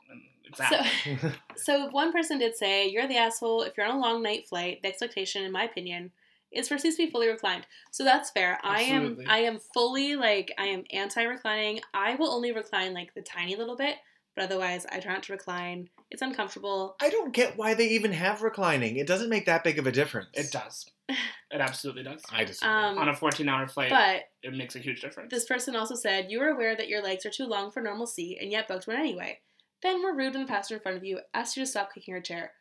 And 0.10 0.22
Exactly. 0.46 1.18
So, 1.18 1.32
so 1.56 1.90
one 1.90 2.12
person 2.12 2.38
did 2.38 2.56
say, 2.56 2.88
"You're 2.88 3.08
the 3.08 3.18
asshole 3.18 3.64
if 3.64 3.78
you're 3.78 3.88
on 3.88 3.96
a 3.96 4.00
long 4.00 4.22
night 4.22 4.48
flight." 4.48 4.82
The 4.82 4.88
expectation, 4.90 5.44
in 5.44 5.52
my 5.52 5.64
opinion, 5.64 6.12
is 6.54 6.68
for 6.68 6.78
seats 6.78 6.98
to 6.98 7.06
be 7.06 7.12
fully 7.12 7.28
reclined. 7.28 7.66
So 7.92 8.04
that's 8.04 8.30
fair. 8.30 8.60
Absolutely. 8.64 9.26
I 9.26 9.38
am, 9.38 9.44
I 9.44 9.48
am 9.48 9.60
fully 9.74 10.16
like, 10.16 10.52
I 10.58 10.66
am 10.66 10.84
anti-reclining. 10.92 11.82
I 11.94 12.16
will 12.16 12.32
only 12.32 12.52
recline 12.52 12.94
like 12.94 13.14
the 13.14 13.22
tiny 13.22 13.56
little 13.56 13.76
bit, 13.76 13.96
but 14.36 14.46
otherwise, 14.46 14.86
I 14.92 15.00
try 15.00 15.14
not 15.14 15.24
to 15.24 15.34
recline. 15.34 15.90
It's 16.12 16.22
uncomfortable. 16.22 16.96
I 17.02 17.10
don't 17.10 17.34
get 17.34 17.58
why 17.58 17.74
they 17.74 17.88
even 17.90 18.12
have 18.14 18.42
reclining. 18.42 18.98
It 18.98 19.08
doesn't 19.08 19.30
make 19.30 19.46
that 19.46 19.64
big 19.64 19.80
of 19.80 19.88
a 19.88 19.92
difference. 19.92 20.30
it 20.34 20.52
does. 20.52 20.86
It 21.52 21.62
absolutely 21.62 22.02
does. 22.02 22.24
I 22.32 22.46
just 22.46 22.64
Um, 22.64 22.98
On 22.98 23.10
a 23.10 23.16
14 23.16 23.48
hour 23.48 23.68
flight, 23.68 23.92
but 23.92 24.24
it 24.42 24.56
makes 24.58 24.76
a 24.76 24.80
huge 24.80 25.02
difference. 25.02 25.30
This 25.30 25.46
person 25.46 25.76
also 25.76 25.94
said, 25.94 26.32
You 26.32 26.40
were 26.40 26.48
aware 26.48 26.76
that 26.76 26.88
your 26.88 27.04
legs 27.04 27.28
are 27.28 27.30
too 27.30 27.46
long 27.46 27.70
for 27.70 27.80
normal 27.80 28.08
seat 28.08 28.40
and 28.42 28.52
yet 28.52 28.68
booked 28.68 28.88
one 28.88 28.96
anyway. 28.96 29.38
Then 29.84 30.02
were 30.02 30.16
rude 30.16 30.34
when 30.34 30.42
the 30.42 30.48
passenger 30.48 30.78
in 30.78 30.82
front 30.82 30.98
of 30.98 31.04
you 31.04 31.20
asked 31.32 31.56
you 31.56 31.62
to 31.62 31.68
stop 31.70 31.94
kicking 31.94 32.16
her 32.16 32.22
chair. 32.22 32.54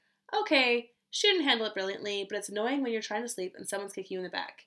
Okay, 0.42 0.90
she 1.12 1.28
didn't 1.28 1.44
handle 1.44 1.66
it 1.66 1.74
brilliantly, 1.74 2.26
but 2.28 2.38
it's 2.38 2.48
annoying 2.48 2.82
when 2.82 2.90
you're 2.90 3.02
trying 3.02 3.22
to 3.22 3.28
sleep 3.28 3.54
and 3.56 3.68
someone's 3.68 3.92
kicking 3.92 4.16
you 4.16 4.18
in 4.20 4.24
the 4.24 4.30
back. 4.30 4.62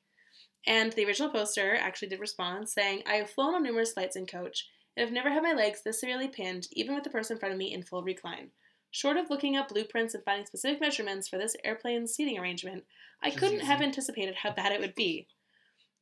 And 0.67 0.93
the 0.93 1.05
original 1.05 1.31
poster 1.31 1.75
actually 1.75 2.07
did 2.07 2.19
respond, 2.19 2.69
saying, 2.69 3.01
I 3.07 3.15
have 3.15 3.31
flown 3.31 3.55
on 3.55 3.63
numerous 3.63 3.93
flights 3.93 4.15
in 4.15 4.27
coach 4.27 4.67
and 4.95 5.03
have 5.03 5.13
never 5.13 5.31
had 5.31 5.41
my 5.41 5.53
legs 5.53 5.81
this 5.83 5.99
severely 5.99 6.27
pinned, 6.27 6.67
even 6.71 6.93
with 6.93 7.03
the 7.03 7.09
person 7.09 7.35
in 7.35 7.39
front 7.39 7.53
of 7.53 7.57
me 7.57 7.73
in 7.73 7.81
full 7.81 8.03
recline. 8.03 8.51
Short 8.91 9.17
of 9.17 9.31
looking 9.31 9.57
up 9.57 9.69
blueprints 9.69 10.13
and 10.13 10.23
finding 10.23 10.45
specific 10.45 10.79
measurements 10.79 11.27
for 11.27 11.37
this 11.37 11.55
airplane's 11.63 12.13
seating 12.13 12.37
arrangement, 12.37 12.85
I 13.23 13.31
couldn't 13.31 13.61
have 13.61 13.81
anticipated 13.81 14.35
how 14.35 14.51
bad 14.51 14.71
it 14.71 14.79
would 14.79 14.95
be. 14.95 15.27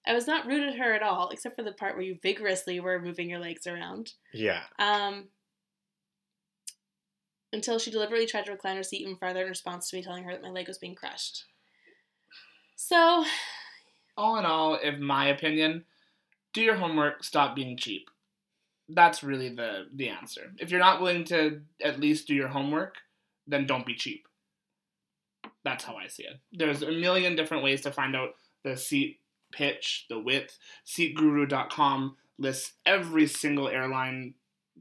I 0.06 0.14
was 0.14 0.28
not 0.28 0.46
rude 0.46 0.68
at 0.68 0.76
her 0.76 0.94
at 0.94 1.02
all, 1.02 1.30
except 1.30 1.56
for 1.56 1.64
the 1.64 1.72
part 1.72 1.96
where 1.96 2.04
you 2.04 2.20
vigorously 2.22 2.82
were 2.82 3.02
moving 3.02 3.30
your 3.30 3.40
legs 3.40 3.66
around. 3.66 4.14
yeah. 4.34 4.64
Um, 4.78 5.30
until 7.54 7.80
she 7.80 7.92
deliberately 7.92 8.26
tried 8.26 8.46
to 8.46 8.52
recline 8.52 8.76
her 8.76 8.84
seat 8.84 9.02
even 9.02 9.16
farther 9.16 9.44
in 9.44 9.48
response 9.48 9.90
to 9.90 9.96
me 9.96 10.04
telling 10.04 10.24
her 10.24 10.34
that 10.34 10.42
my 10.42 10.50
leg 10.50 10.68
was 10.68 10.80
being 10.80 10.96
crushed. 10.96 11.46
So, 12.76 13.24
all 14.18 14.38
in 14.38 14.46
all, 14.46 14.76
in 14.76 15.02
my 15.02 15.28
opinion, 15.28 15.86
do 16.54 16.62
your 16.62 16.76
homework, 16.76 17.24
stop 17.24 17.56
being 17.56 17.78
cheap. 17.78 18.10
That's 18.90 19.24
really 19.24 19.50
the 19.50 19.86
the 19.96 20.10
answer. 20.10 20.52
If 20.58 20.70
you're 20.70 20.80
not 20.80 21.02
willing 21.02 21.24
to 21.26 21.62
at 21.82 22.00
least 22.00 22.28
do 22.28 22.36
your 22.36 22.50
homework, 22.50 22.96
then 23.48 23.66
don't 23.66 23.86
be 23.86 23.96
cheap. 23.96 24.28
That's 25.64 25.86
how 25.86 25.96
I 25.96 26.08
see 26.08 26.24
it. 26.24 26.40
There's 26.52 26.82
a 26.82 26.92
million 26.92 27.36
different 27.36 27.64
ways 27.64 27.82
to 27.82 27.92
find 27.92 28.16
out 28.16 28.32
the 28.64 28.76
seat 28.76 29.20
pitch, 29.54 30.06
the 30.10 30.20
width. 30.20 30.58
SeatGuru.com 30.86 32.18
lists 32.38 32.74
every 32.86 33.28
single 33.28 33.70
airline 33.70 34.34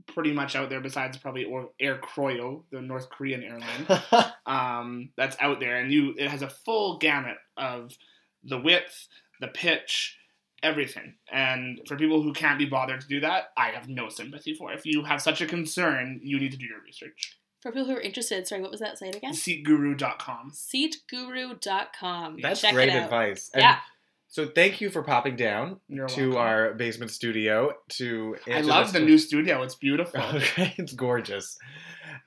pretty 0.07 0.33
much 0.33 0.57
out 0.57 0.69
there 0.71 0.81
besides 0.81 1.17
probably 1.19 1.45
or 1.45 1.71
Air 1.81 1.99
Koryo, 1.99 2.63
the 2.71 2.81
North 2.81 3.09
Korean 3.11 3.43
airline 3.43 4.33
um, 4.47 5.11
that's 5.17 5.37
out 5.41 5.61
there, 5.61 5.77
and 5.77 5.93
you 5.93 6.15
it 6.19 6.29
has 6.29 6.43
a 6.43 6.49
full 6.51 6.99
gamut 6.99 7.37
of 7.57 7.97
the 8.45 8.59
width, 8.59 9.09
the 9.41 9.49
pitch, 9.49 10.17
everything. 10.63 11.15
And 11.31 11.81
for 11.87 11.97
people 11.97 12.23
who 12.23 12.33
can't 12.33 12.59
be 12.59 12.65
bothered 12.67 13.01
to 13.03 13.07
do 13.09 13.21
that, 13.21 13.53
I 13.57 13.69
have 13.71 13.89
no 13.89 14.09
sympathy 14.09 14.55
for. 14.55 14.73
If 14.73 14.85
you 14.87 15.05
have 15.05 15.23
such 15.23 15.41
a 15.41 15.47
concern, 15.47 16.21
you 16.23 16.39
need 16.41 16.53
to 16.53 16.59
do 16.59 16.67
your 16.67 16.81
research. 16.85 17.39
for 17.61 17.71
people 17.71 17.87
who 17.87 17.95
are 17.97 18.01
interested, 18.01 18.47
sorry, 18.49 18.61
what 18.63 18.71
was 18.73 18.81
that 18.81 18.99
site 18.99 19.15
again? 19.15 19.33
SeatGuru.com. 19.35 20.51
Seatguru.com. 20.53 22.39
That's 22.43 22.61
Check 22.61 22.75
great 22.75 22.89
it 22.89 22.97
out. 22.97 23.05
advice. 23.05 23.51
And 23.55 23.63
Yeah. 23.63 23.79
So 24.33 24.47
thank 24.47 24.81
you 24.81 24.89
for 24.89 25.03
popping 25.03 25.37
down 25.37 25.79
You're 25.91 26.09
to 26.09 26.31
welcome. 26.31 26.41
our 26.41 26.73
basement 26.73 27.11
studio 27.11 27.75
to. 27.91 28.35
I 28.51 28.63
love 28.63 28.95
the 28.95 29.01
new 29.01 29.19
studio. 29.19 29.63
It's 29.63 29.75
beautiful. 29.75 30.23
Okay, 30.33 30.73
it's 30.79 30.95
gorgeous. 30.95 31.59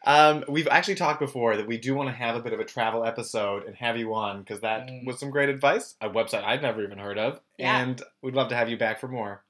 Um, 0.06 0.44
we've 0.48 0.68
actually 0.68 0.94
talked 0.96 1.20
before 1.20 1.58
that 1.58 1.66
we 1.66 1.80
do 1.80 1.96
want 1.96 2.10
to 2.10 2.14
have 2.16 2.36
a 2.36 2.40
bit 2.42 2.54
of 2.54 2.60
a 2.60 2.64
travel 2.64 3.04
episode 3.04 3.64
and 3.64 3.76
have 3.78 3.98
you 3.98 4.14
on 4.14 4.42
because 4.44 4.62
that 4.62 4.86
Mm. 4.88 5.08
was 5.08 5.20
some 5.20 5.32
great 5.32 5.50
advice. 5.50 5.96
A 6.00 6.08
website 6.08 6.44
I'd 6.44 6.62
never 6.62 6.84
even 6.84 7.00
heard 7.00 7.18
of, 7.18 7.40
Yeah. 7.58 7.76
and 7.82 8.00
we'd 8.22 8.36
love 8.36 8.50
to 8.50 8.56
have 8.56 8.70
you 8.70 8.78
back 8.78 9.00
for 9.00 9.08
more. 9.08 9.44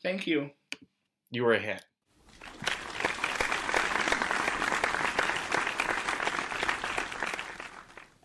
Thank 0.00 0.28
you. 0.28 0.50
You 1.32 1.42
were 1.42 1.54
a 1.54 1.58
hit. 1.58 1.82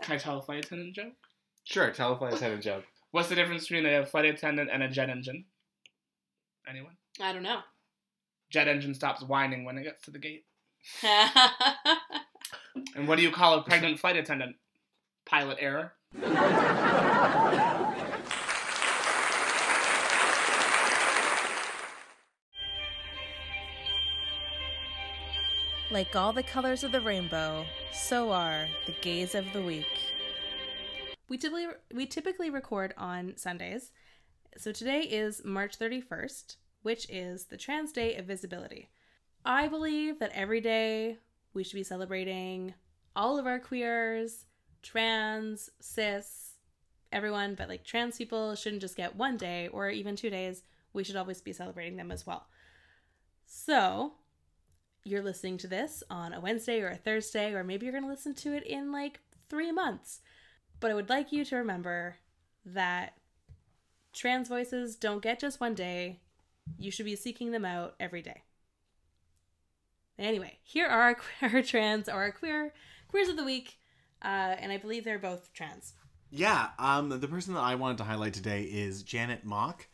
Can 0.01 0.15
I 0.15 0.17
tell 0.17 0.37
a 0.37 0.41
flight 0.41 0.65
attendant 0.65 0.93
joke? 0.95 1.13
Sure, 1.63 1.89
tell 1.91 2.13
a 2.13 2.17
flight 2.17 2.33
attendant 2.33 2.63
joke. 2.63 2.83
What's 3.13 3.29
the 3.29 3.35
difference 3.35 3.67
between 3.67 3.85
a 3.85 4.03
flight 4.07 4.25
attendant 4.25 4.71
and 4.73 4.81
a 4.81 4.89
jet 4.89 5.07
engine? 5.07 5.45
Anyone? 6.67 6.97
I 7.21 7.31
don't 7.31 7.43
know. 7.43 7.59
Jet 8.49 8.67
engine 8.67 8.95
stops 8.95 9.21
whining 9.21 9.65
when 9.65 9.77
it 9.77 9.83
gets 9.83 10.01
to 10.05 10.11
the 10.11 10.17
gate. 10.17 10.45
And 12.95 13.07
what 13.07 13.17
do 13.17 13.21
you 13.21 13.29
call 13.29 13.59
a 13.59 13.61
pregnant 13.61 13.99
flight 13.99 14.17
attendant? 14.17 14.55
Pilot 15.25 15.57
error. 15.59 15.93
Like 25.91 26.15
all 26.15 26.33
the 26.33 26.41
colors 26.41 26.83
of 26.83 26.91
the 26.91 27.01
rainbow, 27.01 27.63
so 27.91 28.31
are 28.31 28.67
the 28.87 28.95
gays 29.01 29.35
of 29.35 29.45
the 29.53 29.61
week. 29.61 30.12
We 31.27 31.37
typically 31.37 31.67
we 31.93 32.05
typically 32.05 32.49
record 32.49 32.93
on 32.97 33.37
Sundays. 33.37 33.91
So 34.57 34.71
today 34.71 35.01
is 35.01 35.43
March 35.43 35.79
31st, 35.79 36.57
which 36.83 37.09
is 37.09 37.45
the 37.45 37.57
Trans 37.57 37.91
Day 37.91 38.15
of 38.15 38.25
Visibility. 38.25 38.89
I 39.45 39.67
believe 39.67 40.19
that 40.19 40.31
every 40.33 40.61
day 40.61 41.17
we 41.53 41.63
should 41.63 41.75
be 41.75 41.83
celebrating 41.83 42.73
all 43.15 43.37
of 43.37 43.47
our 43.47 43.59
queers, 43.59 44.45
trans, 44.81 45.69
cis, 45.79 46.53
everyone, 47.11 47.55
but 47.55 47.69
like 47.69 47.83
trans 47.83 48.17
people 48.17 48.55
shouldn't 48.55 48.81
just 48.81 48.97
get 48.97 49.15
one 49.15 49.37
day 49.37 49.67
or 49.69 49.89
even 49.89 50.15
two 50.15 50.29
days. 50.29 50.63
we 50.93 51.03
should 51.03 51.15
always 51.15 51.41
be 51.41 51.53
celebrating 51.53 51.97
them 51.97 52.11
as 52.11 52.25
well. 52.25 52.45
So, 53.45 54.13
you're 55.03 55.23
listening 55.23 55.57
to 55.59 55.67
this 55.67 56.03
on 56.09 56.33
a 56.33 56.39
Wednesday 56.39 56.81
or 56.81 56.89
a 56.89 56.95
Thursday, 56.95 57.53
or 57.53 57.63
maybe 57.63 57.85
you're 57.85 57.93
going 57.93 58.03
to 58.03 58.09
listen 58.09 58.35
to 58.35 58.53
it 58.53 58.63
in 58.63 58.91
like 58.91 59.19
three 59.49 59.71
months. 59.71 60.21
But 60.83 60.91
I 60.91 60.95
would 60.95 61.07
like 61.07 61.31
you 61.31 61.45
to 61.45 61.55
remember 61.55 62.17
that 62.65 63.13
trans 64.11 64.49
voices 64.49 64.97
don't 64.97 65.23
get 65.23 65.39
just 65.39 65.61
one 65.61 65.75
day. 65.75 66.19
You 66.77 66.91
should 66.91 67.05
be 67.05 67.15
seeking 67.15 67.51
them 67.51 67.63
out 67.63 67.95
every 68.01 68.21
day. 68.21 68.43
Anyway, 70.19 70.59
here 70.61 70.85
are 70.85 71.03
our 71.03 71.15
queer 71.39 71.63
trans 71.63 72.09
or 72.09 72.15
our 72.15 72.33
queer 72.33 72.73
queers 73.07 73.29
of 73.29 73.37
the 73.37 73.45
week, 73.45 73.77
uh, 74.25 74.57
and 74.59 74.73
I 74.73 74.77
believe 74.77 75.05
they're 75.05 75.17
both 75.17 75.53
trans. 75.53 75.93
Yeah, 76.29 76.71
um, 76.77 77.07
the 77.07 77.29
person 77.29 77.53
that 77.53 77.61
I 77.61 77.75
wanted 77.75 77.99
to 77.99 78.03
highlight 78.03 78.33
today 78.33 78.63
is 78.63 79.03
Janet 79.03 79.45
Mock, 79.45 79.87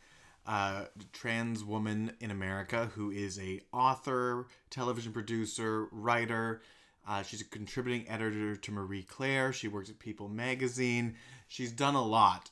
uh, 0.44 0.86
trans 1.12 1.62
woman 1.62 2.16
in 2.18 2.32
America 2.32 2.90
who 2.96 3.12
is 3.12 3.38
a 3.38 3.60
author, 3.72 4.48
television 4.70 5.12
producer, 5.12 5.86
writer. 5.92 6.62
Uh, 7.06 7.22
she's 7.22 7.40
a 7.40 7.44
contributing 7.44 8.08
editor 8.08 8.56
to 8.56 8.72
Marie 8.72 9.02
Claire. 9.02 9.52
She 9.52 9.68
works 9.68 9.90
at 9.90 9.98
People 9.98 10.28
Magazine. 10.28 11.16
She's 11.48 11.72
done 11.72 11.94
a 11.94 12.04
lot, 12.04 12.50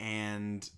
and 0.00 0.68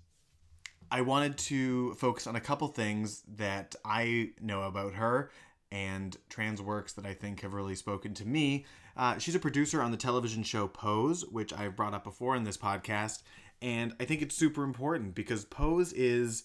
I 0.91 1.01
wanted 1.01 1.39
to 1.39 1.95
focus 1.95 2.27
on 2.27 2.37
a 2.37 2.41
couple 2.41 2.69
things 2.69 3.23
that 3.37 3.75
I 3.85 4.31
know 4.41 4.62
about 4.62 4.95
her 4.95 5.31
and 5.73 6.17
trans 6.29 6.62
works 6.62 6.93
that 6.93 7.05
I 7.05 7.15
think 7.15 7.41
have 7.41 7.53
really 7.53 7.75
spoken 7.75 8.15
to 8.15 8.25
me. 8.25 8.65
Uh, 8.97 9.19
she's 9.19 9.35
a 9.35 9.41
producer 9.41 9.83
on 9.83 9.91
the 9.91 9.97
television 9.97 10.45
show 10.45 10.69
Pose, 10.69 11.25
which 11.27 11.53
I've 11.53 11.75
brought 11.75 11.95
up 11.95 12.05
before 12.05 12.37
in 12.37 12.45
this 12.45 12.57
podcast, 12.57 13.23
and 13.61 13.95
I 13.99 14.05
think 14.05 14.23
it's 14.23 14.37
super 14.37 14.62
important 14.62 15.15
because 15.15 15.45
Pose 15.45 15.93
is, 15.93 16.45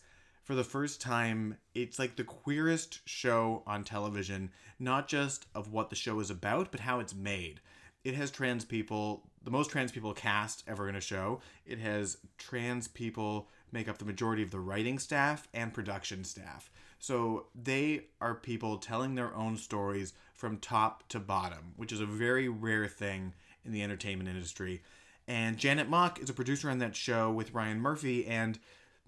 for 0.50 0.56
the 0.56 0.64
first 0.64 1.00
time, 1.00 1.56
it's 1.76 2.00
like 2.00 2.16
the 2.16 2.24
queerest 2.24 3.08
show 3.08 3.62
on 3.68 3.84
television, 3.84 4.50
not 4.80 5.08
just 5.08 5.46
of 5.54 5.72
what 5.72 5.92
the 5.92 5.96
show 5.96 6.20
is 6.20 6.32
about, 6.32 6.72
but 6.72 6.80
how 6.80 7.00
it's 7.00 7.14
made. 7.14 7.60
It 8.04 8.16
has 8.16 8.32
trans 8.32 8.66
people, 8.66 9.30
the 9.44 9.52
most 9.52 9.70
trans 9.70 9.92
people 9.92 10.12
cast 10.12 10.64
ever 10.68 10.90
in 10.90 10.96
a 10.96 11.02
show. 11.02 11.42
It 11.68 11.78
has 11.78 12.18
trans 12.40 12.88
people 12.88 13.48
make 13.72 13.88
up 13.88 14.00
the 14.00 14.06
majority 14.06 14.42
of 14.42 14.50
the 14.50 14.60
writing 14.60 14.98
staff 14.98 15.48
and 15.54 15.72
production 15.72 16.24
staff. 16.24 16.72
So 16.98 17.46
they 17.54 18.06
are 18.20 18.34
people 18.34 18.80
telling 18.80 19.14
their 19.14 19.36
own 19.36 19.56
stories 19.56 20.14
from 20.34 20.58
top 20.58 21.08
to 21.10 21.20
bottom, 21.20 21.74
which 21.78 21.92
is 21.92 22.02
a 22.02 22.08
very 22.08 22.50
rare 22.50 22.88
thing 22.88 23.36
in 23.64 23.72
the 23.72 23.84
entertainment 23.84 24.28
industry. 24.28 24.82
And 25.28 25.60
Janet 25.60 25.88
Mock 25.88 26.20
is 26.20 26.32
a 26.32 26.34
producer 26.34 26.72
on 26.72 26.80
that 26.80 26.96
show 26.96 27.30
with 27.30 27.54
Ryan 27.54 27.80
Murphy 27.80 28.26
and 28.26 28.58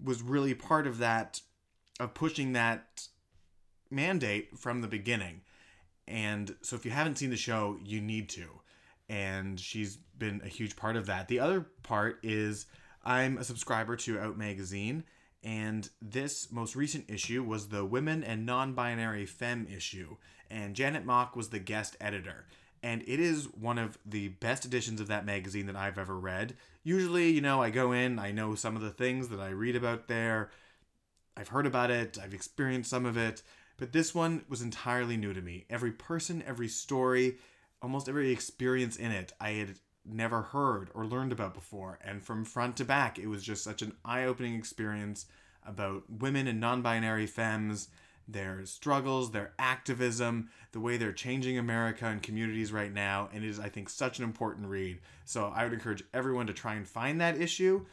was 0.02 0.22
really 0.22 0.54
part 0.54 0.86
of 0.86 0.98
that, 0.98 1.40
of 2.00 2.14
pushing 2.14 2.52
that 2.52 3.08
mandate 3.90 4.58
from 4.58 4.80
the 4.80 4.88
beginning. 4.88 5.42
And 6.08 6.54
so 6.62 6.76
if 6.76 6.84
you 6.84 6.90
haven't 6.90 7.18
seen 7.18 7.30
the 7.30 7.36
show, 7.36 7.78
you 7.84 8.00
need 8.00 8.28
to. 8.30 8.48
And 9.08 9.58
she's 9.60 9.96
been 10.18 10.40
a 10.44 10.48
huge 10.48 10.76
part 10.76 10.96
of 10.96 11.06
that. 11.06 11.28
The 11.28 11.40
other 11.40 11.66
part 11.82 12.18
is 12.22 12.66
I'm 13.04 13.38
a 13.38 13.44
subscriber 13.44 13.96
to 13.96 14.18
Out 14.18 14.38
Magazine, 14.38 15.04
and 15.42 15.88
this 16.00 16.52
most 16.52 16.76
recent 16.76 17.10
issue 17.10 17.42
was 17.42 17.68
the 17.68 17.84
Women 17.84 18.22
and 18.22 18.46
Non 18.46 18.74
Binary 18.74 19.26
Femme 19.26 19.66
issue, 19.66 20.16
and 20.48 20.76
Janet 20.76 21.04
Mock 21.04 21.34
was 21.34 21.48
the 21.48 21.58
guest 21.58 21.96
editor. 22.00 22.46
And 22.82 23.02
it 23.02 23.20
is 23.20 23.44
one 23.44 23.78
of 23.78 23.96
the 24.04 24.28
best 24.28 24.64
editions 24.64 25.00
of 25.00 25.08
that 25.08 25.24
magazine 25.24 25.66
that 25.66 25.76
I've 25.76 25.98
ever 25.98 26.18
read. 26.18 26.54
Usually, 26.82 27.30
you 27.30 27.40
know, 27.40 27.62
I 27.62 27.70
go 27.70 27.92
in, 27.92 28.18
I 28.18 28.32
know 28.32 28.54
some 28.54 28.74
of 28.74 28.82
the 28.82 28.90
things 28.90 29.28
that 29.28 29.38
I 29.38 29.50
read 29.50 29.76
about 29.76 30.08
there, 30.08 30.50
I've 31.36 31.48
heard 31.48 31.66
about 31.66 31.90
it, 31.90 32.18
I've 32.22 32.34
experienced 32.34 32.90
some 32.90 33.06
of 33.06 33.16
it, 33.16 33.42
but 33.76 33.92
this 33.92 34.14
one 34.14 34.44
was 34.48 34.62
entirely 34.62 35.16
new 35.16 35.32
to 35.32 35.40
me. 35.40 35.64
Every 35.70 35.92
person, 35.92 36.42
every 36.46 36.68
story, 36.68 37.36
almost 37.80 38.08
every 38.08 38.30
experience 38.30 38.96
in 38.96 39.12
it, 39.12 39.32
I 39.40 39.50
had 39.50 39.74
never 40.04 40.42
heard 40.42 40.90
or 40.94 41.06
learned 41.06 41.32
about 41.32 41.54
before. 41.54 41.98
And 42.04 42.22
from 42.22 42.44
front 42.44 42.76
to 42.76 42.84
back, 42.84 43.18
it 43.18 43.28
was 43.28 43.42
just 43.42 43.64
such 43.64 43.82
an 43.82 43.94
eye 44.04 44.24
opening 44.24 44.54
experience 44.54 45.26
about 45.66 46.02
women 46.10 46.48
and 46.48 46.60
non 46.60 46.82
binary 46.82 47.26
femmes, 47.26 47.88
their 48.32 48.64
struggles, 48.66 49.30
their 49.30 49.52
activism, 49.58 50.50
the 50.72 50.80
way 50.80 50.96
they're 50.96 51.12
changing 51.12 51.58
America 51.58 52.06
and 52.06 52.22
communities 52.22 52.72
right 52.72 52.92
now. 52.92 53.28
And 53.32 53.44
it 53.44 53.48
is, 53.48 53.60
I 53.60 53.68
think, 53.68 53.88
such 53.88 54.18
an 54.18 54.24
important 54.24 54.68
read. 54.68 55.00
So 55.24 55.52
I 55.54 55.64
would 55.64 55.72
encourage 55.72 56.04
everyone 56.12 56.46
to 56.46 56.52
try 56.52 56.74
and 56.74 56.86
find 56.86 57.20
that 57.20 57.40
issue 57.40 57.84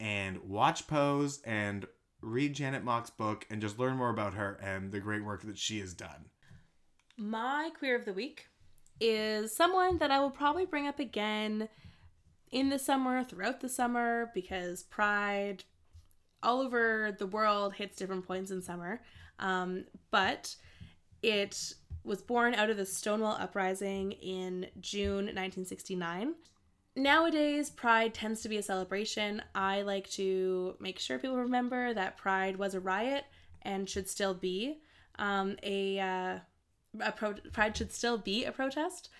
and 0.00 0.38
watch 0.44 0.86
Pose 0.86 1.40
and 1.44 1.86
read 2.20 2.54
Janet 2.54 2.84
Mock's 2.84 3.10
book 3.10 3.46
and 3.50 3.60
just 3.60 3.78
learn 3.78 3.96
more 3.96 4.10
about 4.10 4.34
her 4.34 4.58
and 4.62 4.90
the 4.90 5.00
great 5.00 5.24
work 5.24 5.42
that 5.42 5.58
she 5.58 5.80
has 5.80 5.94
done. 5.94 6.26
My 7.16 7.70
queer 7.76 7.96
of 7.96 8.04
the 8.04 8.12
week 8.12 8.46
is 9.00 9.54
someone 9.54 9.98
that 9.98 10.10
I 10.10 10.20
will 10.20 10.30
probably 10.30 10.66
bring 10.66 10.86
up 10.86 10.98
again 10.98 11.68
in 12.50 12.70
the 12.70 12.78
summer, 12.78 13.24
throughout 13.24 13.60
the 13.60 13.68
summer, 13.68 14.30
because 14.34 14.82
Pride 14.84 15.64
all 16.42 16.60
over 16.60 17.14
the 17.18 17.26
world 17.26 17.74
hits 17.74 17.96
different 17.96 18.26
points 18.26 18.50
in 18.50 18.62
summer. 18.62 19.00
Um, 19.38 19.84
but 20.10 20.54
it 21.22 21.74
was 22.04 22.22
born 22.22 22.54
out 22.54 22.70
of 22.70 22.76
the 22.76 22.86
Stonewall 22.86 23.36
Uprising 23.38 24.12
in 24.12 24.66
June 24.80 25.26
1969. 25.26 26.34
Nowadays, 26.96 27.70
Pride 27.70 28.12
tends 28.14 28.40
to 28.42 28.48
be 28.48 28.56
a 28.56 28.62
celebration. 28.62 29.42
I 29.54 29.82
like 29.82 30.10
to 30.10 30.74
make 30.80 30.98
sure 30.98 31.18
people 31.18 31.36
remember 31.36 31.94
that 31.94 32.16
Pride 32.16 32.56
was 32.56 32.74
a 32.74 32.80
riot 32.80 33.24
and 33.62 33.88
should 33.88 34.08
still 34.08 34.34
be 34.34 34.80
um, 35.18 35.56
a, 35.62 36.00
uh, 36.00 36.38
a 37.00 37.12
pro- 37.12 37.34
Pride 37.52 37.76
should 37.76 37.92
still 37.92 38.18
be 38.18 38.44
a 38.44 38.52
protest. 38.52 39.10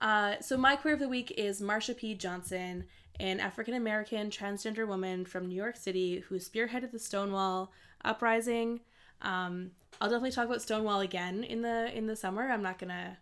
Uh, 0.00 0.36
so 0.40 0.56
my 0.56 0.76
queer 0.76 0.94
of 0.94 1.00
the 1.00 1.08
week 1.08 1.32
is 1.36 1.60
Marsha 1.60 1.96
P. 1.96 2.14
Johnson, 2.14 2.84
an 3.18 3.38
African 3.38 3.74
American 3.74 4.30
transgender 4.30 4.86
woman 4.86 5.26
from 5.26 5.46
New 5.46 5.54
York 5.54 5.76
City 5.76 6.20
who 6.20 6.36
spearheaded 6.36 6.90
the 6.90 6.98
Stonewall 6.98 7.72
uprising. 8.02 8.80
Um, 9.22 9.72
I'll 10.00 10.08
definitely 10.08 10.32
talk 10.32 10.46
about 10.46 10.62
Stonewall 10.62 11.00
again 11.00 11.44
in 11.44 11.62
the 11.62 11.96
in 11.96 12.06
the 12.06 12.16
summer. 12.16 12.50
I'm 12.50 12.62
not 12.62 12.78
gonna. 12.78 13.18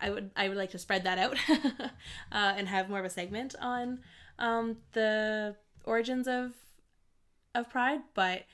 I 0.00 0.10
would 0.10 0.30
I 0.36 0.48
would 0.48 0.56
like 0.58 0.70
to 0.72 0.78
spread 0.78 1.04
that 1.04 1.18
out 1.18 1.36
uh, 1.48 1.90
and 2.30 2.68
have 2.68 2.88
more 2.88 2.98
of 2.98 3.04
a 3.04 3.10
segment 3.10 3.54
on 3.60 4.00
um, 4.38 4.78
the 4.92 5.56
origins 5.84 6.28
of 6.28 6.52
of 7.54 7.70
Pride, 7.70 8.00
but 8.14 8.44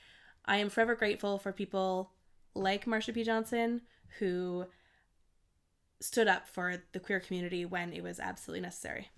I 0.44 0.58
am 0.58 0.70
forever 0.70 0.94
grateful 0.94 1.38
for 1.38 1.52
people 1.52 2.12
like 2.54 2.84
Marsha 2.84 3.14
P. 3.14 3.24
Johnson 3.24 3.82
who 4.18 4.66
stood 6.00 6.28
up 6.28 6.48
for 6.48 6.82
the 6.92 7.00
queer 7.00 7.20
community 7.20 7.64
when 7.64 7.92
it 7.92 8.02
was 8.02 8.20
absolutely 8.20 8.60
necessary. 8.60 9.08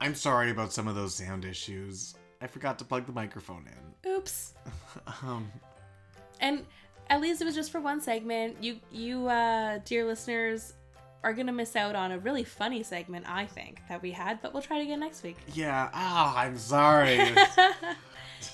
I'm 0.00 0.14
sorry 0.14 0.50
about 0.50 0.72
some 0.72 0.88
of 0.88 0.94
those 0.94 1.14
sound 1.14 1.44
issues. 1.44 2.14
I 2.40 2.46
forgot 2.46 2.78
to 2.80 2.84
plug 2.84 3.06
the 3.06 3.12
microphone 3.12 3.66
in. 3.66 4.10
Oops. 4.10 4.54
Um, 5.22 5.50
And 6.40 6.64
at 7.10 7.20
least 7.20 7.40
it 7.42 7.44
was 7.44 7.54
just 7.54 7.70
for 7.70 7.80
one 7.80 8.00
segment. 8.00 8.56
You 8.62 8.78
you 8.90 9.26
uh 9.28 9.78
dear 9.84 10.04
listeners 10.06 10.72
are 11.22 11.32
going 11.32 11.46
to 11.46 11.52
miss 11.52 11.74
out 11.76 11.96
on 11.96 12.12
a 12.12 12.18
really 12.18 12.44
funny 12.44 12.82
segment 12.82 13.24
I 13.28 13.46
think 13.46 13.80
that 13.88 14.00
we 14.00 14.12
had, 14.12 14.40
but 14.40 14.52
we'll 14.52 14.62
try 14.62 14.78
it 14.78 14.82
again 14.84 15.00
next 15.00 15.22
week. 15.22 15.36
yeah, 15.54 15.90
ah, 15.92 16.36
I'm 16.38 16.56
sorry. 16.56 17.16
it 17.18 17.36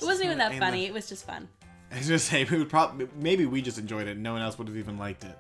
wasn't 0.00 0.26
even 0.26 0.38
that 0.38 0.54
funny. 0.58 0.80
the- 0.82 0.86
It 0.86 0.94
was 0.94 1.08
just 1.08 1.26
fun. 1.26 1.48
I 1.92 1.98
was 1.98 2.08
just 2.08 2.28
saying, 2.28 2.46
we 2.50 2.58
would 2.58 2.70
probably 2.70 3.06
maybe 3.20 3.44
we 3.46 3.60
just 3.62 3.78
enjoyed 3.78 4.06
it. 4.08 4.12
and 4.12 4.22
No 4.22 4.32
one 4.32 4.42
else 4.42 4.56
would 4.58 4.66
have 4.68 4.76
even 4.76 4.96
liked 4.98 5.24
it. 5.24 5.38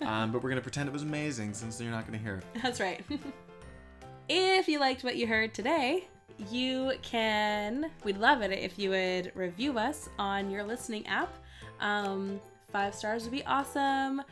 Um, 0.00 0.32
but 0.32 0.42
we're 0.42 0.48
gonna 0.48 0.60
pretend 0.62 0.88
it 0.88 0.92
was 0.92 1.02
amazing 1.02 1.52
since 1.54 1.80
you're 1.80 1.90
not 1.90 2.06
gonna 2.06 2.18
hear 2.18 2.36
it. 2.36 2.62
That's 2.62 2.80
right. 2.80 3.04
if 4.28 4.68
you 4.68 4.80
liked 4.80 5.04
what 5.04 5.16
you 5.16 5.26
heard 5.26 5.52
today, 5.54 6.08
you 6.50 6.92
can, 7.02 7.90
we'd 8.04 8.18
love 8.18 8.42
it 8.42 8.50
if 8.52 8.78
you 8.78 8.90
would 8.90 9.32
review 9.34 9.78
us 9.78 10.08
on 10.18 10.50
your 10.50 10.64
listening 10.64 11.06
app. 11.06 11.32
Um, 11.80 12.40
five 12.72 12.94
stars 12.94 13.24
would 13.24 13.32
be 13.32 13.44
awesome. 13.44 14.22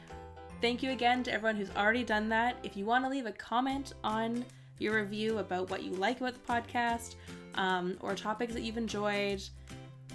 Thank 0.61 0.83
you 0.83 0.91
again 0.91 1.23
to 1.25 1.33
everyone 1.33 1.57
who's 1.57 1.71
already 1.77 2.05
done 2.05 2.29
that. 2.31 2.57
If 2.63 2.77
you 2.77 2.85
want 2.85 3.05
to 3.05 3.11
leave 3.11 3.27
a 3.27 3.33
comment 3.33 3.95
on 4.05 4.45
your 4.79 4.95
review 4.97 5.39
about 5.39 5.71
what 5.71 5.83
you 5.83 5.93
like 5.93 6.21
about 6.21 6.35
the 6.35 6.53
podcast 6.53 7.15
um, 7.55 7.97
or 8.01 8.15
topics 8.15 8.55
that 8.55 8.63
you've 8.63 8.79
enjoyed, 8.79 9.43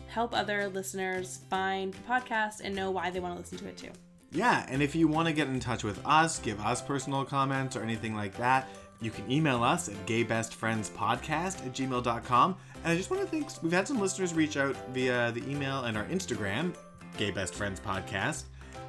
help 0.08 0.34
other 0.34 0.70
listeners 0.70 1.40
find 1.50 1.94
the 1.94 2.02
podcast 2.08 2.62
and 2.64 2.76
know 2.76 2.92
why 2.92 3.10
they 3.10 3.20
want 3.20 3.34
to 3.36 3.40
listen 3.40 3.58
to 3.58 3.68
it 3.68 3.78
too. 3.78 3.90
Yeah, 4.32 4.66
and 4.70 4.82
if 4.82 4.96
you 4.96 5.08
want 5.08 5.28
to 5.28 5.34
get 5.34 5.48
in 5.48 5.60
touch 5.60 5.84
with 5.84 6.00
us, 6.06 6.40
give 6.40 6.60
us 6.60 6.82
personal 6.82 7.24
comments 7.24 7.76
or 7.76 7.82
anything 7.82 8.16
like 8.16 8.36
that, 8.38 8.68
you 9.02 9.12
can 9.12 9.30
email 9.32 9.64
us 9.64 9.90
at 9.90 10.06
gaybestfriendspodcast 10.06 11.66
at 11.66 11.74
gmail.com. 11.74 12.58
And 12.84 12.94
I 12.94 12.96
just 12.96 13.10
want 13.10 13.22
to 13.22 13.28
thank, 13.28 13.50
we've 13.64 13.72
had 13.72 13.88
some 13.88 14.00
listeners 14.00 14.34
reach 14.34 14.58
out 14.58 14.76
via 14.92 15.32
the 15.32 15.48
email 15.50 15.84
and 15.84 15.98
our 15.98 16.06
Instagram, 16.06 16.74
Gay 17.18 17.32
Best 17.32 17.56
Friends 17.56 17.80
Podcast, 17.80 18.44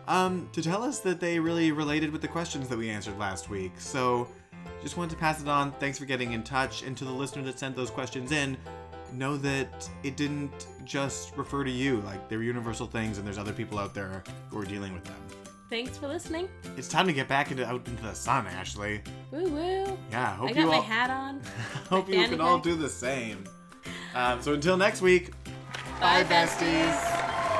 um, 0.08 0.48
to 0.52 0.62
tell 0.62 0.82
us 0.82 1.00
that 1.00 1.20
they 1.20 1.38
really 1.38 1.72
related 1.72 2.10
with 2.10 2.22
the 2.22 2.28
questions 2.28 2.68
that 2.68 2.78
we 2.78 2.90
answered 2.90 3.18
last 3.18 3.50
week. 3.50 3.72
So 3.78 4.28
just 4.82 4.96
wanted 4.96 5.10
to 5.10 5.16
pass 5.16 5.40
it 5.40 5.48
on. 5.48 5.72
Thanks 5.72 5.98
for 5.98 6.04
getting 6.04 6.32
in 6.32 6.42
touch. 6.42 6.82
And 6.82 6.96
to 6.96 7.04
the 7.04 7.12
listener 7.12 7.42
that 7.44 7.58
sent 7.58 7.74
those 7.76 7.90
questions 7.90 8.32
in, 8.32 8.56
know 9.12 9.36
that 9.38 9.88
it 10.02 10.16
didn't 10.16 10.66
just 10.84 11.36
refer 11.36 11.64
to 11.64 11.70
you. 11.70 12.00
Like 12.02 12.28
they're 12.28 12.42
universal 12.42 12.86
things, 12.86 13.18
and 13.18 13.26
there's 13.26 13.38
other 13.38 13.52
people 13.52 13.78
out 13.78 13.94
there 13.94 14.22
who 14.50 14.58
are 14.58 14.64
dealing 14.64 14.92
with 14.92 15.04
them. 15.04 15.45
Thanks 15.68 15.98
for 15.98 16.06
listening. 16.06 16.48
It's 16.76 16.88
time 16.88 17.06
to 17.06 17.12
get 17.12 17.26
back 17.26 17.50
into 17.50 17.66
out 17.66 17.86
into 17.88 18.02
the 18.02 18.14
sun, 18.14 18.46
Ashley. 18.46 19.02
Woo 19.32 19.48
woo. 19.48 19.98
Yeah, 20.10 20.36
hope 20.36 20.46
I 20.46 20.50
you 20.50 20.54
got 20.54 20.66
my 20.68 20.76
all 20.76 20.82
hat 20.82 21.10
on. 21.10 21.40
hope 21.90 22.08
you 22.08 22.28
can 22.28 22.40
all 22.40 22.58
do 22.58 22.76
the 22.76 22.88
same. 22.88 23.44
Um, 24.14 24.40
so 24.40 24.54
until 24.54 24.76
next 24.76 25.02
week, 25.02 25.32
bye, 26.00 26.24
besties. 26.24 27.54